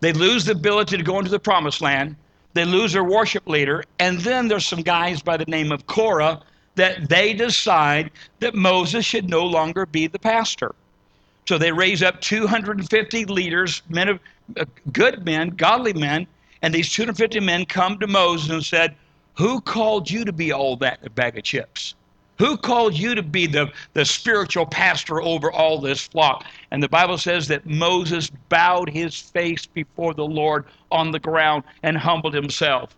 they 0.00 0.12
lose 0.12 0.44
the 0.44 0.52
ability 0.52 0.96
to 0.98 1.02
go 1.02 1.18
into 1.18 1.30
the 1.30 1.38
promised 1.38 1.80
land. 1.80 2.16
They 2.52 2.64
lose 2.64 2.92
their 2.92 3.04
worship 3.04 3.48
leader, 3.48 3.84
and 3.98 4.20
then 4.20 4.48
there's 4.48 4.66
some 4.66 4.82
guys 4.82 5.22
by 5.22 5.36
the 5.36 5.46
name 5.46 5.72
of 5.72 5.86
Korah 5.86 6.42
that 6.76 7.08
they 7.08 7.32
decide 7.32 8.10
that 8.40 8.54
Moses 8.54 9.04
should 9.04 9.28
no 9.28 9.44
longer 9.44 9.86
be 9.86 10.06
the 10.06 10.18
pastor. 10.18 10.74
So 11.48 11.58
they 11.58 11.72
raise 11.72 12.02
up 12.02 12.20
250 12.20 13.24
leaders, 13.26 13.82
men 13.88 14.08
of 14.08 14.20
uh, 14.56 14.64
good 14.92 15.24
men, 15.24 15.50
godly 15.50 15.92
men, 15.94 16.26
and 16.62 16.74
these 16.74 16.92
250 16.92 17.40
men 17.40 17.64
come 17.64 17.98
to 17.98 18.06
Moses 18.06 18.50
and 18.50 18.64
said, 18.64 18.94
"Who 19.36 19.60
called 19.62 20.10
you 20.10 20.24
to 20.26 20.32
be 20.32 20.52
all 20.52 20.76
that 20.76 21.14
bag 21.14 21.38
of 21.38 21.44
chips? 21.44 21.94
Who 22.38 22.56
called 22.56 22.94
you 22.94 23.14
to 23.14 23.22
be 23.22 23.46
the, 23.46 23.70
the 23.92 24.04
spiritual 24.04 24.66
pastor 24.66 25.22
over 25.22 25.52
all 25.52 25.78
this 25.78 26.06
flock?" 26.06 26.44
And 26.70 26.82
the 26.82 26.88
Bible 26.88 27.18
says 27.18 27.48
that 27.48 27.66
Moses 27.66 28.30
bowed 28.48 28.88
his 28.88 29.18
face 29.18 29.66
before 29.66 30.14
the 30.14 30.26
Lord 30.26 30.64
on 30.90 31.12
the 31.12 31.20
ground 31.20 31.64
and 31.82 31.96
humbled 31.96 32.34
himself. 32.34 32.96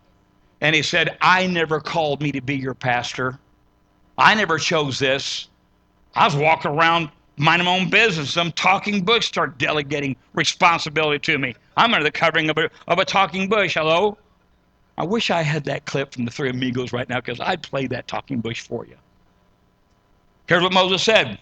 And 0.61 0.75
he 0.75 0.81
said, 0.81 1.17
"I 1.21 1.47
never 1.47 1.79
called 1.79 2.21
me 2.21 2.31
to 2.31 2.41
be 2.41 2.55
your 2.55 2.73
pastor. 2.73 3.39
I 4.17 4.33
never 4.33 4.57
chose 4.57 4.97
this. 4.97 5.49
I 6.15 6.25
was 6.25 6.35
walking 6.35 6.71
around 6.71 7.09
minding 7.37 7.65
my 7.65 7.77
own 7.77 7.89
business. 7.89 8.31
Some 8.31 8.51
talking 8.51 9.05
bush 9.05 9.27
start 9.27 9.59
delegating 9.59 10.15
responsibility 10.33 11.19
to 11.31 11.37
me. 11.37 11.55
I'm 11.75 11.93
under 11.93 12.03
the 12.03 12.11
covering 12.11 12.49
of 12.49 12.57
a, 12.57 12.69
of 12.87 12.97
a 12.97 13.05
talking 13.05 13.47
bush. 13.47 13.75
Hello? 13.75 14.17
I 14.97 15.05
wish 15.05 15.29
I 15.29 15.43
had 15.43 15.63
that 15.65 15.85
clip 15.85 16.13
from 16.13 16.25
the 16.25 16.31
Three 16.31 16.49
Amigos 16.49 16.91
right 16.91 17.07
now 17.07 17.17
because 17.17 17.39
I'd 17.39 17.61
play 17.61 17.85
that 17.87 18.07
talking 18.07 18.41
bush 18.41 18.61
for 18.61 18.87
you. 18.87 18.95
Here's 20.47 20.63
what 20.63 20.73
Moses 20.73 21.03
said 21.03 21.37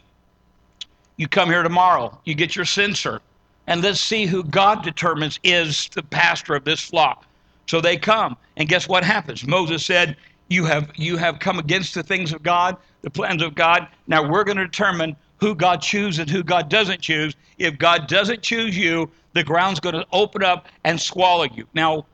You 1.18 1.28
come 1.28 1.50
here 1.50 1.63
tomorrow, 1.63 2.20
you 2.26 2.36
get 2.36 2.56
your 2.56 2.65
censer, 2.65 3.22
and 3.68 3.82
let's 3.82 4.02
see 4.02 4.26
who 4.26 4.44
God 4.44 4.84
determines 4.84 5.39
is 5.44 5.89
the 5.94 6.04
pastor 6.04 6.56
of 6.56 6.65
this 6.65 6.82
flock. 6.82 7.26
So 7.68 7.82
they 7.82 7.98
come, 7.98 8.38
and 8.58 8.70
guess 8.70 8.88
what 8.88 9.04
happens? 9.04 9.46
Moses 9.48 9.84
said, 9.86 10.18
you 10.50 10.65
have 10.65 10.91
you 10.96 11.18
have 11.18 11.39
come 11.39 11.60
against 11.60 11.94
the 11.94 12.04
things 12.04 12.32
of 12.34 12.44
God, 12.44 12.78
the 13.02 13.10
plans 13.10 13.41
of 13.41 13.56
God. 13.56 13.88
Now 14.08 14.28
we're 14.28 14.44
going 14.44 14.58
to 14.58 14.65
determine 14.65 15.15
who 15.38 15.56
God 15.56 15.82
chooses 15.82 16.20
and 16.20 16.30
who 16.30 16.44
God 16.44 16.70
doesn't 16.70 17.02
choose. 17.02 17.36
If 17.58 17.78
God 17.78 18.08
doesn't 18.08 18.41
choose 18.41 18.78
you, 18.78 19.10
the 19.34 19.44
ground's 19.44 19.80
going 19.80 19.96
to 19.96 20.06
open 20.12 20.44
up 20.44 20.68
and 20.84 21.00
swallow 21.00 21.46
you. 21.46 21.68
Now, 21.74 22.06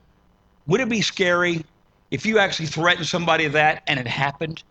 would 0.66 0.80
it 0.80 0.88
be 0.88 1.02
scary 1.02 1.64
if 2.10 2.24
you 2.24 2.38
actually 2.38 2.66
threatened 2.66 3.06
somebody 3.06 3.46
that 3.48 3.82
and 3.86 4.00
it 4.00 4.06
happened? 4.06 4.62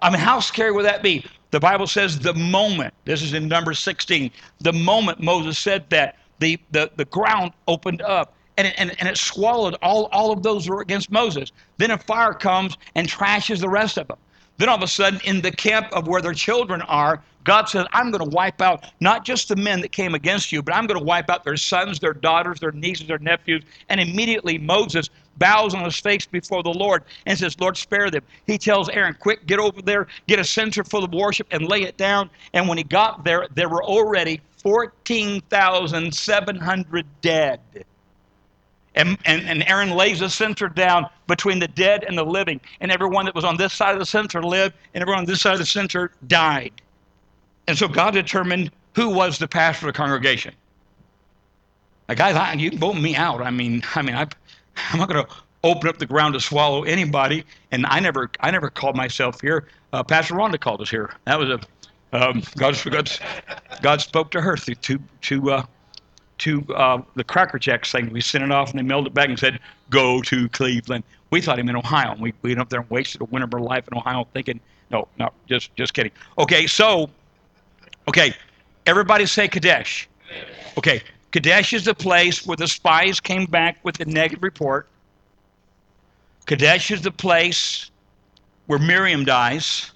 I 0.00 0.10
mean, 0.10 0.20
how 0.20 0.40
scary 0.40 0.72
would 0.72 0.84
that 0.84 1.02
be? 1.02 1.24
The 1.50 1.60
Bible 1.60 1.86
says 1.86 2.18
the 2.18 2.34
moment, 2.34 2.94
this 3.04 3.22
is 3.22 3.32
in 3.34 3.48
number 3.48 3.72
16, 3.74 4.30
the 4.60 4.72
moment 4.72 5.20
Moses 5.20 5.58
said 5.58 5.88
that, 5.90 6.16
the, 6.40 6.58
the, 6.70 6.90
the 6.96 7.04
ground 7.06 7.52
opened 7.66 8.02
up 8.02 8.34
and 8.58 8.68
it, 8.68 8.74
and, 8.76 8.94
and 8.98 9.08
it 9.08 9.16
swallowed 9.16 9.76
all, 9.82 10.06
all 10.06 10.30
of 10.30 10.42
those 10.42 10.66
who 10.66 10.74
were 10.74 10.82
against 10.82 11.10
Moses. 11.10 11.52
Then 11.78 11.90
a 11.90 11.98
fire 11.98 12.34
comes 12.34 12.76
and 12.94 13.08
trashes 13.08 13.60
the 13.60 13.68
rest 13.68 13.98
of 13.98 14.08
them. 14.08 14.18
Then 14.58 14.68
all 14.68 14.76
of 14.76 14.82
a 14.82 14.88
sudden, 14.88 15.20
in 15.24 15.40
the 15.40 15.52
camp 15.52 15.86
of 15.92 16.08
where 16.08 16.20
their 16.20 16.34
children 16.34 16.82
are, 16.82 17.22
God 17.44 17.68
says, 17.68 17.86
I'm 17.92 18.10
going 18.10 18.28
to 18.28 18.36
wipe 18.36 18.60
out 18.60 18.84
not 19.00 19.24
just 19.24 19.48
the 19.48 19.56
men 19.56 19.80
that 19.80 19.92
came 19.92 20.14
against 20.14 20.52
you, 20.52 20.62
but 20.62 20.74
I'm 20.74 20.86
going 20.86 20.98
to 20.98 21.04
wipe 21.04 21.30
out 21.30 21.44
their 21.44 21.56
sons, 21.56 22.00
their 22.00 22.12
daughters, 22.12 22.60
their 22.60 22.72
nieces, 22.72 23.06
their 23.06 23.20
nephews. 23.20 23.62
And 23.88 24.00
immediately 24.00 24.58
Moses 24.58 25.08
bows 25.38 25.74
on 25.74 25.84
his 25.84 25.98
face 25.98 26.26
before 26.26 26.62
the 26.62 26.70
Lord 26.70 27.02
and 27.26 27.38
says, 27.38 27.58
Lord, 27.60 27.76
spare 27.76 28.10
them. 28.10 28.22
He 28.46 28.58
tells 28.58 28.88
Aaron, 28.88 29.16
quick, 29.18 29.46
get 29.46 29.58
over 29.58 29.82
there, 29.82 30.06
get 30.26 30.38
a 30.38 30.44
censer 30.44 30.84
full 30.84 31.04
of 31.04 31.12
worship 31.12 31.48
and 31.50 31.68
lay 31.68 31.82
it 31.82 31.96
down. 31.96 32.30
And 32.52 32.68
when 32.68 32.78
he 32.78 32.84
got 32.84 33.24
there, 33.24 33.48
there 33.54 33.68
were 33.68 33.84
already 33.84 34.40
14,700 34.58 37.06
dead. 37.20 37.60
And, 38.94 39.18
and, 39.24 39.48
and 39.48 39.68
Aaron 39.68 39.90
lays 39.90 40.20
the 40.20 40.28
censer 40.28 40.68
down 40.68 41.06
between 41.28 41.60
the 41.60 41.68
dead 41.68 42.04
and 42.04 42.18
the 42.18 42.24
living. 42.24 42.60
And 42.80 42.90
everyone 42.90 43.26
that 43.26 43.34
was 43.34 43.44
on 43.44 43.56
this 43.56 43.72
side 43.72 43.92
of 43.92 44.00
the 44.00 44.06
censer 44.06 44.42
lived, 44.42 44.74
and 44.92 45.02
everyone 45.02 45.20
on 45.20 45.26
this 45.26 45.40
side 45.40 45.52
of 45.52 45.60
the 45.60 45.66
censer 45.66 46.10
died. 46.26 46.72
And 47.68 47.78
so 47.78 47.86
God 47.86 48.14
determined 48.14 48.72
who 48.94 49.10
was 49.10 49.38
the 49.38 49.46
pastor 49.46 49.86
of 49.86 49.94
the 49.94 49.96
congregation. 49.96 50.52
Now, 52.08 52.16
guys, 52.16 52.34
I, 52.34 52.54
you 52.54 52.72
vote 52.72 52.94
me 52.94 53.14
out. 53.14 53.40
I 53.42 53.50
mean, 53.50 53.84
I 53.94 54.02
mean, 54.02 54.16
I, 54.16 54.26
I'm 54.90 54.98
not 54.98 55.08
going 55.08 55.24
to 55.24 55.32
open 55.64 55.88
up 55.88 55.98
the 55.98 56.06
ground 56.06 56.34
to 56.34 56.40
swallow 56.40 56.84
anybody. 56.84 57.44
And 57.72 57.86
I 57.86 58.00
never, 58.00 58.30
I 58.40 58.50
never 58.50 58.70
called 58.70 58.96
myself 58.96 59.40
here. 59.40 59.68
Uh, 59.92 60.02
Pastor 60.02 60.34
Rhonda 60.34 60.60
called 60.60 60.80
us 60.80 60.90
here. 60.90 61.14
That 61.24 61.38
was 61.38 61.50
a 61.50 61.60
um, 62.12 62.42
God, 62.56 62.80
God, 62.90 63.10
God 63.82 64.00
spoke 64.00 64.30
to 64.30 64.40
her 64.40 64.56
through 64.56 64.76
two, 64.76 64.98
two 65.20 65.50
uh, 65.50 65.64
to 66.38 66.64
uh, 66.74 67.02
the 67.16 67.24
Cracker 67.24 67.58
Jacks 67.58 67.92
thing. 67.92 68.10
We 68.10 68.20
sent 68.20 68.44
it 68.44 68.52
off 68.52 68.70
and 68.70 68.78
they 68.78 68.82
mailed 68.82 69.06
it 69.06 69.14
back 69.14 69.28
and 69.28 69.38
said, 69.38 69.60
go 69.90 70.22
to 70.22 70.48
Cleveland. 70.50 71.04
We 71.30 71.42
thought 71.42 71.58
him 71.58 71.68
in 71.68 71.76
Ohio. 71.76 72.12
And 72.12 72.20
we, 72.20 72.32
we 72.42 72.50
went 72.50 72.60
up 72.60 72.70
there 72.70 72.80
and 72.80 72.90
wasted 72.90 73.20
a 73.20 73.24
winter 73.24 73.44
of 73.44 73.54
our 73.54 73.60
life 73.60 73.86
in 73.90 73.98
Ohio 73.98 74.26
thinking, 74.32 74.60
no, 74.90 75.06
no, 75.18 75.30
just, 75.46 75.74
just 75.76 75.92
kidding. 75.92 76.12
Okay, 76.38 76.66
so, 76.66 77.10
okay, 78.08 78.32
everybody 78.86 79.26
say 79.26 79.48
Kadesh. 79.48 80.08
Okay, 80.78 81.02
Kadesh 81.30 81.74
is 81.74 81.84
the 81.84 81.94
place 81.94 82.46
where 82.46 82.56
the 82.56 82.66
spies 82.66 83.20
came 83.20 83.44
back 83.44 83.78
with 83.82 84.00
a 84.00 84.06
negative 84.06 84.42
report. 84.42 84.88
Kadesh 86.46 86.90
is 86.90 87.02
the 87.02 87.10
place 87.10 87.90
where 88.66 88.78
Miriam 88.78 89.26
dies. 89.26 89.90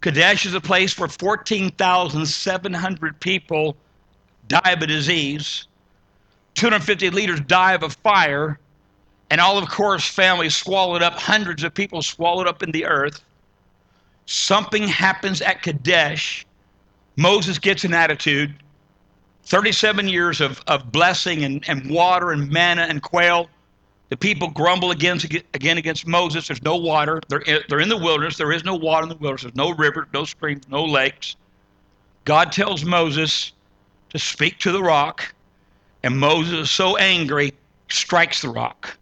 Kadesh 0.00 0.46
is 0.46 0.54
a 0.54 0.60
place 0.60 0.98
where 0.98 1.08
14,700 1.08 3.20
people 3.20 3.76
die 4.48 4.72
of 4.72 4.82
a 4.82 4.86
disease, 4.86 5.66
250 6.54 7.10
leaders 7.10 7.40
die 7.40 7.74
of 7.74 7.82
a 7.82 7.90
fire, 7.90 8.58
and 9.30 9.40
all 9.40 9.58
of 9.58 9.68
Korah's 9.68 10.04
family 10.04 10.50
swallowed 10.50 11.02
up, 11.02 11.14
hundreds 11.14 11.62
of 11.62 11.72
people 11.72 12.02
swallowed 12.02 12.46
up 12.46 12.62
in 12.62 12.70
the 12.72 12.84
earth. 12.84 13.22
Something 14.26 14.88
happens 14.88 15.40
at 15.40 15.62
Kadesh. 15.62 16.44
Moses 17.16 17.58
gets 17.58 17.84
an 17.84 17.94
attitude. 17.94 18.54
37 19.44 20.08
years 20.08 20.40
of, 20.40 20.62
of 20.66 20.92
blessing 20.92 21.44
and, 21.44 21.64
and 21.68 21.90
water 21.90 22.32
and 22.32 22.50
manna 22.50 22.82
and 22.82 23.02
quail. 23.02 23.48
The 24.08 24.16
people 24.16 24.50
grumble 24.50 24.90
against, 24.90 25.24
again 25.24 25.78
against 25.78 26.06
Moses. 26.06 26.46
There's 26.46 26.62
no 26.62 26.76
water. 26.76 27.20
They're 27.28 27.40
in, 27.40 27.62
they're 27.68 27.80
in 27.80 27.88
the 27.88 27.96
wilderness. 27.96 28.36
There 28.36 28.52
is 28.52 28.62
no 28.62 28.74
water 28.74 29.04
in 29.04 29.08
the 29.08 29.16
wilderness. 29.16 29.42
There's 29.42 29.54
no 29.54 29.70
river, 29.70 30.06
no 30.12 30.24
streams, 30.24 30.68
no 30.68 30.84
lakes. 30.84 31.36
God 32.24 32.52
tells 32.52 32.84
Moses 32.84 33.52
to 34.10 34.18
speak 34.18 34.58
to 34.60 34.70
the 34.70 34.82
rock, 34.82 35.34
and 36.02 36.18
Moses 36.18 36.52
is 36.52 36.70
so 36.70 36.96
angry, 36.98 37.54
strikes 37.88 38.42
the 38.42 38.50
rock, 38.50 38.96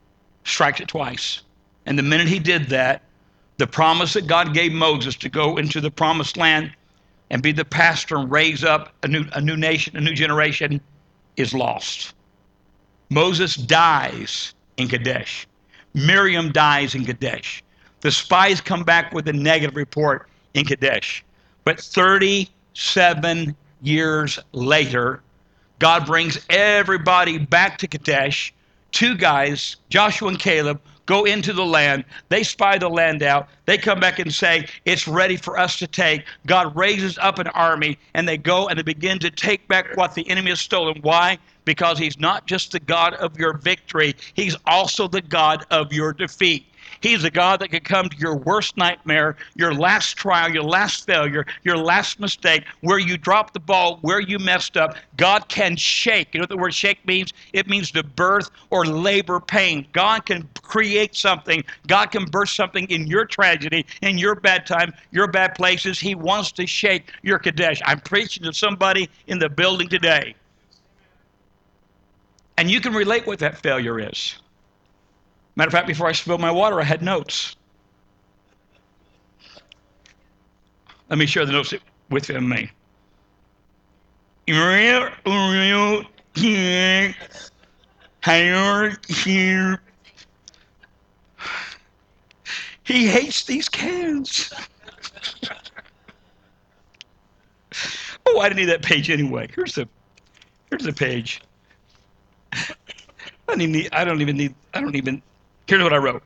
strikes 0.44 0.80
it 0.80 0.88
twice. 0.88 1.42
And 1.86 1.98
the 1.98 2.02
minute 2.02 2.28
he 2.28 2.38
did 2.38 2.68
that, 2.68 3.02
the 3.56 3.66
promise 3.66 4.12
that 4.14 4.26
God 4.26 4.54
gave 4.54 4.72
Moses 4.72 5.16
to 5.16 5.28
go 5.28 5.56
into 5.56 5.80
the 5.80 5.90
promised 5.90 6.36
land 6.36 6.72
and 7.30 7.42
be 7.42 7.52
the 7.52 7.64
pastor 7.64 8.16
and 8.16 8.30
raise 8.30 8.64
up 8.64 8.92
a 9.02 9.08
new, 9.08 9.24
a 9.32 9.40
new 9.40 9.56
nation, 9.56 9.96
a 9.96 10.00
new 10.00 10.14
generation, 10.14 10.80
is 11.36 11.54
lost. 11.54 12.12
Moses 13.08 13.56
dies 13.56 14.54
in 14.76 14.88
Kadesh. 14.88 15.46
Miriam 15.94 16.52
dies 16.52 16.94
in 16.94 17.04
Kadesh. 17.04 17.62
The 18.00 18.10
spies 18.10 18.60
come 18.60 18.84
back 18.84 19.12
with 19.12 19.28
a 19.28 19.32
negative 19.32 19.76
report 19.76 20.28
in 20.54 20.64
Kadesh. 20.64 21.24
But 21.64 21.80
37 21.80 23.54
years 23.82 24.38
later, 24.52 25.22
God 25.78 26.06
brings 26.06 26.44
everybody 26.50 27.38
back 27.38 27.78
to 27.78 27.88
Kadesh. 27.88 28.52
Two 28.92 29.16
guys, 29.16 29.76
Joshua 29.88 30.28
and 30.28 30.38
Caleb, 30.38 30.80
go 31.10 31.24
into 31.24 31.52
the 31.52 31.66
land. 31.66 32.04
They 32.28 32.44
spy 32.44 32.78
the 32.78 32.88
land 32.88 33.24
out. 33.24 33.48
They 33.66 33.76
come 33.76 33.98
back 33.98 34.20
and 34.20 34.32
say, 34.32 34.68
It's 34.84 35.08
ready 35.08 35.36
for 35.36 35.58
us 35.58 35.76
to 35.80 35.88
take. 35.88 36.24
God 36.46 36.74
raises 36.76 37.18
up 37.18 37.40
an 37.40 37.48
army, 37.48 37.98
and 38.14 38.28
they 38.28 38.38
go 38.38 38.68
and 38.68 38.78
they 38.78 38.84
begin 38.84 39.18
to 39.18 39.30
take 39.30 39.66
back 39.66 39.96
what 39.96 40.14
the 40.14 40.28
enemy 40.30 40.50
has 40.50 40.60
stolen. 40.60 41.00
Why? 41.02 41.36
Because 41.64 41.98
he's 41.98 42.20
not 42.20 42.46
just 42.46 42.70
the 42.70 42.78
God 42.78 43.14
of 43.14 43.36
your 43.36 43.54
victory, 43.54 44.14
he's 44.34 44.54
also 44.66 45.08
the 45.08 45.20
God 45.20 45.66
of 45.72 45.92
your 45.92 46.12
defeat. 46.12 46.64
He's 47.00 47.24
a 47.24 47.30
God 47.30 47.60
that 47.60 47.70
can 47.70 47.80
come 47.80 48.08
to 48.08 48.16
your 48.18 48.36
worst 48.36 48.76
nightmare, 48.76 49.36
your 49.54 49.72
last 49.72 50.16
trial, 50.16 50.52
your 50.52 50.62
last 50.62 51.06
failure, 51.06 51.46
your 51.62 51.78
last 51.78 52.20
mistake, 52.20 52.64
where 52.82 52.98
you 52.98 53.16
dropped 53.16 53.54
the 53.54 53.60
ball, 53.60 53.98
where 54.02 54.20
you 54.20 54.38
messed 54.38 54.76
up. 54.76 54.96
God 55.16 55.48
can 55.48 55.76
shake. 55.76 56.34
You 56.34 56.40
know 56.40 56.42
what 56.42 56.50
the 56.50 56.58
word 56.58 56.74
shake 56.74 57.04
means? 57.06 57.32
It 57.54 57.68
means 57.68 57.90
to 57.92 58.02
birth 58.02 58.50
or 58.68 58.84
labor 58.84 59.40
pain. 59.40 59.86
God 59.92 60.26
can 60.26 60.48
create 60.60 61.14
something. 61.14 61.64
God 61.86 62.10
can 62.10 62.26
burst 62.26 62.54
something 62.54 62.88
in 62.90 63.06
your 63.06 63.24
tragedy, 63.24 63.86
in 64.02 64.18
your 64.18 64.34
bad 64.34 64.66
time, 64.66 64.92
your 65.10 65.26
bad 65.26 65.54
places. 65.54 65.98
He 65.98 66.14
wants 66.14 66.52
to 66.52 66.66
shake 66.66 67.12
your 67.22 67.38
Kadesh. 67.38 67.80
I'm 67.86 68.00
preaching 68.00 68.44
to 68.44 68.52
somebody 68.52 69.08
in 69.26 69.38
the 69.38 69.48
building 69.48 69.88
today. 69.88 70.34
And 72.58 72.70
you 72.70 72.82
can 72.82 72.92
relate 72.92 73.26
what 73.26 73.38
that 73.38 73.56
failure 73.56 73.98
is. 73.98 74.36
Matter 75.60 75.68
of 75.68 75.72
fact, 75.74 75.88
before 75.88 76.06
I 76.06 76.12
spilled 76.12 76.40
my 76.40 76.50
water, 76.50 76.80
I 76.80 76.84
had 76.84 77.02
notes. 77.02 77.54
Let 81.10 81.18
me 81.18 81.26
share 81.26 81.44
the 81.44 81.52
notes 81.52 81.74
with 82.08 82.30
me. 82.30 82.70
He 92.84 93.06
hates 93.06 93.44
these 93.44 93.68
cans. 93.68 94.54
oh, 98.26 98.40
I 98.40 98.48
didn't 98.48 98.60
need 98.60 98.70
that 98.70 98.80
page 98.80 99.10
anyway. 99.10 99.46
Here's 99.54 99.74
the 99.74 99.86
here's 100.70 100.84
the 100.84 100.94
page. 100.94 101.42
I 102.54 102.64
don't 103.46 103.60
even 103.60 103.72
need, 103.72 103.90
I 103.92 104.06
don't 104.06 104.22
even 104.22 104.38
need 104.38 104.54
I 104.72 104.80
don't 104.80 104.96
even 104.96 105.22
Here's 105.70 105.84
what 105.84 105.92
I 105.92 105.98
wrote 105.98 106.24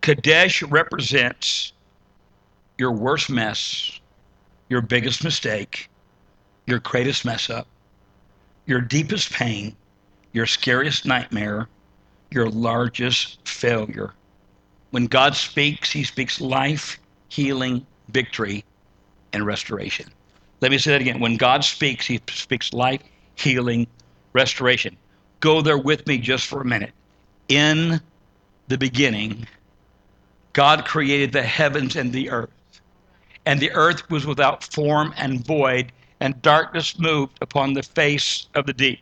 Kadesh 0.00 0.64
represents 0.64 1.74
your 2.76 2.90
worst 2.90 3.30
mess, 3.30 4.00
your 4.68 4.80
biggest 4.80 5.22
mistake, 5.22 5.88
your 6.66 6.80
greatest 6.80 7.24
mess 7.24 7.48
up, 7.48 7.68
your 8.66 8.80
deepest 8.80 9.32
pain, 9.32 9.76
your 10.32 10.44
scariest 10.44 11.06
nightmare, 11.06 11.68
your 12.32 12.50
largest 12.50 13.38
failure. 13.46 14.12
When 14.90 15.06
God 15.06 15.36
speaks, 15.36 15.92
he 15.92 16.02
speaks 16.02 16.40
life, 16.40 16.98
healing, 17.28 17.86
victory, 18.08 18.64
and 19.32 19.46
restoration. 19.46 20.08
Let 20.60 20.72
me 20.72 20.78
say 20.78 20.90
that 20.90 21.00
again. 21.00 21.20
When 21.20 21.36
God 21.36 21.62
speaks, 21.62 22.08
he 22.08 22.20
speaks 22.28 22.72
life, 22.72 23.02
healing, 23.36 23.86
restoration 24.32 24.96
go 25.42 25.60
there 25.60 25.76
with 25.76 26.06
me 26.06 26.16
just 26.16 26.46
for 26.46 26.62
a 26.62 26.64
minute. 26.64 26.92
In 27.48 28.00
the 28.68 28.78
beginning, 28.78 29.46
God 30.54 30.86
created 30.86 31.32
the 31.32 31.42
heavens 31.42 31.96
and 31.96 32.12
the 32.12 32.30
earth. 32.30 32.50
And 33.44 33.60
the 33.60 33.72
earth 33.72 34.08
was 34.08 34.24
without 34.24 34.62
form 34.62 35.12
and 35.16 35.44
void, 35.44 35.92
and 36.20 36.40
darkness 36.40 36.98
moved 36.98 37.36
upon 37.42 37.74
the 37.74 37.82
face 37.82 38.46
of 38.54 38.66
the 38.66 38.72
deep. 38.72 39.00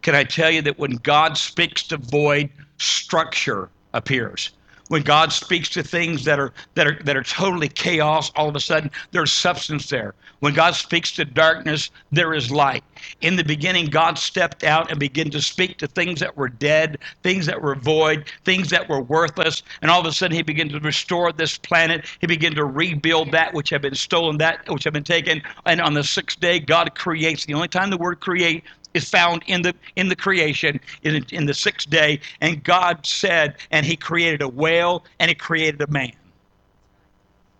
Can 0.00 0.14
I 0.14 0.24
tell 0.24 0.50
you 0.50 0.62
that 0.62 0.78
when 0.78 0.92
God 0.96 1.36
speaks 1.36 1.82
to 1.88 1.98
void, 1.98 2.48
structure 2.78 3.68
appears? 3.92 4.50
When 4.92 5.00
God 5.00 5.32
speaks 5.32 5.70
to 5.70 5.82
things 5.82 6.22
that 6.26 6.38
are 6.38 6.52
that 6.74 6.86
are 6.86 7.02
that 7.04 7.16
are 7.16 7.22
totally 7.22 7.70
chaos, 7.70 8.30
all 8.36 8.50
of 8.50 8.54
a 8.54 8.60
sudden 8.60 8.90
there's 9.10 9.32
substance 9.32 9.88
there. 9.88 10.14
When 10.40 10.52
God 10.52 10.74
speaks 10.74 11.12
to 11.12 11.24
darkness, 11.24 11.88
there 12.10 12.34
is 12.34 12.50
light. 12.50 12.84
In 13.22 13.36
the 13.36 13.42
beginning, 13.42 13.86
God 13.86 14.18
stepped 14.18 14.64
out 14.64 14.90
and 14.90 15.00
began 15.00 15.30
to 15.30 15.40
speak 15.40 15.78
to 15.78 15.86
things 15.86 16.20
that 16.20 16.36
were 16.36 16.50
dead, 16.50 16.98
things 17.22 17.46
that 17.46 17.62
were 17.62 17.74
void, 17.74 18.30
things 18.44 18.68
that 18.68 18.86
were 18.86 19.00
worthless, 19.00 19.62
and 19.80 19.90
all 19.90 20.00
of 20.00 20.04
a 20.04 20.12
sudden 20.12 20.36
He 20.36 20.42
began 20.42 20.68
to 20.68 20.80
restore 20.80 21.32
this 21.32 21.56
planet. 21.56 22.04
He 22.20 22.26
began 22.26 22.54
to 22.56 22.66
rebuild 22.66 23.30
that 23.30 23.54
which 23.54 23.70
had 23.70 23.80
been 23.80 23.94
stolen, 23.94 24.36
that 24.38 24.68
which 24.68 24.84
had 24.84 24.92
been 24.92 25.04
taken. 25.04 25.40
And 25.64 25.80
on 25.80 25.94
the 25.94 26.04
sixth 26.04 26.38
day, 26.38 26.60
God 26.60 26.94
creates. 26.96 27.46
The 27.46 27.54
only 27.54 27.68
time 27.68 27.88
the 27.88 27.96
word 27.96 28.20
create 28.20 28.62
is 28.94 29.08
found 29.08 29.42
in 29.46 29.62
the 29.62 29.74
in 29.96 30.08
the 30.08 30.16
creation 30.16 30.80
in, 31.02 31.24
in 31.30 31.46
the 31.46 31.54
sixth 31.54 31.88
day. 31.88 32.20
And 32.40 32.62
god 32.62 33.06
said 33.06 33.56
and 33.70 33.86
he 33.86 33.96
created 33.96 34.42
a 34.42 34.48
whale 34.48 35.04
and 35.18 35.28
he 35.28 35.34
created 35.34 35.80
a 35.82 35.86
man. 35.88 36.12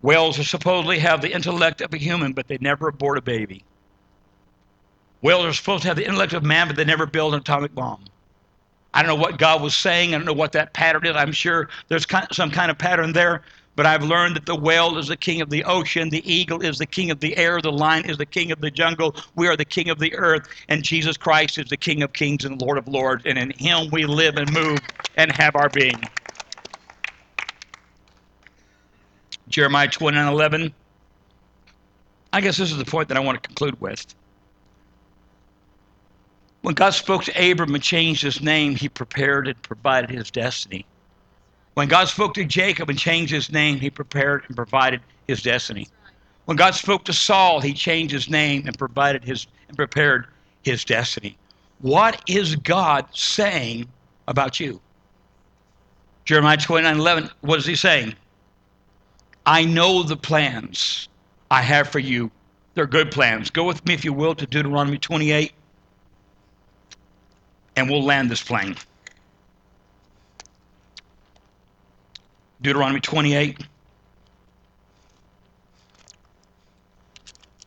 Whales 0.03 0.39
are 0.39 0.45
supposedly 0.45 0.99
have 0.99 1.23
the 1.23 1.33
intellect 1.33 1.81
of 1.81 1.93
a 1.95 1.99
human 1.99 2.33
but 2.33 2.49
they 2.49 2.59
never 2.61 2.89
abort 2.89 3.19
a 3.19 3.23
baby. 3.23 3.65
Whales 5.21 5.45
are 5.45 5.53
supposed 5.53 5.83
to 5.83 5.89
have 5.89 5.97
the 5.97 6.07
intellect 6.07 6.33
of 6.33 6.43
man 6.43 6.67
but 6.67 6.77
they 6.77 6.85
never 6.85 7.07
build 7.07 7.35
an 7.35 7.41
atomic 7.41 7.75
bomb. 7.75 8.05
I 8.95 9.03
don't 9.03 9.09
know 9.09 9.23
what 9.23 9.39
god 9.39 9.63
was 9.63 9.75
saying. 9.75 10.15
I 10.15 10.19
don't 10.19 10.27
know 10.27 10.33
what 10.33 10.53
that 10.53 10.75
pattern 10.75 11.07
is. 11.07 11.17
I'm 11.17 11.33
sure 11.33 11.69
there's 11.89 12.07
some 12.33 12.51
kind 12.51 12.71
of 12.71 12.79
pattern 12.79 13.13
there 13.13 13.43
but 13.75 13.87
I've 13.87 14.03
learned 14.03 14.37
that 14.37 14.47
the 14.47 14.55
whale 14.55 14.99
is 14.99 15.09
the 15.09 15.17
king 15.17 15.41
of 15.41 15.51
the 15.51 15.65
ocean, 15.65 16.11
the 16.11 16.31
eagle 16.31 16.61
is 16.61 16.79
the 16.79 16.87
king 16.87 17.11
of 17.11 17.21
the 17.21 17.37
air, 17.37 17.61
the 17.61 17.73
lion 17.73 18.09
is 18.09 18.19
the 18.19 18.27
king 18.27 18.53
of 18.53 18.61
the 18.61 18.71
jungle. 18.71 19.17
We 19.35 19.49
are 19.49 19.57
the 19.57 19.65
king 19.65 19.89
of 19.89 19.99
the 19.99 20.15
earth, 20.15 20.49
and 20.69 20.83
Jesus 20.83 21.17
Christ 21.17 21.59
is 21.59 21.71
the 21.71 21.77
king 21.77 22.03
of 22.03 22.13
kings 22.13 22.45
and 22.45 22.61
the 22.61 22.65
Lord 22.65 22.79
of 22.79 22.87
lords, 22.87 23.25
and 23.25 23.39
in 23.39 23.51
him 23.51 23.89
we 23.91 24.05
live 24.05 24.37
and 24.37 24.53
move 24.53 24.83
and 25.17 25.31
have 25.33 25.57
our 25.57 25.69
being. 25.69 26.09
Jeremiah 29.49 29.89
29 29.89 30.33
11. 30.33 30.75
I 32.33 32.41
guess 32.41 32.57
this 32.57 32.73
is 32.73 32.79
the 32.79 32.85
point 32.85 33.09
that 33.09 33.17
I 33.17 33.21
want 33.21 33.43
to 33.43 33.47
conclude 33.47 33.81
with. 33.81 34.15
When 36.63 36.75
God 36.75 36.91
spoke 36.91 37.25
to 37.25 37.51
Abram 37.51 37.75
and 37.75 37.83
changed 37.83 38.23
his 38.23 38.41
name, 38.41 38.77
he 38.77 38.89
prepared 38.89 39.49
and 39.49 39.61
provided 39.63 40.11
his 40.11 40.31
destiny. 40.31 40.87
When 41.75 41.89
God 41.89 42.09
spoke 42.09 42.35
to 42.35 42.45
Jacob 42.45 42.91
and 42.91 42.99
changed 42.99 43.33
his 43.33 43.51
name, 43.51 43.81
he 43.81 43.89
prepared 43.89 44.45
and 44.47 44.57
provided 44.57 45.01
his 45.27 45.43
destiny. 45.43 45.89
When 46.45 46.57
God 46.57 46.75
spoke 46.75 47.05
to 47.05 47.13
Saul, 47.13 47.61
he 47.61 47.73
changed 47.73 48.13
his 48.13 48.29
name 48.29 48.67
and 48.67 48.77
provided 48.77 49.25
his 49.25 49.47
and 49.69 49.77
prepared 49.77 50.27
his 50.63 50.85
destiny. 50.85 51.37
What 51.81 52.23
is 52.29 52.57
God 52.57 53.07
saying 53.13 53.89
about 54.29 54.61
you? 54.61 54.81
Jeremiah 56.25 56.57
29 56.57 56.99
11, 56.99 57.31
what 57.41 57.59
is 57.59 57.67
he 57.67 57.75
saying? 57.75 58.15
I 59.47 59.65
know 59.65 60.03
the 60.03 60.17
plans 60.17 61.09
I 61.51 61.63
have 61.63 61.89
for 61.89 61.99
you. 61.99 62.31
They're 62.75 62.87
good 62.87 63.11
plans. 63.11 63.51
Go 63.51 63.65
with 63.65 63.85
me, 63.87 63.95
if 63.95 64.05
you 64.05 64.13
will, 64.13 64.35
to 64.35 64.47
Deuteronomy 64.47 64.99
28, 64.99 65.53
and 67.77 67.91
we'll 67.91 68.05
land 68.05 68.31
this 68.31 68.43
plane. 68.43 68.77
Deuteronomy 72.63 73.01
28. 73.01 73.59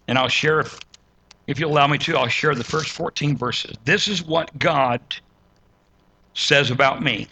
And 0.08 0.18
I'll 0.18 0.28
share, 0.28 0.66
if, 1.48 1.60
you 1.60 1.68
allow 1.68 1.88
me 1.88 1.98
to, 2.00 2.18
I'll 2.18 2.28
share 2.28 2.56
the 2.56 2.64
first 2.64 2.90
14 2.90 3.36
verses. 3.38 3.76
This 3.84 4.08
is 4.08 4.24
what 4.24 4.58
God 4.58 5.02
says 6.34 6.72
about 6.72 7.04
me. 7.04 7.28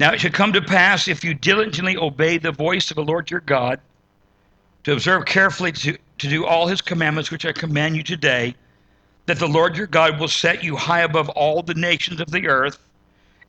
Now 0.00 0.12
it 0.12 0.20
shall 0.20 0.32
come 0.32 0.52
to 0.52 0.62
pass 0.62 1.06
if 1.06 1.22
you 1.22 1.34
diligently 1.34 1.96
obey 1.96 2.38
the 2.38 2.52
voice 2.52 2.90
of 2.90 2.96
the 2.96 3.04
Lord 3.04 3.30
your 3.30 3.40
God, 3.40 3.80
to 4.82 4.92
observe 4.92 5.24
carefully 5.24 5.72
to, 5.72 5.96
to 6.18 6.28
do 6.28 6.44
all 6.44 6.66
his 6.66 6.80
commandments 6.80 7.30
which 7.30 7.46
I 7.46 7.52
command 7.52 7.96
you 7.96 8.02
today, 8.02 8.54
that 9.26 9.38
the 9.38 9.48
Lord 9.48 9.76
your 9.76 9.86
God 9.86 10.18
will 10.18 10.28
set 10.28 10.64
you 10.64 10.76
high 10.76 11.00
above 11.00 11.28
all 11.30 11.62
the 11.62 11.74
nations 11.74 12.20
of 12.20 12.30
the 12.30 12.48
earth 12.48 12.78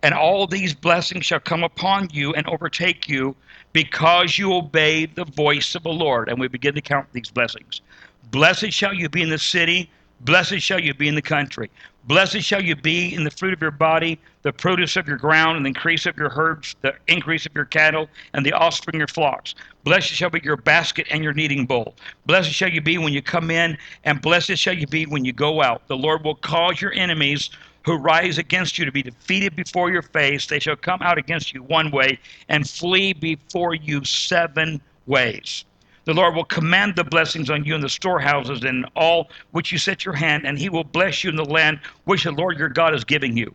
And 0.06 0.14
all 0.14 0.46
these 0.46 0.76
blessings 0.76 1.26
shall 1.26 1.40
come 1.40 1.64
upon 1.64 2.10
you 2.14 2.32
and 2.36 2.46
overtake 2.46 3.10
you 3.10 3.36
because 3.74 4.38
you 4.38 4.54
obey 4.54 5.08
the 5.08 5.26
voice 5.26 5.74
of 5.74 5.82
the 5.82 5.90
Lord. 5.90 6.30
And 6.30 6.40
we 6.40 6.48
begin 6.48 6.76
to 6.76 6.82
count 6.82 7.08
these 7.12 7.32
blessings. 7.32 7.82
Blessed 8.30 8.72
shall 8.72 8.94
you 8.94 9.10
be 9.10 9.24
in 9.24 9.32
the 9.32 9.40
city, 9.40 9.90
blessed 10.22 10.60
shall 10.60 10.80
you 10.80 10.94
be 10.94 11.08
in 11.08 11.16
the 11.16 11.24
country. 11.24 11.72
Blessed 12.04 12.42
shall 12.42 12.64
you 12.64 12.76
be 12.76 13.16
in 13.16 13.24
the 13.24 13.32
fruit 13.32 13.52
of 13.52 13.60
your 13.60 13.72
body, 13.72 14.20
the 14.44 14.54
produce 14.54 14.96
of 14.96 15.08
your 15.08 15.18
ground, 15.18 15.58
and 15.58 15.66
the 15.66 15.70
increase 15.70 16.06
of 16.06 16.16
your 16.18 16.30
herds, 16.30 16.76
the 16.82 16.94
increase 17.08 17.48
of 17.48 17.56
your 17.56 17.66
cattle, 17.66 18.08
and 18.36 18.46
the 18.46 18.54
offspring 18.54 18.98
of 18.98 19.00
your 19.00 19.08
flocks. 19.08 19.56
Blessed 19.84 20.10
shall 20.10 20.30
be 20.30 20.40
your 20.44 20.56
basket 20.56 21.08
and 21.10 21.24
your 21.24 21.34
kneading 21.34 21.66
bowl. 21.66 21.96
Blessed 22.28 22.52
shall 22.52 22.70
you 22.70 22.80
be 22.80 23.00
when 23.00 23.12
you 23.12 23.24
come 23.24 23.50
in, 23.50 23.76
and 24.04 24.22
blessed 24.22 24.56
shall 24.58 24.78
you 24.78 24.86
be 24.86 25.08
when 25.08 25.26
you 25.26 25.34
go 25.34 25.64
out. 25.64 25.88
The 25.88 25.98
Lord 25.98 26.24
will 26.24 26.36
cause 26.36 26.80
your 26.80 26.94
enemies 26.94 27.50
who 27.86 27.96
rise 27.96 28.40
against 28.40 28.80
you 28.80 28.86
to 28.86 28.92
be 28.92 29.04
defeated 29.04 29.56
before 29.56 29.92
your 29.92 30.02
face. 30.02 30.48
They 30.48 30.60
shall 30.60 30.76
come 30.76 31.02
out 31.02 31.20
against 31.20 31.54
you 31.54 31.62
one 31.64 31.92
way 31.92 32.20
and 32.50 32.68
flee 32.68 33.14
before 33.14 33.76
you 33.76 34.04
seven 34.04 34.82
ways. 35.06 35.66
The 36.06 36.14
Lord 36.14 36.36
will 36.36 36.46
command 36.46 36.96
the 36.96 37.04
blessings 37.04 37.50
on 37.50 37.64
you 37.64 37.76
in 37.76 37.82
the 37.82 37.90
storehouses 37.90 38.64
and 38.64 38.88
all 38.96 39.30
which 39.52 39.72
you 39.72 39.78
set 39.78 40.04
your 40.04 40.16
hand, 40.16 40.46
and 40.46 40.58
he 40.58 40.70
will 40.70 40.84
bless 40.84 41.24
you 41.24 41.30
in 41.30 41.36
the 41.36 41.46
land 41.46 41.80
which 42.06 42.24
the 42.24 42.32
Lord 42.32 42.58
your 42.58 42.70
God 42.70 42.94
is 42.94 43.04
giving 43.04 43.38
you. 43.38 43.54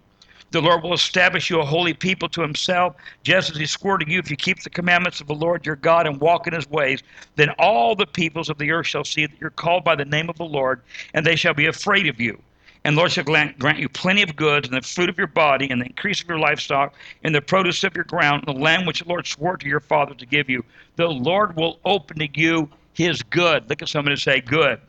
The 0.53 0.61
Lord 0.61 0.83
will 0.83 0.95
establish 0.95 1.49
you 1.49 1.61
a 1.61 1.65
holy 1.65 1.95
people 1.95 2.29
to 2.31 2.43
himself, 2.43 2.97
just 3.23 3.51
as 3.51 3.57
he 3.57 3.67
swore 3.67 3.99
to 3.99 4.11
you, 4.11 4.19
if 4.19 4.31
you 4.31 4.37
keep 4.37 4.63
the 4.63 4.71
commandments 4.71 5.21
of 5.21 5.29
the 5.29 5.35
Lord 5.35 5.65
your 5.65 5.77
God 5.77 6.09
and 6.09 6.21
walk 6.21 6.49
in 6.49 6.53
his 6.53 6.69
ways, 6.69 7.03
then 7.37 7.51
all 7.59 7.95
the 7.95 8.07
peoples 8.07 8.49
of 8.49 8.59
the 8.59 8.73
earth 8.73 8.89
shall 8.89 9.05
see 9.05 9.27
that 9.27 9.41
you're 9.41 9.51
called 9.51 9.85
by 9.85 9.95
the 9.95 10.05
name 10.05 10.29
of 10.29 10.37
the 10.37 10.45
Lord, 10.45 10.83
and 11.15 11.25
they 11.25 11.37
shall 11.37 11.55
be 11.55 11.67
afraid 11.67 12.09
of 12.09 12.21
you. 12.21 12.43
And 12.85 12.97
Lord 12.97 13.13
shall 13.13 13.25
grant 13.25 13.79
you 13.79 13.89
plenty 13.89 14.23
of 14.23 14.37
goods, 14.37 14.67
and 14.67 14.77
the 14.77 14.87
fruit 14.87 15.11
of 15.11 15.19
your 15.19 15.27
body, 15.27 15.69
and 15.71 15.81
the 15.81 15.87
increase 15.87 16.23
of 16.23 16.29
your 16.29 16.39
livestock, 16.39 16.95
and 17.23 17.35
the 17.35 17.43
produce 17.43 17.85
of 17.85 17.95
your 17.95 18.05
ground, 18.05 18.45
and 18.47 18.57
the 18.57 18.61
land 18.61 18.87
which 18.87 19.01
the 19.01 19.09
Lord 19.09 19.27
swore 19.27 19.59
to 19.59 19.69
your 19.69 19.81
father 19.81 20.15
to 20.15 20.27
give 20.27 20.49
you. 20.49 20.65
The 20.97 21.09
Lord 21.09 21.57
will 21.57 21.79
open 21.85 22.19
to 22.19 22.29
you 22.33 22.71
his 22.95 23.23
good. 23.23 23.69
Look 23.69 23.83
at 23.83 23.89
somebody 23.89 24.15
and 24.15 24.21
say, 24.21 24.41
good. 24.41 24.81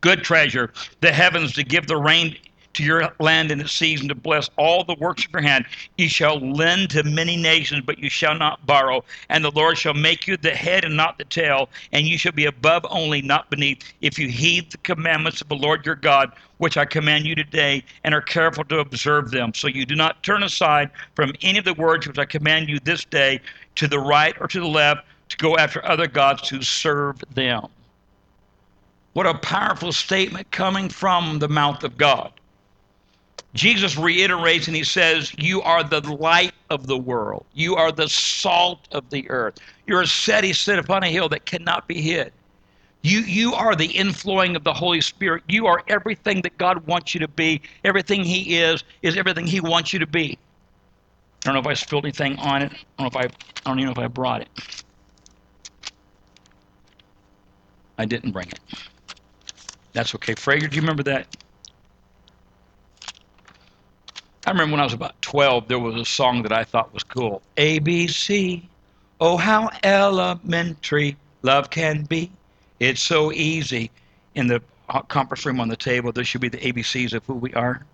Good 0.00 0.22
treasure. 0.22 0.72
The 1.00 1.12
heavens 1.12 1.54
to 1.54 1.64
give 1.64 1.86
the 1.86 1.96
rain 1.96 2.36
to 2.74 2.82
your 2.82 3.12
land 3.20 3.50
in 3.50 3.58
the 3.58 3.68
season 3.68 4.08
to 4.08 4.14
bless 4.14 4.50
all 4.56 4.84
the 4.84 4.96
works 4.98 5.24
of 5.24 5.32
your 5.32 5.42
hand. 5.42 5.64
You 5.96 6.08
shall 6.08 6.38
lend 6.38 6.90
to 6.90 7.02
many 7.02 7.36
nations, 7.36 7.82
but 7.86 7.98
you 7.98 8.08
shall 8.08 8.34
not 8.36 8.64
borrow. 8.66 9.04
And 9.28 9.44
the 9.44 9.50
Lord 9.50 9.78
shall 9.78 9.94
make 9.94 10.26
you 10.26 10.36
the 10.36 10.50
head 10.50 10.84
and 10.84 10.96
not 10.96 11.18
the 11.18 11.24
tail, 11.24 11.68
and 11.92 12.06
you 12.06 12.18
shall 12.18 12.32
be 12.32 12.46
above 12.46 12.84
only, 12.90 13.22
not 13.22 13.50
beneath, 13.50 13.82
if 14.00 14.18
you 14.18 14.28
heed 14.28 14.70
the 14.70 14.78
commandments 14.78 15.40
of 15.40 15.48
the 15.48 15.56
Lord 15.56 15.86
your 15.86 15.94
God, 15.94 16.32
which 16.58 16.76
I 16.76 16.84
command 16.84 17.26
you 17.26 17.34
today, 17.34 17.82
and 18.04 18.14
are 18.14 18.20
careful 18.20 18.64
to 18.64 18.78
observe 18.78 19.30
them. 19.30 19.52
So 19.54 19.68
you 19.68 19.86
do 19.86 19.94
not 19.94 20.22
turn 20.22 20.42
aside 20.42 20.90
from 21.14 21.32
any 21.42 21.58
of 21.58 21.64
the 21.64 21.74
words 21.74 22.06
which 22.06 22.18
I 22.18 22.24
command 22.24 22.68
you 22.68 22.78
this 22.80 23.04
day 23.04 23.40
to 23.76 23.88
the 23.88 23.98
right 23.98 24.34
or 24.40 24.48
to 24.48 24.60
the 24.60 24.66
left 24.66 25.06
to 25.30 25.36
go 25.36 25.56
after 25.56 25.84
other 25.84 26.06
gods 26.06 26.42
to 26.48 26.62
serve 26.62 27.22
them. 27.34 27.66
What 29.14 29.26
a 29.26 29.34
powerful 29.34 29.92
statement 29.92 30.50
coming 30.50 30.88
from 30.88 31.38
the 31.38 31.48
mouth 31.48 31.84
of 31.84 31.96
God. 31.96 32.32
Jesus 33.54 33.96
reiterates 33.96 34.66
and 34.66 34.76
he 34.76 34.84
says, 34.84 35.32
You 35.38 35.62
are 35.62 35.84
the 35.84 36.00
light 36.00 36.52
of 36.70 36.86
the 36.86 36.98
world. 36.98 37.46
You 37.54 37.76
are 37.76 37.92
the 37.92 38.08
salt 38.08 38.88
of 38.90 39.08
the 39.10 39.30
earth. 39.30 39.58
You're 39.86 40.02
a 40.02 40.06
city 40.06 40.52
set 40.52 40.78
upon 40.78 41.04
a 41.04 41.08
hill 41.08 41.28
that 41.28 41.46
cannot 41.46 41.86
be 41.86 42.00
hid. 42.00 42.32
You, 43.02 43.20
you 43.20 43.54
are 43.54 43.76
the 43.76 43.88
inflowing 43.88 44.56
of 44.56 44.64
the 44.64 44.72
Holy 44.72 45.00
Spirit. 45.00 45.44
You 45.48 45.66
are 45.66 45.84
everything 45.88 46.40
that 46.42 46.56
God 46.58 46.84
wants 46.86 47.14
you 47.14 47.20
to 47.20 47.28
be. 47.28 47.60
Everything 47.84 48.24
He 48.24 48.58
is, 48.58 48.82
is 49.02 49.16
everything 49.16 49.46
He 49.46 49.60
wants 49.60 49.92
you 49.92 49.98
to 50.00 50.06
be. 50.06 50.38
I 51.44 51.52
don't 51.52 51.54
know 51.54 51.60
if 51.60 51.66
I 51.66 51.74
spilled 51.74 52.06
anything 52.06 52.38
on 52.38 52.62
it. 52.62 52.72
I 52.72 53.02
don't 53.02 53.14
know 53.14 53.20
if 53.20 53.30
I, 53.30 53.34
I 53.66 53.70
don't 53.70 53.78
even 53.78 53.86
know 53.86 53.92
if 53.92 53.98
I 53.98 54.08
brought 54.08 54.40
it. 54.40 54.48
I 57.98 58.06
didn't 58.06 58.32
bring 58.32 58.48
it. 58.48 58.60
That's 59.92 60.14
okay. 60.16 60.34
Frager, 60.34 60.68
do 60.68 60.74
you 60.74 60.80
remember 60.82 61.04
that? 61.04 61.28
I 64.46 64.50
remember 64.50 64.72
when 64.72 64.80
I 64.80 64.84
was 64.84 64.92
about 64.92 65.20
12, 65.22 65.68
there 65.68 65.78
was 65.78 65.94
a 65.96 66.04
song 66.04 66.42
that 66.42 66.52
I 66.52 66.64
thought 66.64 66.92
was 66.92 67.02
cool. 67.02 67.40
ABC, 67.56 68.62
oh, 69.20 69.36
how 69.38 69.70
elementary 69.82 71.16
love 71.42 71.70
can 71.70 72.02
be. 72.02 72.30
It's 72.78 73.00
so 73.00 73.32
easy. 73.32 73.90
In 74.34 74.46
the 74.46 74.60
conference 75.08 75.46
room 75.46 75.60
on 75.60 75.68
the 75.68 75.76
table, 75.76 76.12
there 76.12 76.24
should 76.24 76.42
be 76.42 76.48
the 76.48 76.58
ABCs 76.58 77.14
of 77.14 77.24
who 77.24 77.34
we 77.34 77.54
are. 77.54 77.86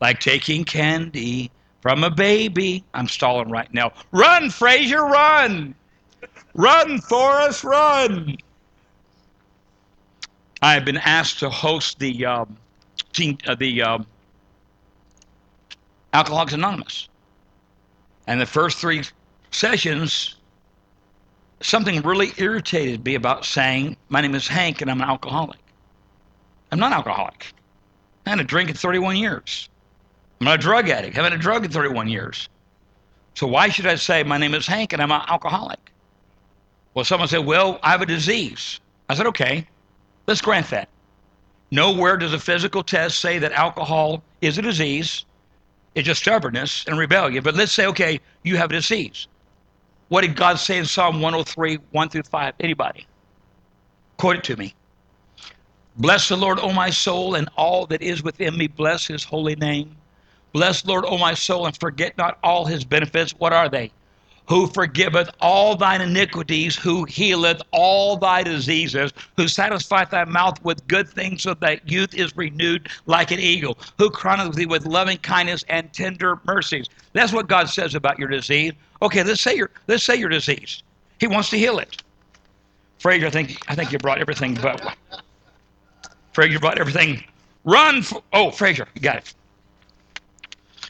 Like 0.00 0.18
taking 0.18 0.64
candy 0.64 1.50
from 1.82 2.04
a 2.04 2.10
baby. 2.10 2.82
I'm 2.94 3.08
stalling 3.08 3.50
right 3.50 3.72
now. 3.74 3.92
Run, 4.12 4.48
Frazier, 4.48 5.04
run! 5.04 5.74
Run, 6.54 7.00
Forrest, 7.00 7.64
run! 7.64 8.36
I 10.62 10.74
have 10.74 10.84
been 10.84 10.98
asked 10.98 11.40
to 11.40 11.50
host 11.50 11.98
the 11.98 12.24
um, 12.24 12.56
teen, 13.12 13.36
uh, 13.46 13.54
the 13.56 13.82
um, 13.82 14.06
Alcoholics 16.12 16.52
Anonymous. 16.52 17.08
And 18.26 18.40
the 18.40 18.46
first 18.46 18.78
three 18.78 19.02
sessions, 19.50 20.36
something 21.60 22.00
really 22.02 22.32
irritated 22.36 23.04
me 23.04 23.14
about 23.14 23.44
saying, 23.44 23.96
My 24.08 24.20
name 24.20 24.34
is 24.34 24.46
Hank 24.46 24.82
and 24.82 24.90
I'm 24.90 25.00
an 25.00 25.08
alcoholic. 25.08 25.58
I'm 26.70 26.78
not 26.78 26.92
an 26.92 26.98
alcoholic. 26.98 27.52
I 28.26 28.30
had 28.30 28.40
a 28.40 28.44
drink 28.44 28.70
in 28.70 28.76
31 28.76 29.16
years. 29.16 29.68
I'm 30.40 30.46
not 30.46 30.58
a 30.58 30.62
drug 30.62 30.88
addict. 30.88 31.16
I 31.16 31.22
haven't 31.22 31.32
had 31.32 31.40
a 31.40 31.42
drug 31.42 31.64
in 31.64 31.70
31 31.70 32.08
years. 32.08 32.48
So 33.34 33.46
why 33.46 33.68
should 33.68 33.86
I 33.86 33.94
say, 33.94 34.22
My 34.22 34.38
name 34.38 34.54
is 34.54 34.66
Hank 34.66 34.92
and 34.92 35.02
I'm 35.02 35.10
an 35.10 35.22
alcoholic? 35.28 35.80
Well, 36.94 37.04
someone 37.04 37.28
said, 37.28 37.46
Well, 37.46 37.78
I 37.82 37.90
have 37.90 38.02
a 38.02 38.06
disease. 38.06 38.80
I 39.08 39.14
said, 39.14 39.26
Okay, 39.26 39.66
let's 40.26 40.42
grant 40.42 40.68
that. 40.70 40.88
Nowhere 41.70 42.18
does 42.18 42.34
a 42.34 42.38
physical 42.38 42.82
test 42.82 43.18
say 43.18 43.38
that 43.38 43.52
alcohol 43.52 44.22
is 44.42 44.58
a 44.58 44.62
disease 44.62 45.24
it's 45.94 46.06
just 46.06 46.22
stubbornness 46.22 46.84
and 46.86 46.98
rebellion. 46.98 47.42
But 47.42 47.54
let's 47.54 47.72
say, 47.72 47.86
okay, 47.86 48.20
you 48.42 48.56
have 48.56 48.70
a 48.70 48.74
disease. 48.74 49.28
What 50.08 50.22
did 50.22 50.36
God 50.36 50.58
say 50.58 50.78
in 50.78 50.84
Psalm 50.84 51.20
103, 51.20 51.78
1 51.90 52.08
through 52.08 52.22
5? 52.22 52.54
Anybody? 52.60 53.06
Quote 54.16 54.36
it 54.36 54.44
to 54.44 54.56
me. 54.56 54.74
Bless 55.96 56.28
the 56.28 56.36
Lord, 56.36 56.58
O 56.60 56.72
my 56.72 56.90
soul, 56.90 57.34
and 57.34 57.48
all 57.56 57.86
that 57.86 58.02
is 58.02 58.22
within 58.22 58.56
me. 58.56 58.66
Bless 58.66 59.06
his 59.06 59.24
holy 59.24 59.56
name. 59.56 59.94
Bless 60.52 60.84
Lord, 60.84 61.04
O 61.06 61.18
my 61.18 61.34
soul, 61.34 61.66
and 61.66 61.76
forget 61.78 62.16
not 62.16 62.38
all 62.42 62.64
his 62.64 62.84
benefits. 62.84 63.32
What 63.32 63.52
are 63.52 63.68
they? 63.68 63.92
Who 64.48 64.66
forgiveth 64.66 65.30
all 65.40 65.76
thine 65.76 66.00
iniquities, 66.00 66.76
who 66.76 67.04
healeth 67.04 67.62
all 67.70 68.16
thy 68.16 68.42
diseases, 68.42 69.12
who 69.36 69.48
satisfieth 69.48 70.10
thy 70.10 70.24
mouth 70.24 70.62
with 70.64 70.86
good 70.88 71.08
things, 71.08 71.42
so 71.42 71.54
that 71.54 71.88
youth 71.88 72.14
is 72.14 72.36
renewed 72.36 72.88
like 73.06 73.30
an 73.30 73.38
eagle, 73.38 73.78
who 73.98 74.10
crowneth 74.10 74.54
thee 74.54 74.66
with 74.66 74.84
loving 74.84 75.18
kindness 75.18 75.64
and 75.68 75.92
tender 75.92 76.40
mercies. 76.44 76.88
That's 77.12 77.32
what 77.32 77.48
God 77.48 77.68
says 77.68 77.94
about 77.94 78.18
your 78.18 78.28
disease. 78.28 78.72
Okay, 79.00 79.22
let's 79.22 79.40
say 79.40 79.54
your 79.56 79.70
let's 79.86 80.04
say 80.04 80.16
your 80.16 80.28
disease. 80.28 80.82
He 81.18 81.26
wants 81.26 81.50
to 81.50 81.58
heal 81.58 81.78
it. 81.78 82.02
Frazier, 82.98 83.26
I 83.26 83.30
think 83.30 83.58
I 83.68 83.74
think 83.74 83.92
you 83.92 83.98
brought 83.98 84.18
everything 84.18 84.54
but 84.54 84.96
Fraser 86.32 86.58
brought 86.58 86.78
everything. 86.78 87.22
Run 87.64 88.02
for, 88.02 88.22
oh 88.32 88.50
Frazier, 88.50 88.88
you 88.94 89.00
got 89.00 89.16
it. 89.16 89.34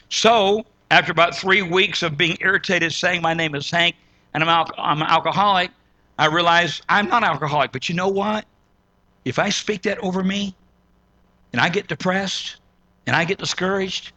So 0.09 0.65
after 0.93 1.11
about 1.11 1.35
three 1.35 1.63
weeks 1.63 2.03
of 2.03 2.19
being 2.19 2.37
irritated, 2.39 2.93
saying 2.93 3.19
my 3.19 3.33
name 3.33 3.55
is 3.55 3.71
Hank 3.71 3.95
and 4.35 4.43
I'm, 4.43 4.49
al- 4.49 4.69
I'm 4.77 5.01
an 5.01 5.07
alcoholic, 5.07 5.71
I 6.19 6.27
realized 6.27 6.83
I'm 6.87 7.07
not 7.07 7.23
alcoholic. 7.23 7.71
But 7.71 7.89
you 7.89 7.95
know 7.95 8.09
what? 8.09 8.45
If 9.25 9.39
I 9.39 9.49
speak 9.49 9.81
that 9.83 9.97
over 9.99 10.23
me 10.23 10.55
and 11.51 11.59
I 11.59 11.69
get 11.69 11.87
depressed 11.87 12.57
and 13.07 13.15
I 13.15 13.25
get 13.25 13.39
discouraged 13.39 14.11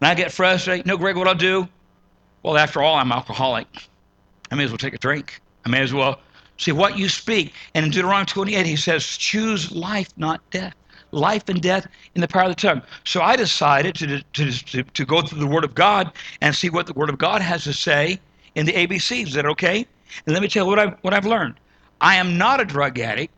and 0.00 0.06
I 0.06 0.14
get 0.14 0.30
frustrated, 0.30 0.86
no, 0.86 0.96
Greg, 0.96 1.16
what 1.16 1.26
I'll 1.26 1.34
do? 1.34 1.68
Well, 2.44 2.56
after 2.56 2.82
all, 2.82 2.94
I'm 2.94 3.10
alcoholic. 3.10 3.66
I 4.52 4.54
may 4.54 4.62
as 4.62 4.70
well 4.70 4.78
take 4.78 4.94
a 4.94 4.98
drink. 4.98 5.40
I 5.66 5.70
may 5.70 5.80
as 5.80 5.92
well 5.92 6.20
see 6.56 6.70
what 6.70 6.96
you 6.96 7.08
speak. 7.08 7.52
And 7.74 7.84
in 7.84 7.90
Deuteronomy 7.90 8.26
28, 8.26 8.64
he 8.64 8.76
says, 8.76 9.04
choose 9.16 9.72
life, 9.72 10.10
not 10.16 10.40
death 10.50 10.74
life 11.12 11.48
and 11.48 11.62
death 11.62 11.86
in 12.14 12.20
the 12.20 12.28
power 12.28 12.44
of 12.44 12.56
the 12.56 12.60
tongue. 12.60 12.82
So 13.04 13.22
I 13.22 13.36
decided 13.36 13.94
to, 13.96 14.22
to, 14.22 14.50
to, 14.50 14.82
to 14.82 15.04
go 15.04 15.22
through 15.22 15.38
the 15.38 15.46
Word 15.46 15.64
of 15.64 15.74
God 15.74 16.12
and 16.40 16.54
see 16.54 16.70
what 16.70 16.86
the 16.86 16.92
Word 16.94 17.10
of 17.10 17.18
God 17.18 17.40
has 17.40 17.64
to 17.64 17.72
say 17.72 18.18
in 18.54 18.66
the 18.66 18.72
ABCs. 18.72 19.28
Is 19.28 19.34
that 19.34 19.46
okay? 19.46 19.86
And 20.26 20.34
let 20.34 20.42
me 20.42 20.48
tell 20.48 20.64
you 20.64 20.70
what 20.70 20.78
I've, 20.78 20.96
what 21.02 21.14
I've 21.14 21.26
learned. 21.26 21.54
I 22.00 22.16
am 22.16 22.36
not 22.36 22.60
a 22.60 22.64
drug 22.64 22.98
addict. 22.98 23.32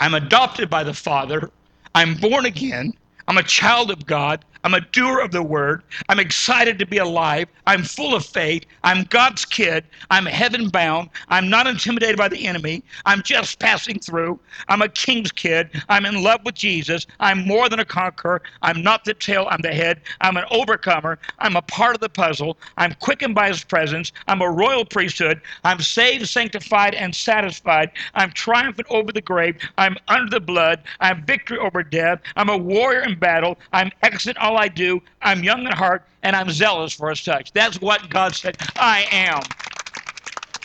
I'm 0.00 0.14
adopted 0.14 0.68
by 0.68 0.82
the 0.84 0.92
Father. 0.92 1.50
I'm 1.94 2.14
born 2.14 2.44
again. 2.44 2.92
I'm 3.28 3.38
a 3.38 3.42
child 3.42 3.90
of 3.90 4.06
God. 4.06 4.44
I'm 4.66 4.74
a 4.74 4.80
doer 4.80 5.20
of 5.20 5.30
the 5.30 5.44
word. 5.44 5.84
I'm 6.08 6.18
excited 6.18 6.76
to 6.80 6.86
be 6.86 6.98
alive. 6.98 7.46
I'm 7.68 7.84
full 7.84 8.16
of 8.16 8.26
faith. 8.26 8.64
I'm 8.82 9.04
God's 9.04 9.44
kid. 9.44 9.84
I'm 10.10 10.26
heaven 10.26 10.70
bound. 10.70 11.10
I'm 11.28 11.48
not 11.48 11.68
intimidated 11.68 12.16
by 12.16 12.26
the 12.26 12.48
enemy. 12.48 12.82
I'm 13.04 13.22
just 13.22 13.60
passing 13.60 14.00
through. 14.00 14.40
I'm 14.66 14.82
a 14.82 14.88
king's 14.88 15.30
kid. 15.30 15.70
I'm 15.88 16.04
in 16.04 16.20
love 16.20 16.40
with 16.44 16.56
Jesus. 16.56 17.06
I'm 17.20 17.46
more 17.46 17.68
than 17.68 17.78
a 17.78 17.84
conqueror. 17.84 18.42
I'm 18.62 18.82
not 18.82 19.04
the 19.04 19.14
tail, 19.14 19.46
I'm 19.50 19.60
the 19.62 19.72
head. 19.72 20.00
I'm 20.20 20.36
an 20.36 20.46
overcomer. 20.50 21.20
I'm 21.38 21.54
a 21.54 21.62
part 21.62 21.94
of 21.94 22.00
the 22.00 22.08
puzzle. 22.08 22.58
I'm 22.76 22.94
quickened 22.94 23.36
by 23.36 23.46
his 23.46 23.62
presence. 23.62 24.10
I'm 24.26 24.42
a 24.42 24.50
royal 24.50 24.84
priesthood. 24.84 25.42
I'm 25.62 25.78
saved, 25.78 26.28
sanctified, 26.28 26.96
and 26.96 27.14
satisfied. 27.14 27.92
I'm 28.14 28.32
triumphant 28.32 28.88
over 28.90 29.12
the 29.12 29.20
grave. 29.20 29.58
I'm 29.78 29.96
under 30.08 30.28
the 30.28 30.40
blood. 30.40 30.82
I'm 30.98 31.24
victory 31.24 31.58
over 31.58 31.84
death. 31.84 32.20
I'm 32.34 32.48
a 32.48 32.58
warrior 32.58 33.02
in 33.02 33.16
battle. 33.16 33.58
I'm 33.72 33.92
excellent 34.02 34.38
all 34.38 34.55
I 34.56 34.68
do. 34.68 35.02
I'm 35.22 35.42
young 35.42 35.66
at 35.66 35.74
heart, 35.74 36.04
and 36.22 36.34
I'm 36.34 36.50
zealous 36.50 36.92
for 36.92 37.10
his 37.10 37.22
touch. 37.22 37.52
That's 37.52 37.80
what 37.80 38.08
God 38.10 38.34
said 38.34 38.56
I 38.76 39.06
am. 39.10 39.42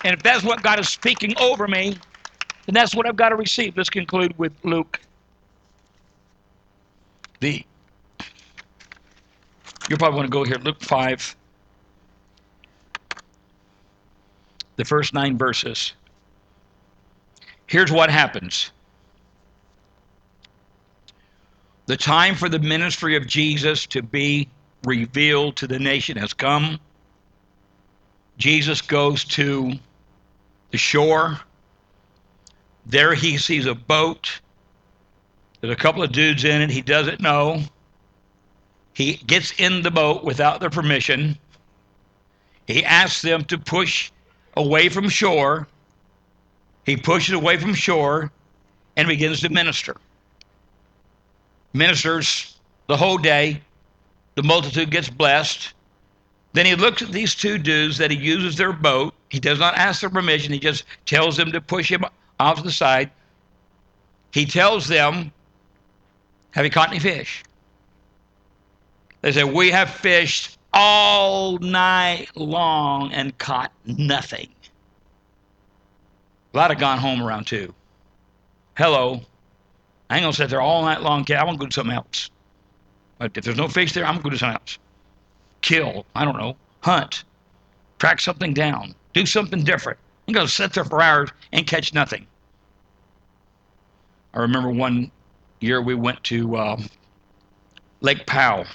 And 0.03 0.15
if 0.15 0.23
that's 0.23 0.43
what 0.43 0.63
God 0.63 0.79
is 0.79 0.89
speaking 0.89 1.37
over 1.37 1.67
me, 1.67 1.97
then 2.65 2.73
that's 2.73 2.95
what 2.95 3.05
I've 3.07 3.15
got 3.15 3.29
to 3.29 3.35
receive. 3.35 3.77
Let's 3.77 3.89
conclude 3.89 4.37
with 4.37 4.53
Luke. 4.63 4.99
The 7.39 7.65
you 9.89 9.97
probably 9.97 10.17
want 10.17 10.27
to 10.27 10.31
go 10.31 10.43
here, 10.43 10.57
Luke 10.57 10.81
5. 10.81 11.35
The 14.77 14.85
first 14.85 15.13
nine 15.13 15.37
verses. 15.37 15.93
Here's 17.67 17.91
what 17.91 18.09
happens. 18.09 18.71
The 21.91 21.97
time 21.97 22.35
for 22.35 22.47
the 22.47 22.57
ministry 22.57 23.17
of 23.17 23.27
Jesus 23.27 23.85
to 23.87 24.01
be 24.01 24.47
revealed 24.85 25.57
to 25.57 25.67
the 25.67 25.77
nation 25.77 26.15
has 26.15 26.33
come. 26.33 26.79
Jesus 28.37 28.79
goes 28.81 29.25
to 29.25 29.73
the 30.71 30.77
shore. 30.77 31.41
There 32.85 33.13
he 33.13 33.37
sees 33.37 33.65
a 33.65 33.75
boat. 33.75 34.39
There's 35.59 35.73
a 35.73 35.75
couple 35.75 36.01
of 36.01 36.13
dudes 36.13 36.45
in 36.45 36.61
it. 36.61 36.69
He 36.69 36.81
doesn't 36.81 37.19
know. 37.19 37.61
He 38.93 39.15
gets 39.15 39.51
in 39.59 39.81
the 39.81 39.91
boat 39.91 40.23
without 40.23 40.61
their 40.61 40.69
permission. 40.69 41.37
He 42.67 42.85
asks 42.85 43.21
them 43.21 43.43
to 43.43 43.57
push 43.57 44.13
away 44.55 44.87
from 44.87 45.09
shore. 45.09 45.67
He 46.85 46.95
pushes 46.95 47.33
away 47.33 47.57
from 47.57 47.73
shore 47.73 48.31
and 48.95 49.09
begins 49.09 49.41
to 49.41 49.49
minister. 49.49 49.97
Ministers 51.73 52.57
the 52.87 52.97
whole 52.97 53.17
day. 53.17 53.61
The 54.35 54.43
multitude 54.43 54.91
gets 54.91 55.09
blessed. 55.09 55.73
Then 56.53 56.65
he 56.65 56.75
looks 56.75 57.01
at 57.01 57.11
these 57.11 57.35
two 57.35 57.57
dudes 57.57 57.97
that 57.97 58.11
he 58.11 58.17
uses 58.17 58.57
their 58.57 58.73
boat. 58.73 59.13
He 59.29 59.39
does 59.39 59.59
not 59.59 59.75
ask 59.75 60.01
their 60.01 60.09
permission. 60.09 60.51
He 60.51 60.59
just 60.59 60.83
tells 61.05 61.37
them 61.37 61.51
to 61.51 61.61
push 61.61 61.89
him 61.89 62.03
off 62.39 62.57
to 62.57 62.63
the 62.63 62.71
side. 62.71 63.09
He 64.31 64.45
tells 64.45 64.87
them, 64.87 65.31
Have 66.51 66.65
you 66.65 66.71
caught 66.71 66.89
any 66.89 66.99
fish? 66.99 67.43
They 69.21 69.31
say, 69.31 69.43
We 69.43 69.71
have 69.71 69.89
fished 69.89 70.57
all 70.73 71.57
night 71.59 72.29
long 72.35 73.11
and 73.13 73.37
caught 73.37 73.71
nothing. 73.85 74.49
A 76.53 76.57
lot 76.57 76.71
have 76.71 76.79
gone 76.79 76.97
home 76.97 77.21
around 77.21 77.45
two. 77.47 77.73
Hello. 78.77 79.21
I 80.11 80.15
ain't 80.15 80.23
gonna 80.23 80.33
sit 80.33 80.49
there 80.49 80.59
all 80.59 80.81
night 80.81 81.01
long. 81.01 81.21
I'm 81.21 81.45
gonna 81.45 81.57
go 81.57 81.67
do 81.67 81.71
something 81.71 81.95
else. 81.95 82.29
But 83.17 83.37
if 83.37 83.45
there's 83.45 83.55
no 83.55 83.69
fish 83.69 83.93
there, 83.93 84.05
I'm 84.05 84.15
gonna 84.15 84.23
go 84.23 84.29
do 84.31 84.37
something 84.37 84.59
else. 84.59 84.77
Kill. 85.61 86.05
I 86.13 86.25
don't 86.25 86.37
know. 86.37 86.57
Hunt. 86.81 87.23
Track 87.97 88.19
something 88.19 88.53
down. 88.53 88.93
Do 89.13 89.25
something 89.25 89.63
different. 89.63 89.97
I'm 90.27 90.33
gonna 90.33 90.49
sit 90.49 90.73
there 90.73 90.83
for 90.83 91.01
hours 91.01 91.29
and 91.53 91.65
catch 91.65 91.93
nothing. 91.93 92.27
I 94.33 94.39
remember 94.39 94.69
one 94.69 95.11
year 95.61 95.81
we 95.81 95.95
went 95.95 96.21
to 96.25 96.57
um, 96.57 96.89
Lake 98.01 98.25
Powell. 98.25 98.65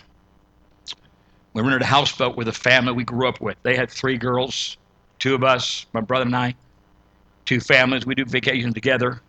We 1.52 1.60
rented 1.60 1.82
a 1.82 1.86
houseboat 1.86 2.34
with 2.34 2.48
a 2.48 2.52
family 2.52 2.94
we 2.94 3.04
grew 3.04 3.28
up 3.28 3.42
with. 3.42 3.58
They 3.62 3.76
had 3.76 3.90
three 3.90 4.16
girls, 4.16 4.78
two 5.18 5.34
of 5.34 5.44
us, 5.44 5.84
my 5.92 6.00
brother 6.00 6.24
and 6.24 6.34
I, 6.34 6.54
two 7.44 7.60
families. 7.60 8.06
We 8.06 8.14
do 8.14 8.24
vacation 8.24 8.72
together. 8.72 9.20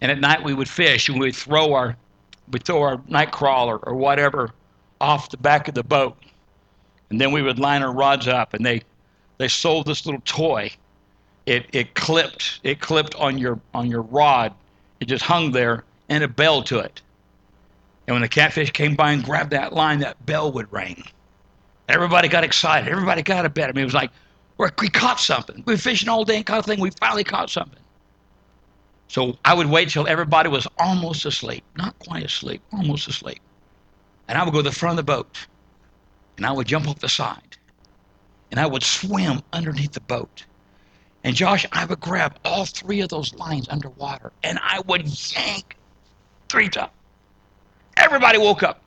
And 0.00 0.10
at 0.10 0.18
night 0.20 0.42
we 0.42 0.54
would 0.54 0.68
fish 0.68 1.08
and 1.08 1.20
we'd 1.20 1.36
throw 1.36 1.74
our 1.74 1.96
we'd 2.50 2.64
throw 2.64 2.82
our 2.82 3.00
night 3.08 3.32
crawler 3.32 3.78
or 3.78 3.94
whatever 3.94 4.50
off 5.00 5.30
the 5.30 5.36
back 5.36 5.68
of 5.68 5.74
the 5.74 5.82
boat. 5.82 6.16
And 7.10 7.20
then 7.20 7.32
we 7.32 7.42
would 7.42 7.58
line 7.58 7.82
our 7.82 7.92
rods 7.92 8.28
up 8.28 8.54
and 8.54 8.64
they 8.64 8.82
they 9.38 9.48
sold 9.48 9.86
this 9.86 10.06
little 10.06 10.22
toy. 10.24 10.70
It 11.46 11.66
it 11.72 11.94
clipped 11.94 12.60
it 12.62 12.80
clipped 12.80 13.14
on 13.16 13.38
your 13.38 13.60
on 13.74 13.90
your 13.90 14.02
rod. 14.02 14.54
It 15.00 15.06
just 15.06 15.24
hung 15.24 15.52
there 15.52 15.84
and 16.08 16.22
a 16.24 16.28
bell 16.28 16.62
to 16.64 16.78
it. 16.78 17.00
And 18.06 18.14
when 18.14 18.22
the 18.22 18.28
catfish 18.28 18.70
came 18.72 18.96
by 18.96 19.12
and 19.12 19.24
grabbed 19.24 19.50
that 19.50 19.72
line, 19.72 20.00
that 20.00 20.24
bell 20.26 20.50
would 20.52 20.72
ring. 20.72 21.04
Everybody 21.88 22.28
got 22.28 22.44
excited. 22.44 22.90
Everybody 22.90 23.22
got 23.22 23.44
a 23.44 23.48
bet. 23.48 23.68
I 23.68 23.72
mean, 23.72 23.82
it 23.82 23.84
was 23.84 23.94
like, 23.94 24.10
we 24.58 24.88
caught 24.88 25.20
something. 25.20 25.62
We 25.66 25.74
were 25.74 25.78
fishing 25.78 26.08
all 26.08 26.24
day 26.24 26.36
and 26.36 26.46
caught 26.46 26.60
a 26.60 26.62
thing. 26.62 26.80
We 26.80 26.90
finally 27.00 27.24
caught 27.24 27.50
something. 27.50 27.79
So 29.10 29.36
I 29.44 29.54
would 29.54 29.66
wait 29.66 29.88
till 29.88 30.06
everybody 30.06 30.48
was 30.48 30.68
almost 30.78 31.26
asleep, 31.26 31.64
not 31.74 31.98
quite 31.98 32.22
asleep, 32.22 32.62
almost 32.72 33.08
asleep. 33.08 33.40
And 34.28 34.38
I 34.38 34.44
would 34.44 34.52
go 34.52 34.60
to 34.60 34.70
the 34.70 34.70
front 34.70 35.00
of 35.00 35.04
the 35.04 35.12
boat 35.12 35.48
and 36.36 36.46
I 36.46 36.52
would 36.52 36.68
jump 36.68 36.86
off 36.86 37.00
the 37.00 37.08
side 37.08 37.56
and 38.52 38.60
I 38.60 38.66
would 38.66 38.84
swim 38.84 39.42
underneath 39.52 39.90
the 39.90 40.00
boat. 40.00 40.44
And 41.24 41.34
Josh, 41.34 41.66
I 41.72 41.86
would 41.86 41.98
grab 41.98 42.38
all 42.44 42.64
three 42.64 43.00
of 43.00 43.08
those 43.08 43.34
lines 43.34 43.68
underwater 43.68 44.30
and 44.44 44.60
I 44.62 44.78
would 44.86 45.02
yank 45.34 45.76
three 46.48 46.68
times. 46.68 46.92
Everybody 47.96 48.38
woke 48.38 48.62
up. 48.62 48.80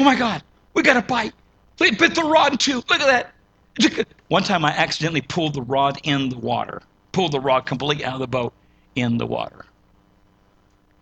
Oh 0.00 0.02
my 0.02 0.16
God, 0.16 0.42
we 0.74 0.82
got 0.82 0.96
a 0.96 1.02
bite. 1.02 1.34
They 1.76 1.92
bit 1.92 2.16
the 2.16 2.24
rod 2.24 2.50
in 2.50 2.58
two. 2.58 2.82
Look 2.90 3.00
at 3.00 3.30
that. 3.78 4.08
One 4.26 4.42
time 4.42 4.64
I 4.64 4.70
accidentally 4.70 5.22
pulled 5.22 5.54
the 5.54 5.62
rod 5.62 6.00
in 6.02 6.30
the 6.30 6.38
water, 6.38 6.82
pulled 7.12 7.30
the 7.30 7.38
rod 7.38 7.64
completely 7.64 8.04
out 8.04 8.14
of 8.14 8.20
the 8.20 8.26
boat 8.26 8.52
in 8.96 9.18
the 9.18 9.26
water. 9.26 9.64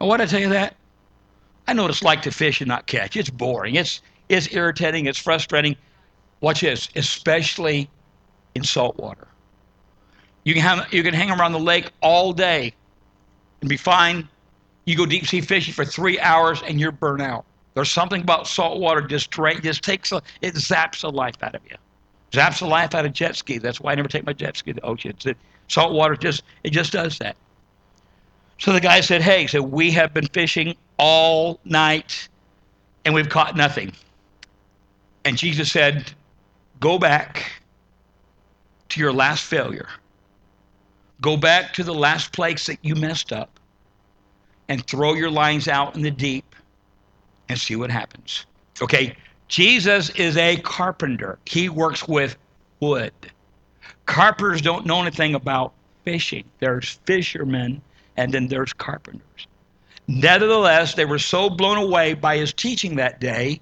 And 0.00 0.08
why 0.08 0.16
did 0.16 0.24
I 0.24 0.30
tell 0.30 0.40
you 0.40 0.48
that? 0.50 0.76
I 1.66 1.72
know 1.72 1.82
what 1.82 1.90
it's 1.90 2.02
like 2.02 2.22
to 2.22 2.30
fish 2.30 2.60
and 2.60 2.68
not 2.68 2.86
catch. 2.86 3.16
It's 3.16 3.30
boring. 3.30 3.74
It's 3.74 4.00
it's 4.28 4.52
irritating. 4.52 5.06
It's 5.06 5.18
frustrating. 5.18 5.76
Watch 6.40 6.60
this, 6.60 6.88
especially 6.96 7.88
in 8.54 8.64
salt 8.64 8.96
water. 8.98 9.26
You 10.44 10.54
can 10.54 10.62
have 10.62 10.92
you 10.92 11.02
can 11.02 11.14
hang 11.14 11.30
around 11.30 11.52
the 11.52 11.58
lake 11.58 11.90
all 12.02 12.32
day 12.32 12.72
and 13.60 13.68
be 13.68 13.76
fine. 13.76 14.28
You 14.84 14.96
go 14.96 15.06
deep 15.06 15.26
sea 15.26 15.40
fishing 15.40 15.74
for 15.74 15.84
three 15.84 16.20
hours 16.20 16.62
and 16.62 16.78
you're 16.78 16.92
burnt 16.92 17.22
out. 17.22 17.44
There's 17.74 17.90
something 17.90 18.22
about 18.22 18.46
salt 18.46 18.78
water 18.78 19.02
just 19.02 19.30
drain, 19.30 19.60
just 19.60 19.82
takes 19.82 20.12
a, 20.12 20.22
it 20.40 20.54
zaps 20.54 21.02
the 21.02 21.10
life 21.10 21.34
out 21.42 21.54
of 21.54 21.60
you. 21.68 21.76
Zaps 22.30 22.60
the 22.60 22.66
life 22.66 22.94
out 22.94 23.04
of 23.04 23.12
jet 23.12 23.36
ski. 23.36 23.58
That's 23.58 23.80
why 23.80 23.92
I 23.92 23.94
never 23.96 24.08
take 24.08 24.24
my 24.24 24.32
jet 24.32 24.56
ski 24.56 24.72
to 24.72 24.80
the 24.80 24.86
ocean. 24.86 25.14
It's, 25.18 25.38
salt 25.68 25.92
water 25.92 26.16
just 26.16 26.44
it 26.62 26.70
just 26.70 26.92
does 26.92 27.18
that. 27.18 27.36
So 28.58 28.72
the 28.72 28.80
guy 28.80 29.00
said, 29.00 29.22
"Hey, 29.22 29.46
so 29.46 29.62
we 29.62 29.90
have 29.92 30.14
been 30.14 30.28
fishing 30.28 30.74
all 30.98 31.60
night, 31.64 32.28
and 33.04 33.14
we've 33.14 33.28
caught 33.28 33.56
nothing." 33.56 33.92
And 35.24 35.36
Jesus 35.36 35.70
said, 35.70 36.12
"Go 36.80 36.98
back 36.98 37.52
to 38.88 39.00
your 39.00 39.12
last 39.12 39.44
failure. 39.44 39.88
Go 41.20 41.36
back 41.36 41.72
to 41.74 41.84
the 41.84 41.94
last 41.94 42.32
place 42.32 42.66
that 42.66 42.78
you 42.82 42.94
messed 42.94 43.32
up, 43.32 43.58
and 44.68 44.86
throw 44.86 45.14
your 45.14 45.30
lines 45.30 45.68
out 45.68 45.96
in 45.96 46.02
the 46.02 46.10
deep, 46.10 46.54
and 47.48 47.58
see 47.58 47.76
what 47.76 47.90
happens. 47.90 48.46
Okay, 48.82 49.16
Jesus 49.48 50.10
is 50.10 50.36
a 50.36 50.56
carpenter, 50.58 51.38
he 51.46 51.68
works 51.68 52.06
with 52.08 52.36
wood. 52.80 53.12
Carpenters 54.06 54.60
don't 54.60 54.86
know 54.86 55.00
anything 55.00 55.34
about 55.34 55.72
fishing. 56.04 56.44
There's 56.58 56.98
fishermen, 57.06 57.80
and 58.16 58.32
then 58.32 58.48
there's 58.48 58.72
carpenters. 58.72 59.46
Nevertheless, 60.08 60.94
they 60.94 61.04
were 61.04 61.18
so 61.18 61.50
blown 61.50 61.78
away 61.78 62.14
by 62.14 62.36
his 62.36 62.52
teaching 62.52 62.96
that 62.96 63.20
day 63.20 63.60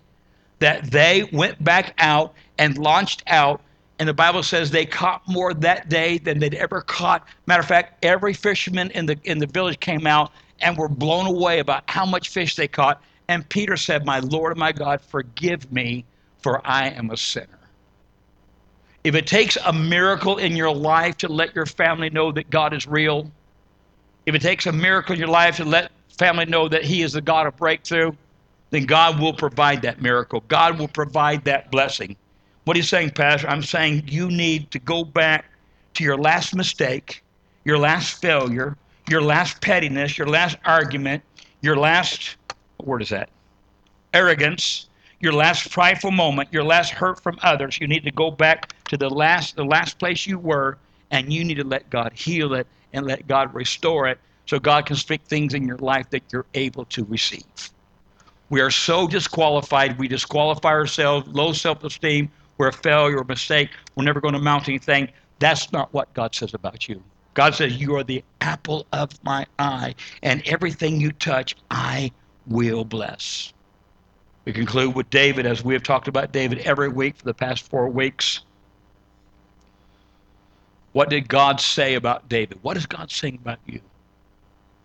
that 0.59 0.91
they 0.91 1.29
went 1.33 1.63
back 1.63 1.95
out 1.99 2.35
and 2.59 2.77
launched 2.79 3.23
out. 3.27 3.61
And 3.99 4.09
the 4.09 4.15
Bible 4.15 4.43
says 4.43 4.71
they 4.71 4.85
caught 4.87 5.23
more 5.27 5.55
that 5.55 5.89
day 5.89 6.19
than 6.19 6.39
they'd 6.39 6.55
ever 6.55 6.83
caught. 6.83 7.27
Matter 7.47 7.61
of 7.61 7.67
fact, 7.67 8.05
every 8.05 8.35
fisherman 8.35 8.91
in 8.91 9.07
the 9.07 9.19
in 9.25 9.39
the 9.39 9.47
village 9.47 9.81
came 9.81 10.07
out 10.07 10.33
and 10.61 10.77
were 10.77 10.89
blown 10.89 11.27
away 11.27 11.61
about 11.61 11.85
how 11.89 12.05
much 12.05 12.29
fish 12.29 12.57
they 12.57 12.69
caught 12.69 13.01
and 13.29 13.49
Peter 13.49 13.77
said, 13.77 14.05
My 14.05 14.21
Lord 14.21 14.53
and 14.53 14.61
my 14.61 14.73
God, 14.73 15.01
forgive 15.01 15.71
me, 15.73 16.05
for 16.43 16.67
I 16.67 16.89
am 16.89 17.11
a 17.11 17.17
sinner. 17.17 17.49
If 19.03 19.15
it 19.15 19.27
takes 19.27 19.57
a 19.57 19.73
miracle 19.73 20.39
in 20.39 20.57
your 20.57 20.73
life 20.73 21.17
to 21.19 21.29
let 21.29 21.55
your 21.55 21.67
family 21.67 22.11
know 22.11 22.33
that 22.33 22.51
God 22.51 22.73
is 22.73 22.87
real, 22.87 23.31
if 24.27 24.35
it 24.35 24.43
takes 24.43 24.67
a 24.67 24.73
miracle 24.73 25.13
in 25.13 25.19
your 25.19 25.29
life 25.29 25.57
to 25.57 25.65
let 25.65 25.91
family 26.19 26.47
know 26.47 26.69
that 26.69 26.85
He 26.85 27.03
is 27.03 27.13
the 27.13 27.21
God 27.21 27.47
of 27.47 27.57
breakthrough, 27.57 28.13
then 28.71 28.87
God 28.87 29.21
will 29.21 29.33
provide 29.33 29.83
that 29.83 30.01
miracle. 30.01 30.43
God 30.49 30.79
will 30.79 30.89
provide 30.89 31.45
that 31.45 31.71
blessing. 31.71 32.17
What 32.65 32.77
are 32.77 32.79
you 32.79 32.85
saying, 32.85 33.11
Pastor? 33.11 33.49
I'm 33.49 33.63
saying 33.63 34.05
you 34.07 34.29
need 34.29 34.71
to 34.71 34.79
go 34.79 35.05
back 35.05 35.45
to 35.95 36.05
your 36.05 36.17
last 36.17 36.55
mistake, 36.55 37.23
your 37.65 37.79
last 37.79 38.21
failure, 38.21 38.77
your 39.07 39.21
last 39.21 39.61
pettiness, 39.61 40.17
your 40.17 40.27
last 40.27 40.57
argument, 40.65 41.23
your 41.61 41.77
last, 41.77 42.37
what 42.79 42.89
word 42.89 43.03
is 43.03 43.11
that? 43.11 43.29
Arrogance, 44.15 44.89
your 45.21 45.33
last 45.33 45.71
prideful 45.71 46.11
moment, 46.11 46.53
your 46.53 46.65
last 46.65 46.91
hurt 46.91 47.23
from 47.23 47.39
others. 47.43 47.79
You 47.81 47.87
need 47.87 48.05
to 48.05 48.11
go 48.11 48.31
back 48.31 48.71
to 48.89 48.97
the 48.97 49.11
last, 49.11 49.57
the 49.57 49.65
last 49.65 49.99
place 49.99 50.27
you 50.27 50.39
were, 50.39 50.79
and 51.11 51.33
you 51.33 51.45
need 51.45 51.57
to 51.57 51.65
let 51.65 51.91
God 51.91 52.13
heal 52.13 52.55
it 52.55 52.67
and 52.95 53.07
let 53.07 53.27
God 53.27 53.53
restore 53.55 54.09
it 54.09 54.19
so 54.47 54.59
God 54.59 54.87
can 54.87 54.97
speak 54.97 55.23
things 55.25 55.53
in 55.53 55.67
your 55.67 55.79
life 55.79 56.09
that 56.11 56.23
you're 56.33 56.47
able 56.55 56.85
to 56.87 57.05
receive. 57.05 57.71
We 58.51 58.61
are 58.61 58.71
so 58.71 59.07
disqualified. 59.07 59.99
We 59.99 60.09
disqualify 60.09 60.71
ourselves, 60.71 61.27
low 61.29 61.53
self 61.53 61.83
esteem. 61.85 62.31
We're 62.57 62.69
a 62.69 62.73
failure, 62.73 63.19
a 63.19 63.25
mistake. 63.25 63.71
We're 63.97 64.05
never 64.05 64.21
going 64.21 64.35
to 64.35 64.41
mount 64.41 64.69
anything. 64.69 65.09
That's 65.41 65.73
not 65.73 65.93
what 65.93 66.13
God 66.15 66.35
says 66.35 66.55
about 66.55 66.89
you. 66.89 67.03
God 67.35 67.55
says, 67.55 67.77
You 67.79 67.97
are 67.97 68.05
the 68.05 68.23
apple 68.41 68.87
of 68.93 69.11
my 69.25 69.47
eye, 69.59 69.95
and 70.23 70.41
everything 70.47 71.01
you 71.01 71.11
touch, 71.11 71.57
I 71.71 72.13
will 72.47 72.85
bless. 72.85 73.53
We 74.45 74.53
conclude 74.53 74.95
with 74.95 75.11
David, 75.11 75.47
as 75.47 75.65
we 75.65 75.75
have 75.75 75.83
talked 75.83 76.07
about 76.07 76.31
David 76.31 76.59
every 76.59 76.89
week 76.89 77.17
for 77.17 77.25
the 77.25 77.35
past 77.35 77.69
four 77.69 77.89
weeks. 77.89 78.41
What 80.95 81.11
did 81.11 81.29
God 81.29 81.61
say 81.61 81.97
about 81.97 82.31
David? 82.31 82.61
What 82.63 82.79
is 82.79 82.87
God 82.87 83.13
saying 83.13 83.41
about 83.43 83.61
you? 83.67 83.81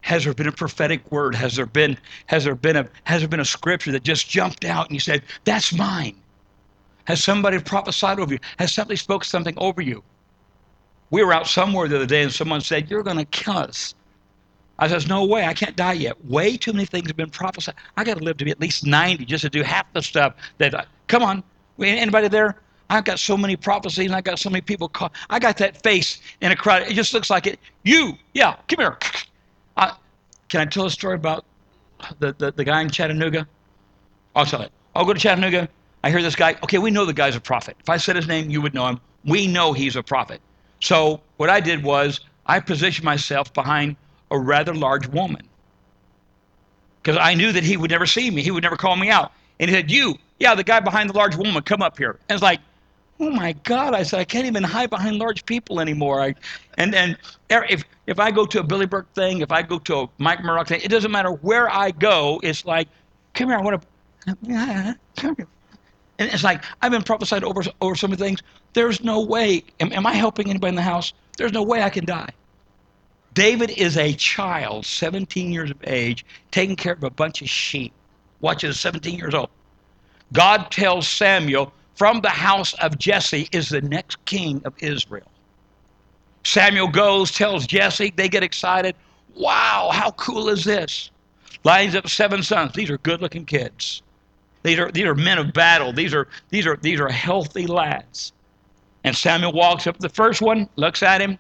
Has 0.02 0.26
there 0.26 0.34
been 0.34 0.48
a 0.48 0.52
prophetic 0.52 1.12
word? 1.12 1.36
Has 1.36 1.56
there 1.56 1.68
been 1.68 1.98
has 2.28 2.46
there 2.46 2.56
been 2.56 2.78
a 2.78 2.90
has 3.06 3.22
there 3.22 3.30
been 3.30 3.42
a 3.42 3.46
scripture 3.46 3.92
that 3.94 4.04
just 4.04 4.30
jumped 4.30 4.66
out 4.66 4.88
and 4.88 4.96
you 4.96 5.02
said, 5.02 5.24
That's 5.46 5.74
mine? 5.74 6.18
Has 7.06 7.24
somebody 7.24 7.60
prophesied 7.60 8.20
over 8.20 8.34
you? 8.34 8.40
Has 8.60 8.74
somebody 8.74 8.98
spoke 8.98 9.24
something 9.24 9.56
over 9.58 9.82
you? 9.82 10.04
We 11.12 11.24
were 11.24 11.34
out 11.34 11.48
somewhere 11.48 11.88
the 11.88 11.98
other 11.98 12.08
day 12.08 12.24
and 12.24 12.34
someone 12.34 12.62
said, 12.62 12.90
You're 12.90 13.04
gonna 13.04 13.26
kill 13.26 13.58
us. 13.58 13.96
I 14.80 14.88
says, 14.88 15.08
No 15.08 15.26
way, 15.26 15.46
I 15.46 15.54
can't 15.54 15.76
die 15.76 15.94
yet. 15.94 16.26
Way 16.26 16.58
too 16.58 16.74
many 16.74 16.86
things 16.86 17.08
have 17.08 17.18
been 17.18 17.32
prophesied. 17.32 17.76
I 17.98 18.04
gotta 18.04 18.24
live 18.24 18.38
to 18.38 18.46
be 18.46 18.52
at 18.52 18.62
least 18.62 18.86
90 18.86 19.26
just 19.26 19.44
to 19.44 19.50
do 19.50 19.64
half 19.64 19.92
the 19.94 20.02
stuff 20.02 20.36
that 20.60 20.76
I, 20.76 20.86
come 21.08 21.24
on. 21.24 21.44
Anybody 21.80 22.30
there? 22.30 22.58
I've 22.90 23.06
got 23.06 23.20
so 23.20 23.38
many 23.38 23.56
prophecies 23.56 24.08
and 24.08 24.16
I 24.16 24.22
got 24.22 24.40
so 24.40 24.50
many 24.50 24.62
people 24.62 24.90
call. 24.90 25.12
I 25.30 25.40
got 25.40 25.58
that 25.58 25.82
face 25.84 26.22
in 26.42 26.52
a 26.52 26.56
crowd. 26.56 26.84
It 26.84 26.94
just 26.94 27.14
looks 27.14 27.30
like 27.30 27.46
it. 27.46 27.60
You, 27.84 28.14
yeah, 28.34 28.56
come 28.68 28.80
here. 28.80 28.98
I, 29.78 29.94
can 30.48 30.62
I 30.62 30.66
tell 30.66 30.86
a 30.86 30.92
story 30.92 31.16
about 31.16 31.46
the, 32.20 32.34
the, 32.38 32.52
the 32.52 32.64
guy 32.64 32.82
in 32.82 32.90
Chattanooga? 32.90 33.48
I'll 34.36 34.46
tell 34.46 34.62
it. 34.62 34.72
I'll 34.96 35.06
go 35.06 35.14
to 35.14 35.20
Chattanooga. 35.20 35.70
I 36.04 36.10
hear 36.10 36.22
this 36.22 36.36
guy. 36.36 36.56
Okay, 36.64 36.78
we 36.78 36.92
know 36.92 37.06
the 37.06 37.14
guy's 37.14 37.36
a 37.36 37.42
prophet. 37.42 37.78
If 37.80 37.90
I 37.90 37.98
said 37.98 38.16
his 38.16 38.28
name, 38.28 38.50
you 38.50 38.62
would 38.62 38.74
know 38.74 38.88
him. 38.88 39.00
We 39.26 39.48
know 39.48 39.74
he's 39.74 39.96
a 39.96 40.04
prophet. 40.04 40.42
So 40.80 41.22
what 41.38 41.50
I 41.50 41.60
did 41.60 41.84
was 41.84 42.22
I 42.46 42.60
positioned 42.60 43.06
myself 43.06 43.54
behind 43.54 43.98
a 44.32 44.40
rather 44.40 44.74
large 44.74 45.08
woman 45.08 45.48
because 47.02 47.18
I 47.22 47.34
knew 47.34 47.52
that 47.52 47.64
he 47.64 47.78
would 47.78 47.92
never 47.92 48.06
see 48.06 48.32
me. 48.32 48.42
He 48.42 48.52
would 48.52 48.64
never 48.64 48.78
call 48.78 48.96
me 48.96 49.10
out. 49.10 49.32
And 49.60 49.70
he 49.70 49.76
said, 49.76 49.92
You, 49.92 50.16
yeah, 50.40 50.56
the 50.56 50.64
guy 50.64 50.80
behind 50.80 51.10
the 51.10 51.14
large 51.18 51.36
woman, 51.36 51.62
come 51.64 51.82
up 51.82 51.98
here. 51.98 52.18
And 52.30 52.36
it's 52.36 52.44
like, 52.44 52.60
oh 53.20 53.30
my 53.30 53.54
God, 53.64 53.94
I 53.94 54.04
said, 54.04 54.20
I 54.20 54.24
can't 54.24 54.46
even 54.46 54.64
hide 54.64 54.90
behind 54.90 55.18
large 55.18 55.46
people 55.46 55.80
anymore. 55.80 56.22
I, 56.22 56.36
and 56.78 56.94
then 56.94 57.18
er, 57.52 57.66
if, 57.70 57.84
if 58.08 58.20
I 58.20 58.32
go 58.32 58.46
to 58.46 58.60
a 58.60 58.64
Billy 58.64 58.86
Burke 58.86 59.14
thing, 59.14 59.42
if 59.42 59.52
I 59.52 59.62
go 59.62 59.80
to 59.80 59.96
a 59.98 60.10
Mike 60.18 60.44
Murdock 60.44 60.68
thing, 60.68 60.82
it 60.82 60.90
doesn't 60.90 61.12
matter 61.12 61.32
where 61.32 61.70
I 61.70 61.92
go, 61.92 62.40
it's 62.44 62.66
like, 62.66 62.88
come 63.34 63.50
here, 63.50 63.58
I 63.58 63.62
want 63.62 63.82
to, 63.82 64.98
come 65.18 65.36
here. 65.36 65.48
And 66.20 66.30
it's 66.32 66.44
like, 66.44 66.64
I've 66.82 66.92
been 66.92 67.04
prophesied 67.04 67.44
over, 67.44 67.64
over 67.82 67.96
some 67.96 68.12
the 68.12 68.18
things. 68.18 68.42
There's 68.74 69.04
no 69.04 69.22
way, 69.22 69.64
am, 69.80 69.92
am 69.94 70.06
I 70.06 70.14
helping 70.14 70.50
anybody 70.50 70.70
in 70.70 70.76
the 70.76 70.82
house? 70.82 71.14
There's 71.38 71.54
no 71.54 71.64
way 71.64 71.82
I 71.82 71.90
can 71.90 72.06
die. 72.06 72.30
David 73.34 73.72
is 73.72 73.98
a 73.98 74.14
child, 74.14 74.86
17 74.86 75.52
years 75.52 75.72
of 75.72 75.78
age, 75.86 76.26
taking 76.52 76.76
care 76.76 76.94
of 76.94 77.04
a 77.04 77.10
bunch 77.10 77.42
of 77.42 77.50
sheep. 77.50 77.94
Watch 78.42 78.64
it, 78.64 78.74
17 78.74 79.18
years 79.18 79.34
old. 79.34 79.50
God 80.34 80.72
tells 80.72 81.08
Samuel, 81.08 81.72
from 82.00 82.22
the 82.22 82.30
house 82.30 82.74
of 82.76 82.98
Jesse 82.98 83.50
is 83.52 83.68
the 83.68 83.82
next 83.82 84.24
king 84.24 84.62
of 84.64 84.74
Israel. 84.80 85.30
Samuel 86.46 86.88
goes, 86.88 87.30
tells 87.30 87.68
Jesse, 87.68 88.14
they 88.16 88.30
get 88.30 88.42
excited. 88.42 88.96
Wow, 89.36 89.90
how 89.92 90.12
cool 90.12 90.48
is 90.48 90.64
this? 90.64 91.12
Lines 91.66 91.96
up 91.96 92.08
seven 92.08 92.42
sons. 92.42 92.72
These 92.72 92.90
are 92.90 92.98
good 93.00 93.22
looking 93.22 93.44
kids. 93.44 94.02
These 94.64 94.80
are, 94.80 94.90
these 94.90 95.04
are 95.04 95.14
men 95.14 95.40
of 95.40 95.52
battle. 95.52 95.92
These 95.92 96.14
are, 96.14 96.30
these, 96.52 96.66
are, 96.66 96.78
these 96.78 97.02
are 97.02 97.10
healthy 97.10 97.68
lads. 97.68 98.32
And 99.04 99.14
Samuel 99.14 99.52
walks 99.52 99.86
up 99.86 99.96
to 99.96 100.02
the 100.02 100.08
first 100.08 100.42
one, 100.42 100.70
looks 100.78 101.04
at 101.04 101.20
him, 101.20 101.38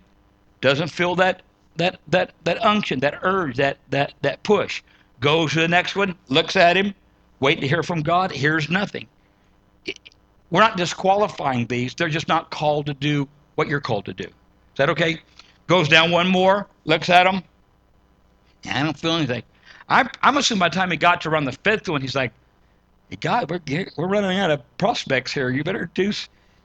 doesn't 0.59 0.89
feel 0.89 1.15
that, 1.15 1.41
that, 1.77 2.01
that, 2.09 2.33
that 2.43 2.61
unction, 2.65 2.99
that 2.99 3.19
urge, 3.21 3.55
that, 3.55 3.77
that, 3.91 4.13
that 4.23 4.43
push. 4.43 4.83
Goes 5.21 5.53
to 5.53 5.61
the 5.61 5.69
next 5.69 5.95
one, 5.95 6.15
looks 6.27 6.57
at 6.57 6.75
him, 6.75 6.93
wait 7.39 7.61
to 7.61 7.67
hear 7.67 7.81
from 7.81 8.01
God, 8.01 8.31
hears 8.31 8.69
nothing. 8.69 9.07
We're 10.51 10.61
not 10.61 10.77
disqualifying 10.77 11.67
these. 11.67 11.93
They're 11.93 12.09
just 12.09 12.27
not 12.27 12.49
called 12.49 12.87
to 12.87 12.93
do 12.93 13.27
what 13.55 13.67
you're 13.67 13.81
called 13.81 14.05
to 14.05 14.13
do. 14.13 14.23
Is 14.23 14.77
that 14.77 14.89
okay? 14.89 15.19
Goes 15.67 15.87
down 15.87 16.11
one 16.11 16.27
more, 16.27 16.67
looks 16.85 17.09
at 17.09 17.25
them. 17.25 17.43
I 18.65 18.83
don't 18.83 18.97
feel 18.97 19.13
anything. 19.13 19.43
I, 19.87 20.09
I'm 20.21 20.37
assuming 20.37 20.59
by 20.59 20.69
the 20.69 20.75
time 20.75 20.91
he 20.91 20.97
got 20.97 21.21
to 21.21 21.29
run 21.29 21.45
the 21.45 21.51
fifth 21.51 21.87
one, 21.87 22.01
he's 22.01 22.15
like, 22.15 22.31
hey, 23.09 23.17
God, 23.17 23.49
we're, 23.49 23.87
we're 23.97 24.07
running 24.07 24.39
out 24.39 24.51
of 24.51 24.77
prospects 24.77 25.31
here. 25.31 25.49
You 25.49 25.63
better 25.63 25.89
do. 25.93 26.11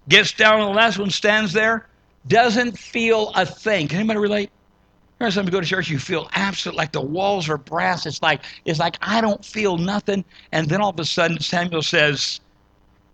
Gets 0.08 0.32
down 0.32 0.58
to 0.58 0.64
the 0.64 0.70
last 0.70 0.98
one, 0.98 1.10
stands 1.10 1.52
there, 1.52 1.86
doesn't 2.28 2.78
feel 2.78 3.32
a 3.34 3.46
thing. 3.46 3.88
Can 3.88 3.98
anybody 3.98 4.18
relate? 4.18 4.50
Every 5.20 5.32
time 5.32 5.44
you 5.44 5.50
go 5.50 5.60
to 5.60 5.66
church, 5.66 5.88
you 5.88 5.98
feel 5.98 6.28
absolute 6.32 6.76
like 6.76 6.92
the 6.92 7.00
walls 7.00 7.48
are 7.48 7.56
brass. 7.56 8.04
It's 8.04 8.20
like 8.20 8.42
it's 8.64 8.78
like 8.78 8.96
I 9.00 9.20
don't 9.20 9.44
feel 9.44 9.78
nothing. 9.78 10.24
And 10.52 10.68
then 10.68 10.80
all 10.80 10.90
of 10.90 10.98
a 10.98 11.04
sudden, 11.04 11.38
Samuel 11.40 11.82
says, 11.82 12.40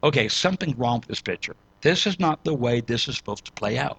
okay, 0.03 0.28
something 0.28 0.74
wrong 0.76 1.01
with 1.01 1.09
this 1.09 1.20
picture. 1.20 1.57
This 1.82 2.07
is 2.07 2.20
not 2.20 2.44
the 2.44 2.55
way 2.55 2.80
this 2.80 3.09
is 3.09 3.16
supposed 3.16 3.44
to 3.46 3.53
play 3.53 3.78
out. 3.78 3.98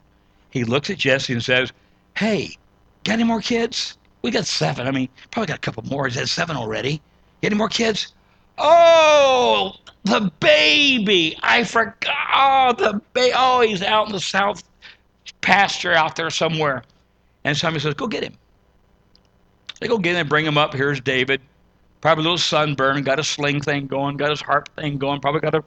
He 0.50 0.64
looks 0.64 0.90
at 0.90 0.98
Jesse 0.98 1.34
and 1.34 1.44
says, 1.44 1.72
hey, 2.16 2.56
got 3.04 3.14
any 3.14 3.24
more 3.24 3.42
kids? 3.42 3.98
We 4.22 4.32
got 4.32 4.46
seven. 4.46 4.88
I 4.88 4.92
mean, 4.92 5.10
probably 5.32 5.48
got 5.48 5.58
a 5.58 5.62
couple 5.62 5.84
more. 5.84 6.08
He 6.08 6.14
said 6.14 6.30
seven 6.30 6.56
already. 6.56 7.02
Got 7.42 7.52
any 7.52 7.56
more 7.56 7.70
kids? 7.70 8.14
Oh, 8.58 9.74
the 10.04 10.32
baby. 10.40 11.38
I 11.42 11.64
forgot. 11.64 12.16
Oh, 12.36 12.74
the 12.78 13.02
baby. 13.14 13.34
Oh, 13.36 13.62
he's 13.62 13.82
out 13.82 14.08
in 14.08 14.12
the 14.12 14.20
south 14.20 14.64
pasture 15.42 15.94
out 15.94 16.16
there 16.16 16.30
somewhere. 16.30 16.84
And 17.44 17.58
somebody 17.58 17.82
says, 17.82 17.96
go 17.96 18.08
get 18.08 18.24
him. 18.24 18.34
They 19.80 19.88
go 19.88 19.98
get 19.98 20.16
him 20.16 20.28
bring 20.28 20.46
him 20.46 20.58
up. 20.58 20.74
Here's 20.74 21.02
David. 21.02 21.42
Probably 22.02 22.22
a 22.22 22.24
little 22.24 22.38
sunburn, 22.38 23.04
got 23.04 23.20
a 23.20 23.24
sling 23.24 23.62
thing 23.62 23.88
going, 23.88 24.18
got 24.18 24.32
his 24.32 24.42
harp 24.42 24.70
thing 24.76 24.98
going, 24.98 25.20
probably 25.22 25.42
got 25.42 25.54
a 25.54 25.64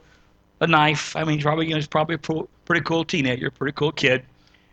a 0.61 0.67
knife. 0.67 1.15
I 1.15 1.23
mean, 1.23 1.37
he's 1.37 1.43
probably 1.43 1.65
you 1.65 1.71
know, 1.71 1.77
he's 1.77 1.87
probably 1.87 2.15
a 2.15 2.19
pro, 2.19 2.47
pretty 2.65 2.81
cool 2.81 3.05
teenager, 3.05 3.51
pretty 3.51 3.73
cool 3.73 3.91
kid. 3.91 4.23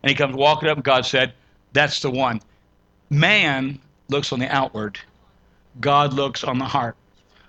And 0.03 0.11
he 0.11 0.15
comes 0.15 0.35
walking 0.35 0.69
up, 0.69 0.77
and 0.79 0.85
God 0.85 1.07
said, 1.07 1.33
"That's 1.73 2.01
the 2.01 2.11
one." 2.11 2.41
Man 3.11 3.79
looks 4.09 4.33
on 4.33 4.39
the 4.39 4.55
outward, 4.55 4.99
God 5.81 6.13
looks 6.13 6.45
on 6.45 6.59
the 6.59 6.65
heart. 6.65 6.97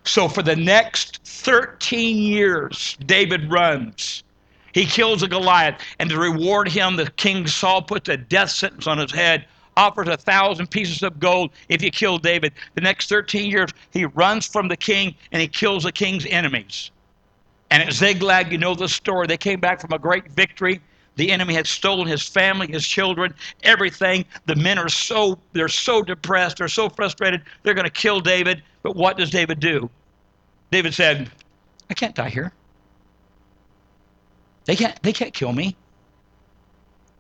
So 0.04 0.28
for 0.28 0.44
the 0.44 0.56
next 0.56 1.22
13 1.24 2.18
years, 2.18 2.98
David 3.06 3.50
runs. 3.52 4.24
He 4.74 4.86
kills 4.86 5.22
a 5.22 5.28
Goliath, 5.28 5.80
and 6.00 6.10
to 6.10 6.18
reward 6.18 6.68
him, 6.68 6.96
the 6.96 7.10
king 7.12 7.48
Saul 7.48 7.82
puts 7.82 8.10
a 8.10 8.18
death 8.18 8.50
sentence 8.50 8.88
on 8.88 8.98
his 8.98 9.12
head, 9.12 9.46
offers 9.78 10.08
a 10.08 10.18
thousand 10.18 10.72
pieces 10.72 11.04
of 11.04 11.20
gold 11.20 11.52
if 11.70 11.82
you 11.82 11.92
kill 11.92 12.18
David. 12.18 12.54
The 12.74 12.82
next 12.82 13.08
13 13.08 13.50
years, 13.50 13.70
he 13.92 14.06
runs 14.06 14.48
from 14.48 14.68
the 14.68 14.78
king 14.78 15.16
and 15.32 15.42
he 15.42 15.48
kills 15.48 15.84
the 15.84 15.92
king's 15.92 16.26
enemies. 16.26 16.92
And 17.70 17.82
at 17.84 17.94
Ziklag, 17.94 18.52
you 18.52 18.58
know 18.58 18.76
the 18.76 18.88
story. 18.88 19.28
They 19.28 19.38
came 19.38 19.60
back 19.60 19.82
from 19.82 19.94
a 19.94 20.00
great 20.00 20.32
victory. 20.32 20.82
The 21.16 21.32
enemy 21.32 21.54
had 21.54 21.68
stolen 21.68 22.08
his 22.08 22.28
family, 22.28 22.68
his 22.68 22.88
children, 22.88 23.34
everything. 23.64 24.26
The 24.46 24.56
men 24.56 24.80
are 24.80 24.90
so 24.90 25.38
they're 25.54 25.68
so 25.68 26.02
depressed, 26.02 26.58
they're 26.58 26.68
so 26.68 26.90
frustrated, 26.90 27.44
they're 27.62 27.76
going 27.76 27.86
to 27.86 27.92
kill 27.92 28.20
David. 28.20 28.64
But 28.82 28.96
what 28.96 29.18
does 29.18 29.30
David 29.30 29.60
do? 29.60 29.90
David 30.72 30.94
said, 30.94 31.30
I 31.90 31.94
can't 31.94 32.16
die 32.16 32.30
here. 32.30 32.52
They 34.66 34.76
can't 34.76 35.02
they 35.04 35.14
can't 35.14 35.34
kill 35.34 35.54
me. 35.54 35.76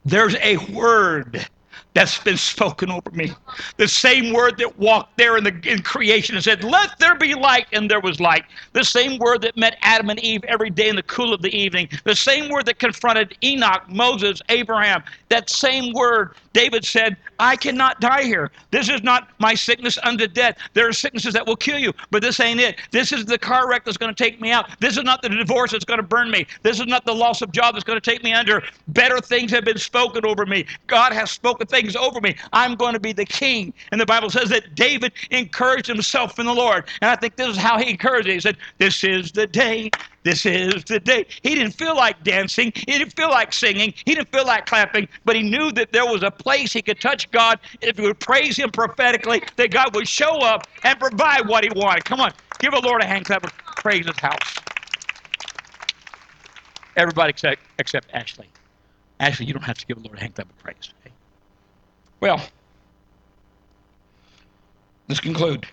There's 0.05 0.35
a 0.41 0.57
word 0.73 1.47
that's 1.93 2.19
been 2.19 2.37
spoken 2.37 2.91
over 2.91 3.09
me. 3.11 3.33
The 3.77 3.87
same 3.87 4.33
word 4.33 4.57
that 4.57 4.77
walked 4.79 5.17
there 5.17 5.37
in 5.37 5.43
the 5.43 5.55
in 5.65 5.81
creation 5.81 6.35
and 6.35 6.43
said, 6.43 6.63
"Let 6.63 6.97
there 6.99 7.15
be 7.15 7.33
light," 7.35 7.67
and 7.73 7.89
there 7.89 7.99
was 7.99 8.19
light. 8.19 8.45
The 8.73 8.83
same 8.83 9.17
word 9.19 9.41
that 9.41 9.57
met 9.57 9.77
Adam 9.81 10.09
and 10.09 10.19
Eve 10.19 10.43
every 10.45 10.69
day 10.69 10.89
in 10.89 10.95
the 10.95 11.03
cool 11.03 11.33
of 11.33 11.41
the 11.41 11.55
evening. 11.55 11.89
The 12.03 12.15
same 12.15 12.49
word 12.49 12.65
that 12.67 12.79
confronted 12.79 13.37
Enoch, 13.43 13.83
Moses, 13.89 14.41
Abraham. 14.49 15.03
That 15.29 15.49
same 15.49 15.93
word 15.93 16.35
David 16.53 16.85
said, 16.85 17.17
I 17.39 17.55
cannot 17.55 17.99
die 17.99 18.23
here. 18.23 18.51
This 18.71 18.87
is 18.87 19.03
not 19.03 19.29
my 19.39 19.55
sickness 19.55 19.97
unto 20.03 20.27
death. 20.27 20.57
There 20.73 20.87
are 20.87 20.93
sicknesses 20.93 21.33
that 21.33 21.45
will 21.45 21.55
kill 21.55 21.79
you, 21.79 21.93
but 22.11 22.21
this 22.21 22.39
ain't 22.39 22.59
it. 22.59 22.79
This 22.91 23.11
is 23.11 23.25
the 23.25 23.37
car 23.37 23.67
wreck 23.67 23.85
that's 23.85 23.97
going 23.97 24.13
to 24.13 24.23
take 24.23 24.39
me 24.39 24.51
out. 24.51 24.79
This 24.79 24.97
is 24.97 25.03
not 25.03 25.21
the 25.21 25.29
divorce 25.29 25.71
that's 25.71 25.85
going 25.85 25.97
to 25.97 26.03
burn 26.03 26.29
me. 26.31 26.45
This 26.61 26.79
is 26.79 26.85
not 26.85 27.05
the 27.05 27.13
loss 27.13 27.41
of 27.41 27.51
job 27.51 27.73
that's 27.73 27.83
going 27.83 27.99
to 27.99 28.11
take 28.11 28.23
me 28.23 28.33
under. 28.33 28.61
Better 28.89 29.19
things 29.19 29.51
have 29.51 29.65
been 29.65 29.79
spoken 29.79 30.25
over 30.25 30.45
me. 30.45 30.65
God 30.87 31.11
has 31.11 31.31
spoken 31.31 31.67
things 31.67 31.95
over 31.95 32.21
me. 32.21 32.35
I'm 32.53 32.75
going 32.75 32.93
to 32.93 32.99
be 32.99 33.13
the 33.13 33.25
king. 33.25 33.73
And 33.91 33.99
the 33.99 34.05
Bible 34.05 34.29
says 34.29 34.49
that 34.49 34.75
David 34.75 35.11
encouraged 35.31 35.87
himself 35.87 36.39
in 36.39 36.45
the 36.45 36.53
Lord. 36.53 36.85
And 37.01 37.09
I 37.09 37.15
think 37.15 37.35
this 37.35 37.49
is 37.49 37.57
how 37.57 37.79
he 37.79 37.89
encouraged 37.89 38.27
it. 38.27 38.33
He 38.33 38.39
said, 38.39 38.57
This 38.77 39.03
is 39.03 39.31
the 39.31 39.47
day 39.47 39.89
this 40.23 40.45
is 40.45 40.83
the 40.85 40.99
day. 40.99 41.25
He 41.41 41.55
didn't 41.55 41.73
feel 41.73 41.95
like 41.95 42.23
dancing. 42.23 42.71
He 42.75 42.85
didn't 42.97 43.13
feel 43.15 43.29
like 43.29 43.51
singing. 43.53 43.93
He 44.05 44.15
didn't 44.15 44.31
feel 44.31 44.45
like 44.45 44.65
clapping, 44.65 45.07
but 45.25 45.35
he 45.35 45.43
knew 45.43 45.71
that 45.73 45.91
there 45.91 46.05
was 46.05 46.23
a 46.23 46.31
place 46.31 46.71
he 46.73 46.81
could 46.81 46.99
touch 46.99 47.29
God 47.31 47.59
if 47.81 47.97
he 47.97 48.07
would 48.07 48.19
praise 48.19 48.57
him 48.57 48.71
prophetically, 48.71 49.43
that 49.57 49.71
God 49.71 49.93
would 49.95 50.07
show 50.07 50.39
up 50.39 50.67
and 50.83 50.97
provide 50.99 51.47
what 51.47 51.63
he 51.63 51.69
wanted. 51.75 52.05
Come 52.05 52.21
on, 52.21 52.33
give 52.59 52.71
the 52.71 52.81
Lord 52.81 53.01
a 53.01 53.05
hand 53.05 53.25
clap 53.25 53.43
of 53.43 53.53
praise 53.77 54.05
his 54.07 54.17
house. 54.19 54.55
Everybody 56.95 57.31
except, 57.31 57.61
except 57.79 58.07
Ashley. 58.13 58.47
Ashley, 59.19 59.45
you 59.45 59.53
don't 59.53 59.63
have 59.63 59.77
to 59.77 59.85
give 59.85 60.01
the 60.01 60.07
Lord 60.07 60.17
a 60.17 60.21
hand 60.21 60.35
clap 60.35 60.49
of 60.49 60.57
praise. 60.59 60.93
Okay? 61.01 61.13
Well, 62.19 62.41
let's 65.09 65.19
conclude. 65.19 65.65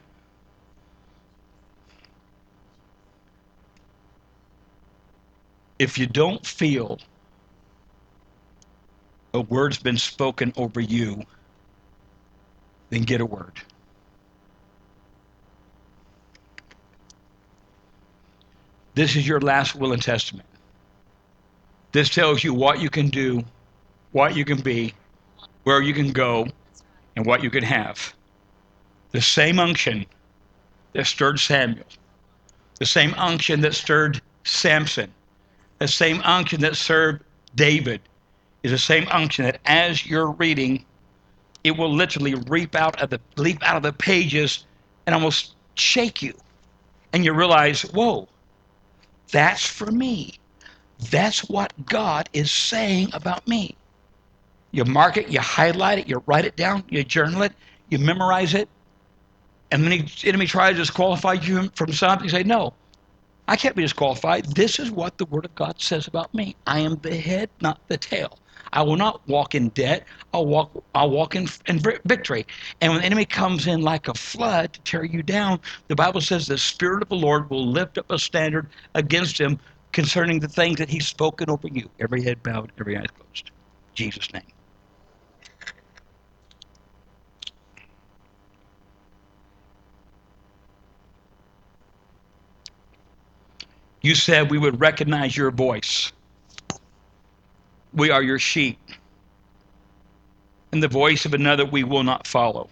If 5.81 5.97
you 5.97 6.07
don't 6.07 6.47
feel 6.47 6.99
a 9.33 9.41
word's 9.41 9.79
been 9.79 9.97
spoken 9.97 10.53
over 10.59 10.79
you, 10.79 11.23
then 12.91 13.01
get 13.01 13.23
a 13.23 13.25
word. 13.25 13.55
This 18.95 19.17
is 19.17 19.27
your 19.27 19.41
last 19.41 19.75
will 19.75 19.95
and 19.95 20.03
testament. 20.03 20.47
This 21.93 22.11
tells 22.11 22.45
you 22.45 22.53
what 22.53 22.81
you 22.81 22.91
can 22.91 23.09
do, 23.09 23.43
what 24.13 24.37
you 24.37 24.45
can 24.45 24.61
be, 24.61 24.93
where 25.65 25.81
you 25.81 25.95
can 25.95 26.13
go, 26.13 26.47
and 27.17 27.25
what 27.25 27.43
you 27.43 27.49
can 27.49 27.65
have. 27.65 28.13
The 29.13 29.23
same 29.23 29.59
unction 29.59 30.05
that 30.93 31.07
stirred 31.07 31.41
Samuel, 31.41 31.87
the 32.79 32.85
same 32.87 33.15
unction 33.17 33.63
that 33.63 33.75
stirred 33.75 34.21
Samson, 34.45 35.11
the 35.81 35.89
same 35.89 36.21
unction 36.25 36.61
that 36.61 36.77
served 36.77 37.25
David 37.57 38.01
is 38.63 38.71
the 38.71 38.79
same 38.79 39.09
unction 39.11 39.47
that 39.47 39.61
as 39.65 40.07
you're 40.07 40.31
reading, 40.33 40.85
it 41.65 41.73
will 41.73 41.93
literally 41.93 42.35
reap 42.35 42.75
out 42.75 43.01
of 43.03 43.11
the 43.11 43.21
leap 43.37 43.63
out 43.63 43.77
of 43.77 43.83
the 43.83 43.93
pages 43.93 44.67
and 45.07 45.15
almost 45.15 45.57
shake 45.75 46.23
you. 46.23 46.35
And 47.13 47.25
you 47.25 47.33
realize, 47.33 47.83
whoa, 47.83 48.29
that's 49.33 49.67
for 49.67 49.91
me. 49.91 50.35
That's 51.11 51.49
what 51.49 51.73
God 51.87 52.29
is 52.33 52.53
saying 52.53 53.11
about 53.15 53.49
me. 53.49 53.75
You 54.73 54.85
mark 54.85 55.17
it, 55.17 55.29
you 55.29 55.41
highlight 55.41 55.99
it, 55.99 56.09
you 56.09 56.23
write 56.27 56.45
it 56.45 56.57
down, 56.57 56.85
you 56.91 57.03
journal 57.03 57.43
it, 57.43 57.53
you 57.89 57.99
memorize 57.99 58.55
it. 58.55 58.69
And 59.73 59.83
when 59.83 59.91
the 59.91 60.29
enemy 60.29 60.47
tries 60.47 60.73
to 60.73 60.79
disqualify 60.79 61.35
you 61.35 61.71
from 61.75 61.93
something, 61.93 62.25
you 62.25 62.31
say, 62.31 62.43
no, 62.43 62.75
I 63.49 63.57
can't 63.57 63.77
be 63.77 63.83
disqualified. 63.83 64.47
This 64.57 64.79
is 64.79 64.91
what 64.91 65.19
the 65.19 65.27
Word 65.27 65.45
of 65.45 65.55
God 65.55 65.81
says 65.81 66.07
about 66.07 66.33
me. 66.35 66.57
I 66.67 66.81
am 66.81 66.97
the 67.03 67.15
head, 67.17 67.51
not 67.61 67.81
the 67.89 67.99
tail. 67.99 68.39
I 68.73 68.83
will 68.83 68.97
not 68.97 69.27
walk 69.29 69.55
in 69.55 69.71
debt. 69.71 70.07
I'll 70.33 70.47
walk. 70.47 70.85
I'll 70.95 71.11
walk 71.11 71.35
in, 71.37 71.49
in 71.67 71.81
victory. 72.05 72.47
And 72.81 72.93
when 72.93 73.01
the 73.01 73.07
enemy 73.07 73.25
comes 73.27 73.67
in 73.67 73.83
like 73.83 74.09
a 74.09 74.15
flood 74.15 74.73
to 74.75 74.83
tear 74.83 75.05
you 75.05 75.23
down, 75.23 75.61
the 75.89 75.97
Bible 75.97 76.21
says 76.21 76.47
the 76.47 76.59
Spirit 76.59 77.03
of 77.03 77.09
the 77.09 77.17
Lord 77.17 77.51
will 77.51 77.67
lift 77.67 77.99
up 77.99 78.11
a 78.11 78.19
standard 78.19 78.71
against 78.95 79.41
him 79.41 79.59
concerning 79.93 80.41
the 80.41 80.49
things 80.49 80.79
that 80.79 80.89
He's 80.91 81.09
spoken 81.09 81.51
over 81.51 81.69
you. 81.69 81.91
Every 82.01 82.23
head 82.23 82.43
bowed, 82.43 82.73
every 82.81 82.97
eye 82.97 83.07
closed. 83.17 83.51
Jesus' 83.95 84.33
name. 84.33 84.43
You 94.03 94.15
said 94.15 94.51
we 94.51 94.59
would 94.59 94.81
recognize 94.81 95.37
your 95.37 95.51
voice. 95.51 96.13
We 97.93 98.11
are 98.11 98.23
your 98.23 98.39
sheep. 98.39 98.79
And 100.73 100.83
the 100.83 100.89
voice 100.89 101.27
of 101.27 101.35
another 101.35 101.67
we 101.67 101.85
will 101.85 102.05
not 102.05 102.27
follow. 102.27 102.71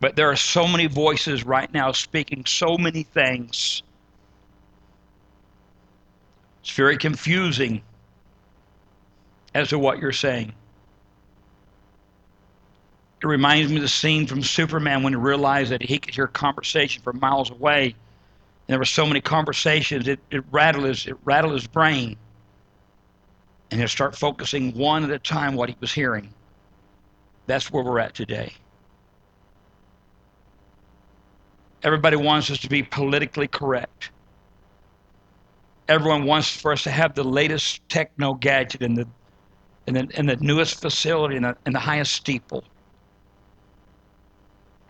But 0.00 0.14
there 0.14 0.30
are 0.30 0.36
so 0.36 0.68
many 0.68 0.86
voices 0.86 1.44
right 1.44 1.72
now 1.72 1.90
speaking 1.90 2.44
so 2.46 2.78
many 2.78 3.02
things. 3.02 3.82
It's 6.62 6.70
very 6.70 6.98
confusing 6.98 7.82
as 9.54 9.70
to 9.70 9.78
what 9.78 9.98
you're 9.98 10.12
saying. 10.12 10.52
It 13.20 13.26
reminds 13.26 13.70
me 13.70 13.76
of 13.78 13.82
the 13.82 13.88
scene 13.88 14.26
from 14.28 14.42
Superman 14.42 15.02
when 15.02 15.12
he 15.12 15.16
realized 15.16 15.72
that 15.72 15.82
he 15.82 15.98
could 15.98 16.14
hear 16.14 16.28
conversation 16.28 17.02
from 17.02 17.18
miles 17.18 17.50
away 17.50 17.96
there 18.68 18.78
were 18.78 18.84
so 18.84 19.06
many 19.06 19.20
conversations, 19.20 20.06
it, 20.08 20.20
it 20.30 20.44
rattled 20.50 20.84
his 20.84 21.06
it 21.06 21.16
rattled 21.24 21.54
his 21.54 21.66
brain. 21.66 22.16
And 23.70 23.80
he'll 23.80 23.88
start 23.88 24.16
focusing 24.16 24.72
one 24.76 25.04
at 25.04 25.10
a 25.10 25.18
time 25.18 25.54
what 25.54 25.68
he 25.68 25.76
was 25.80 25.92
hearing. 25.92 26.32
That's 27.46 27.70
where 27.70 27.82
we're 27.82 27.98
at 27.98 28.14
today. 28.14 28.52
Everybody 31.82 32.16
wants 32.16 32.50
us 32.50 32.58
to 32.58 32.68
be 32.68 32.82
politically 32.82 33.48
correct. 33.48 34.10
Everyone 35.88 36.24
wants 36.24 36.54
for 36.54 36.72
us 36.72 36.82
to 36.82 36.90
have 36.90 37.14
the 37.14 37.24
latest 37.24 37.86
techno 37.88 38.34
gadget 38.34 38.82
and 38.82 38.96
the 38.96 39.06
and 39.86 39.96
the, 39.96 40.18
and 40.18 40.28
the 40.28 40.36
newest 40.36 40.82
facility 40.82 41.36
and 41.36 41.46
the, 41.46 41.56
and 41.64 41.74
the 41.74 41.78
highest 41.80 42.12
steeple. 42.12 42.62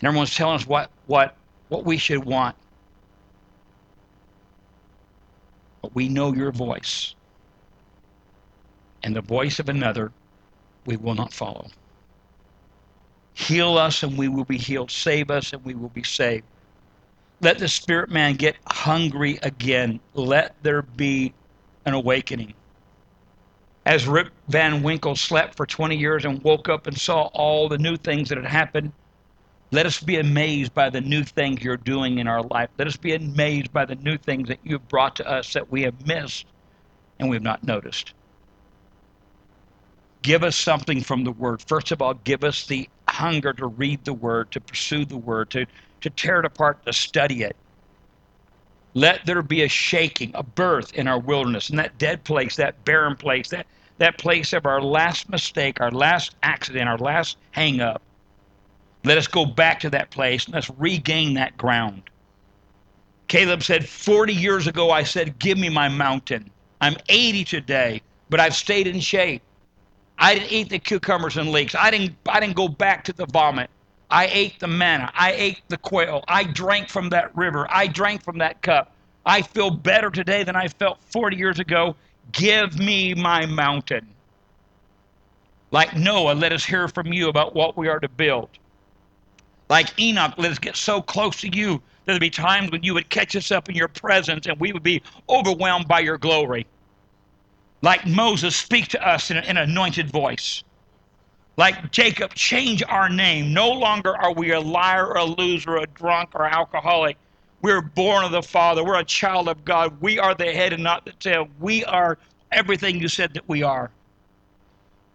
And 0.00 0.08
everyone's 0.08 0.34
telling 0.34 0.56
us 0.56 0.66
what, 0.66 0.90
what, 1.06 1.36
what 1.68 1.84
we 1.84 1.98
should 1.98 2.24
want. 2.24 2.56
But 5.82 5.94
we 5.94 6.08
know 6.08 6.34
your 6.34 6.52
voice. 6.52 7.14
And 9.02 9.14
the 9.14 9.20
voice 9.20 9.58
of 9.58 9.68
another 9.68 10.12
we 10.84 10.96
will 10.96 11.14
not 11.14 11.32
follow. 11.32 11.68
Heal 13.34 13.78
us 13.78 14.02
and 14.02 14.18
we 14.18 14.28
will 14.28 14.44
be 14.44 14.58
healed. 14.58 14.90
Save 14.90 15.30
us 15.30 15.52
and 15.52 15.64
we 15.64 15.74
will 15.74 15.90
be 15.90 16.02
saved. 16.02 16.44
Let 17.40 17.58
the 17.58 17.68
spirit 17.68 18.10
man 18.10 18.34
get 18.34 18.56
hungry 18.66 19.38
again. 19.42 20.00
Let 20.14 20.56
there 20.62 20.82
be 20.82 21.32
an 21.84 21.94
awakening. 21.94 22.54
As 23.86 24.08
Rip 24.08 24.30
Van 24.48 24.82
Winkle 24.82 25.14
slept 25.14 25.56
for 25.56 25.64
20 25.64 25.96
years 25.96 26.24
and 26.24 26.42
woke 26.42 26.68
up 26.68 26.86
and 26.86 26.98
saw 26.98 27.22
all 27.32 27.68
the 27.68 27.78
new 27.78 27.96
things 27.96 28.28
that 28.28 28.38
had 28.38 28.46
happened, 28.46 28.92
let 29.70 29.86
us 29.86 30.00
be 30.00 30.16
amazed 30.16 30.74
by 30.74 30.88
the 30.90 31.00
new 31.00 31.22
things 31.24 31.62
you're 31.62 31.76
doing 31.76 32.18
in 32.18 32.26
our 32.26 32.42
life. 32.42 32.70
Let 32.78 32.88
us 32.88 32.96
be 32.96 33.14
amazed 33.14 33.72
by 33.72 33.84
the 33.84 33.96
new 33.96 34.16
things 34.16 34.48
that 34.48 34.60
you've 34.64 34.88
brought 34.88 35.16
to 35.16 35.28
us 35.28 35.52
that 35.52 35.70
we 35.70 35.82
have 35.82 36.06
missed 36.06 36.46
and 37.18 37.28
we 37.28 37.36
have 37.36 37.42
not 37.42 37.62
noticed. 37.64 38.14
Give 40.22 40.42
us 40.42 40.56
something 40.56 41.02
from 41.02 41.24
the 41.24 41.32
Word. 41.32 41.62
First 41.66 41.92
of 41.92 42.02
all, 42.02 42.14
give 42.14 42.44
us 42.44 42.66
the 42.66 42.88
hunger 43.08 43.52
to 43.54 43.66
read 43.66 44.04
the 44.04 44.14
Word, 44.14 44.50
to 44.52 44.60
pursue 44.60 45.04
the 45.04 45.18
Word, 45.18 45.50
to, 45.50 45.66
to 46.00 46.10
tear 46.10 46.40
it 46.40 46.46
apart, 46.46 46.84
to 46.86 46.92
study 46.92 47.42
it. 47.42 47.56
Let 48.94 49.26
there 49.26 49.42
be 49.42 49.62
a 49.62 49.68
shaking, 49.68 50.32
a 50.34 50.42
birth 50.42 50.94
in 50.94 51.06
our 51.06 51.20
wilderness, 51.20 51.70
in 51.70 51.76
that 51.76 51.98
dead 51.98 52.24
place, 52.24 52.56
that 52.56 52.84
barren 52.84 53.16
place, 53.16 53.48
that, 53.50 53.66
that 53.98 54.18
place 54.18 54.52
of 54.52 54.66
our 54.66 54.82
last 54.82 55.28
mistake, 55.28 55.80
our 55.80 55.90
last 55.90 56.36
accident, 56.42 56.88
our 56.88 56.98
last 56.98 57.36
hang 57.52 57.80
up. 57.80 58.02
Let 59.04 59.18
us 59.18 59.26
go 59.26 59.46
back 59.46 59.80
to 59.80 59.90
that 59.90 60.10
place 60.10 60.48
let's 60.48 60.70
regain 60.70 61.34
that 61.34 61.56
ground. 61.56 62.02
Caleb 63.28 63.62
said, 63.62 63.86
40 63.86 64.32
years 64.32 64.66
ago, 64.66 64.90
I 64.90 65.02
said, 65.02 65.38
Give 65.38 65.58
me 65.58 65.68
my 65.68 65.88
mountain. 65.88 66.50
I'm 66.80 66.96
80 67.08 67.44
today, 67.44 68.02
but 68.30 68.40
I've 68.40 68.54
stayed 68.54 68.86
in 68.86 69.00
shape. 69.00 69.42
I 70.18 70.34
didn't 70.34 70.52
eat 70.52 70.70
the 70.70 70.78
cucumbers 70.78 71.36
and 71.36 71.50
leeks. 71.50 71.74
I 71.74 71.90
didn't, 71.90 72.16
I 72.28 72.40
didn't 72.40 72.56
go 72.56 72.68
back 72.68 73.04
to 73.04 73.12
the 73.12 73.26
vomit. 73.26 73.70
I 74.10 74.26
ate 74.26 74.58
the 74.58 74.66
manna. 74.66 75.12
I 75.14 75.32
ate 75.32 75.62
the 75.68 75.76
quail. 75.76 76.24
I 76.26 76.44
drank 76.44 76.88
from 76.88 77.10
that 77.10 77.36
river. 77.36 77.66
I 77.70 77.86
drank 77.86 78.24
from 78.24 78.38
that 78.38 78.62
cup. 78.62 78.92
I 79.26 79.42
feel 79.42 79.70
better 79.70 80.10
today 80.10 80.42
than 80.42 80.56
I 80.56 80.68
felt 80.68 80.98
40 81.04 81.36
years 81.36 81.58
ago. 81.58 81.94
Give 82.32 82.78
me 82.78 83.14
my 83.14 83.44
mountain. 83.44 84.08
Like 85.70 85.94
Noah, 85.94 86.32
let 86.32 86.52
us 86.52 86.64
hear 86.64 86.88
from 86.88 87.12
you 87.12 87.28
about 87.28 87.54
what 87.54 87.76
we 87.76 87.88
are 87.88 88.00
to 88.00 88.08
build. 88.08 88.48
Like 89.68 89.98
Enoch, 90.00 90.34
let 90.38 90.50
us 90.50 90.58
get 90.58 90.76
so 90.76 91.02
close 91.02 91.40
to 91.42 91.54
you 91.54 91.74
that 91.74 91.82
there'd 92.06 92.20
be 92.20 92.30
times 92.30 92.70
when 92.70 92.82
you 92.82 92.94
would 92.94 93.10
catch 93.10 93.36
us 93.36 93.50
up 93.50 93.68
in 93.68 93.74
your 93.74 93.88
presence 93.88 94.46
and 94.46 94.58
we 94.58 94.72
would 94.72 94.82
be 94.82 95.02
overwhelmed 95.28 95.88
by 95.88 96.00
your 96.00 96.18
glory. 96.18 96.66
Like 97.82 98.06
Moses, 98.06 98.56
speak 98.56 98.88
to 98.88 99.06
us 99.06 99.30
in 99.30 99.36
an 99.36 99.56
anointed 99.56 100.10
voice. 100.10 100.64
Like 101.56 101.90
Jacob, 101.90 102.34
change 102.34 102.82
our 102.88 103.08
name. 103.08 103.52
No 103.52 103.70
longer 103.70 104.16
are 104.16 104.32
we 104.32 104.52
a 104.52 104.60
liar 104.60 105.06
or 105.06 105.18
a 105.18 105.24
loser, 105.24 105.72
or 105.72 105.82
a 105.82 105.86
drunk 105.86 106.30
or 106.34 106.46
alcoholic. 106.46 107.16
We're 107.62 107.82
born 107.82 108.24
of 108.24 108.30
the 108.30 108.42
Father. 108.42 108.84
We're 108.84 109.00
a 109.00 109.04
child 109.04 109.48
of 109.48 109.64
God. 109.64 110.00
We 110.00 110.18
are 110.18 110.34
the 110.34 110.52
head 110.52 110.72
and 110.72 110.82
not 110.82 111.04
the 111.04 111.12
tail. 111.12 111.48
We 111.58 111.84
are 111.84 112.16
everything 112.52 113.00
you 113.00 113.08
said 113.08 113.34
that 113.34 113.48
we 113.48 113.64
are. 113.64 113.90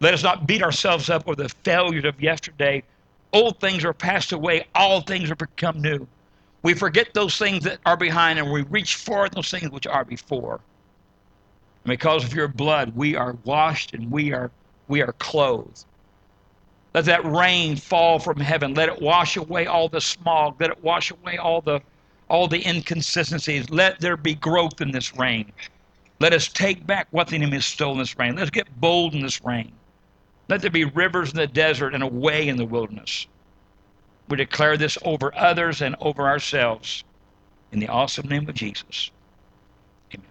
Let 0.02 0.14
us 0.14 0.22
not 0.22 0.46
beat 0.46 0.62
ourselves 0.62 1.10
up 1.10 1.28
over 1.28 1.42
the 1.42 1.50
failures 1.64 2.04
of 2.04 2.22
yesterday. 2.22 2.84
Old 3.34 3.60
things 3.60 3.84
are 3.84 3.94
passed 3.94 4.32
away, 4.32 4.68
all 4.76 5.02
things 5.02 5.32
are 5.32 5.36
become 5.36 5.82
new. 5.82 6.08
We 6.62 6.74
forget 6.74 7.14
those 7.14 7.38
things 7.38 7.64
that 7.66 7.80
are 7.86 7.98
behind 7.98 8.40
and 8.40 8.52
we 8.52 8.62
reach 8.64 8.96
forward 8.96 9.34
those 9.34 9.50
things 9.52 9.70
which 9.72 9.88
are 9.88 10.06
before. 10.06 10.62
And 11.84 11.90
because 11.90 12.24
of 12.24 12.34
your 12.34 12.48
blood, 12.48 12.96
we 12.96 13.16
are 13.16 13.36
washed 13.44 13.94
and 13.94 14.10
we 14.10 14.32
are 14.32 14.52
we 14.88 15.02
are 15.02 15.14
clothed. 15.14 15.86
Let 16.94 17.06
that 17.06 17.26
rain 17.26 17.76
fall 17.76 18.20
from 18.20 18.40
heaven. 18.40 18.76
Let 18.76 18.90
it 18.90 19.02
wash 19.02 19.36
away 19.36 19.66
all 19.66 19.90
the 19.90 20.00
smog. 20.00 20.62
Let 20.62 20.70
it 20.70 20.84
wash 20.84 21.12
away 21.12 21.38
all 21.38 21.62
the 21.62 21.82
all 22.30 22.48
the 22.48 22.68
inconsistencies. 22.68 23.70
Let 23.70 24.00
there 24.00 24.16
be 24.16 24.36
growth 24.36 24.80
in 24.80 24.92
this 24.92 25.16
rain. 25.16 25.52
Let 26.20 26.34
us 26.34 26.48
take 26.48 26.86
back 26.86 27.08
what 27.12 27.28
the 27.28 27.36
enemy 27.36 27.54
has 27.54 27.66
stolen 27.66 27.98
this 27.98 28.18
rain. 28.18 28.36
Let's 28.36 28.52
get 28.52 28.80
bold 28.80 29.16
in 29.16 29.22
this 29.22 29.44
rain. 29.44 29.72
Let 30.50 30.62
there 30.62 30.70
be 30.70 30.86
rivers 30.86 31.32
in 31.32 31.38
the 31.38 31.48
desert 31.48 31.94
and 31.94 32.04
a 32.04 32.08
way 32.08 32.48
in 32.48 32.58
the 32.58 32.66
wilderness. 32.66 33.28
We 34.28 34.38
declare 34.38 34.78
this 34.78 34.98
over 35.04 35.34
others 35.36 35.82
and 35.82 35.96
over 36.00 36.28
ourselves. 36.28 37.04
In 37.72 37.80
the 37.80 37.88
awesome 37.88 38.28
name 38.28 38.48
of 38.48 38.56
Jesus. 38.56 39.12
Amen. 40.14 40.28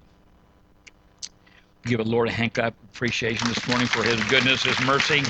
Give 1.85 1.99
the 1.99 2.05
Lord 2.05 2.29
a 2.29 2.33
hand 2.33 2.55
clap 2.55 2.75
appreciation 2.93 3.49
this 3.49 3.67
morning 3.69 3.89
for 3.89 4.03
his 4.05 4.23
goodness, 4.25 4.63
his 4.63 4.81
mercy, 4.87 5.23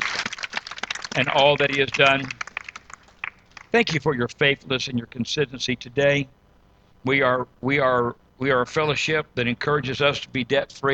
and 1.17 1.29
all 1.29 1.57
that 1.57 1.71
he 1.71 1.81
has 1.81 1.91
done. 1.91 2.27
Thank 3.71 3.95
you 3.95 4.01
for 4.01 4.15
your 4.15 4.29
faithfulness 4.29 4.89
and 4.89 4.99
your 4.99 5.07
consistency 5.07 5.77
today. 5.77 6.29
We 7.05 7.23
are 7.23 7.49
we 7.63 7.79
are 7.79 8.17
we 8.39 8.51
are 8.51 8.63
a 8.63 8.67
fellowship 8.67 9.27
that 9.35 9.47
encourages 9.47 10.03
us 10.03 10.21
to 10.21 10.29
be 10.29 10.45
debt 10.45 10.71
free 10.71 10.91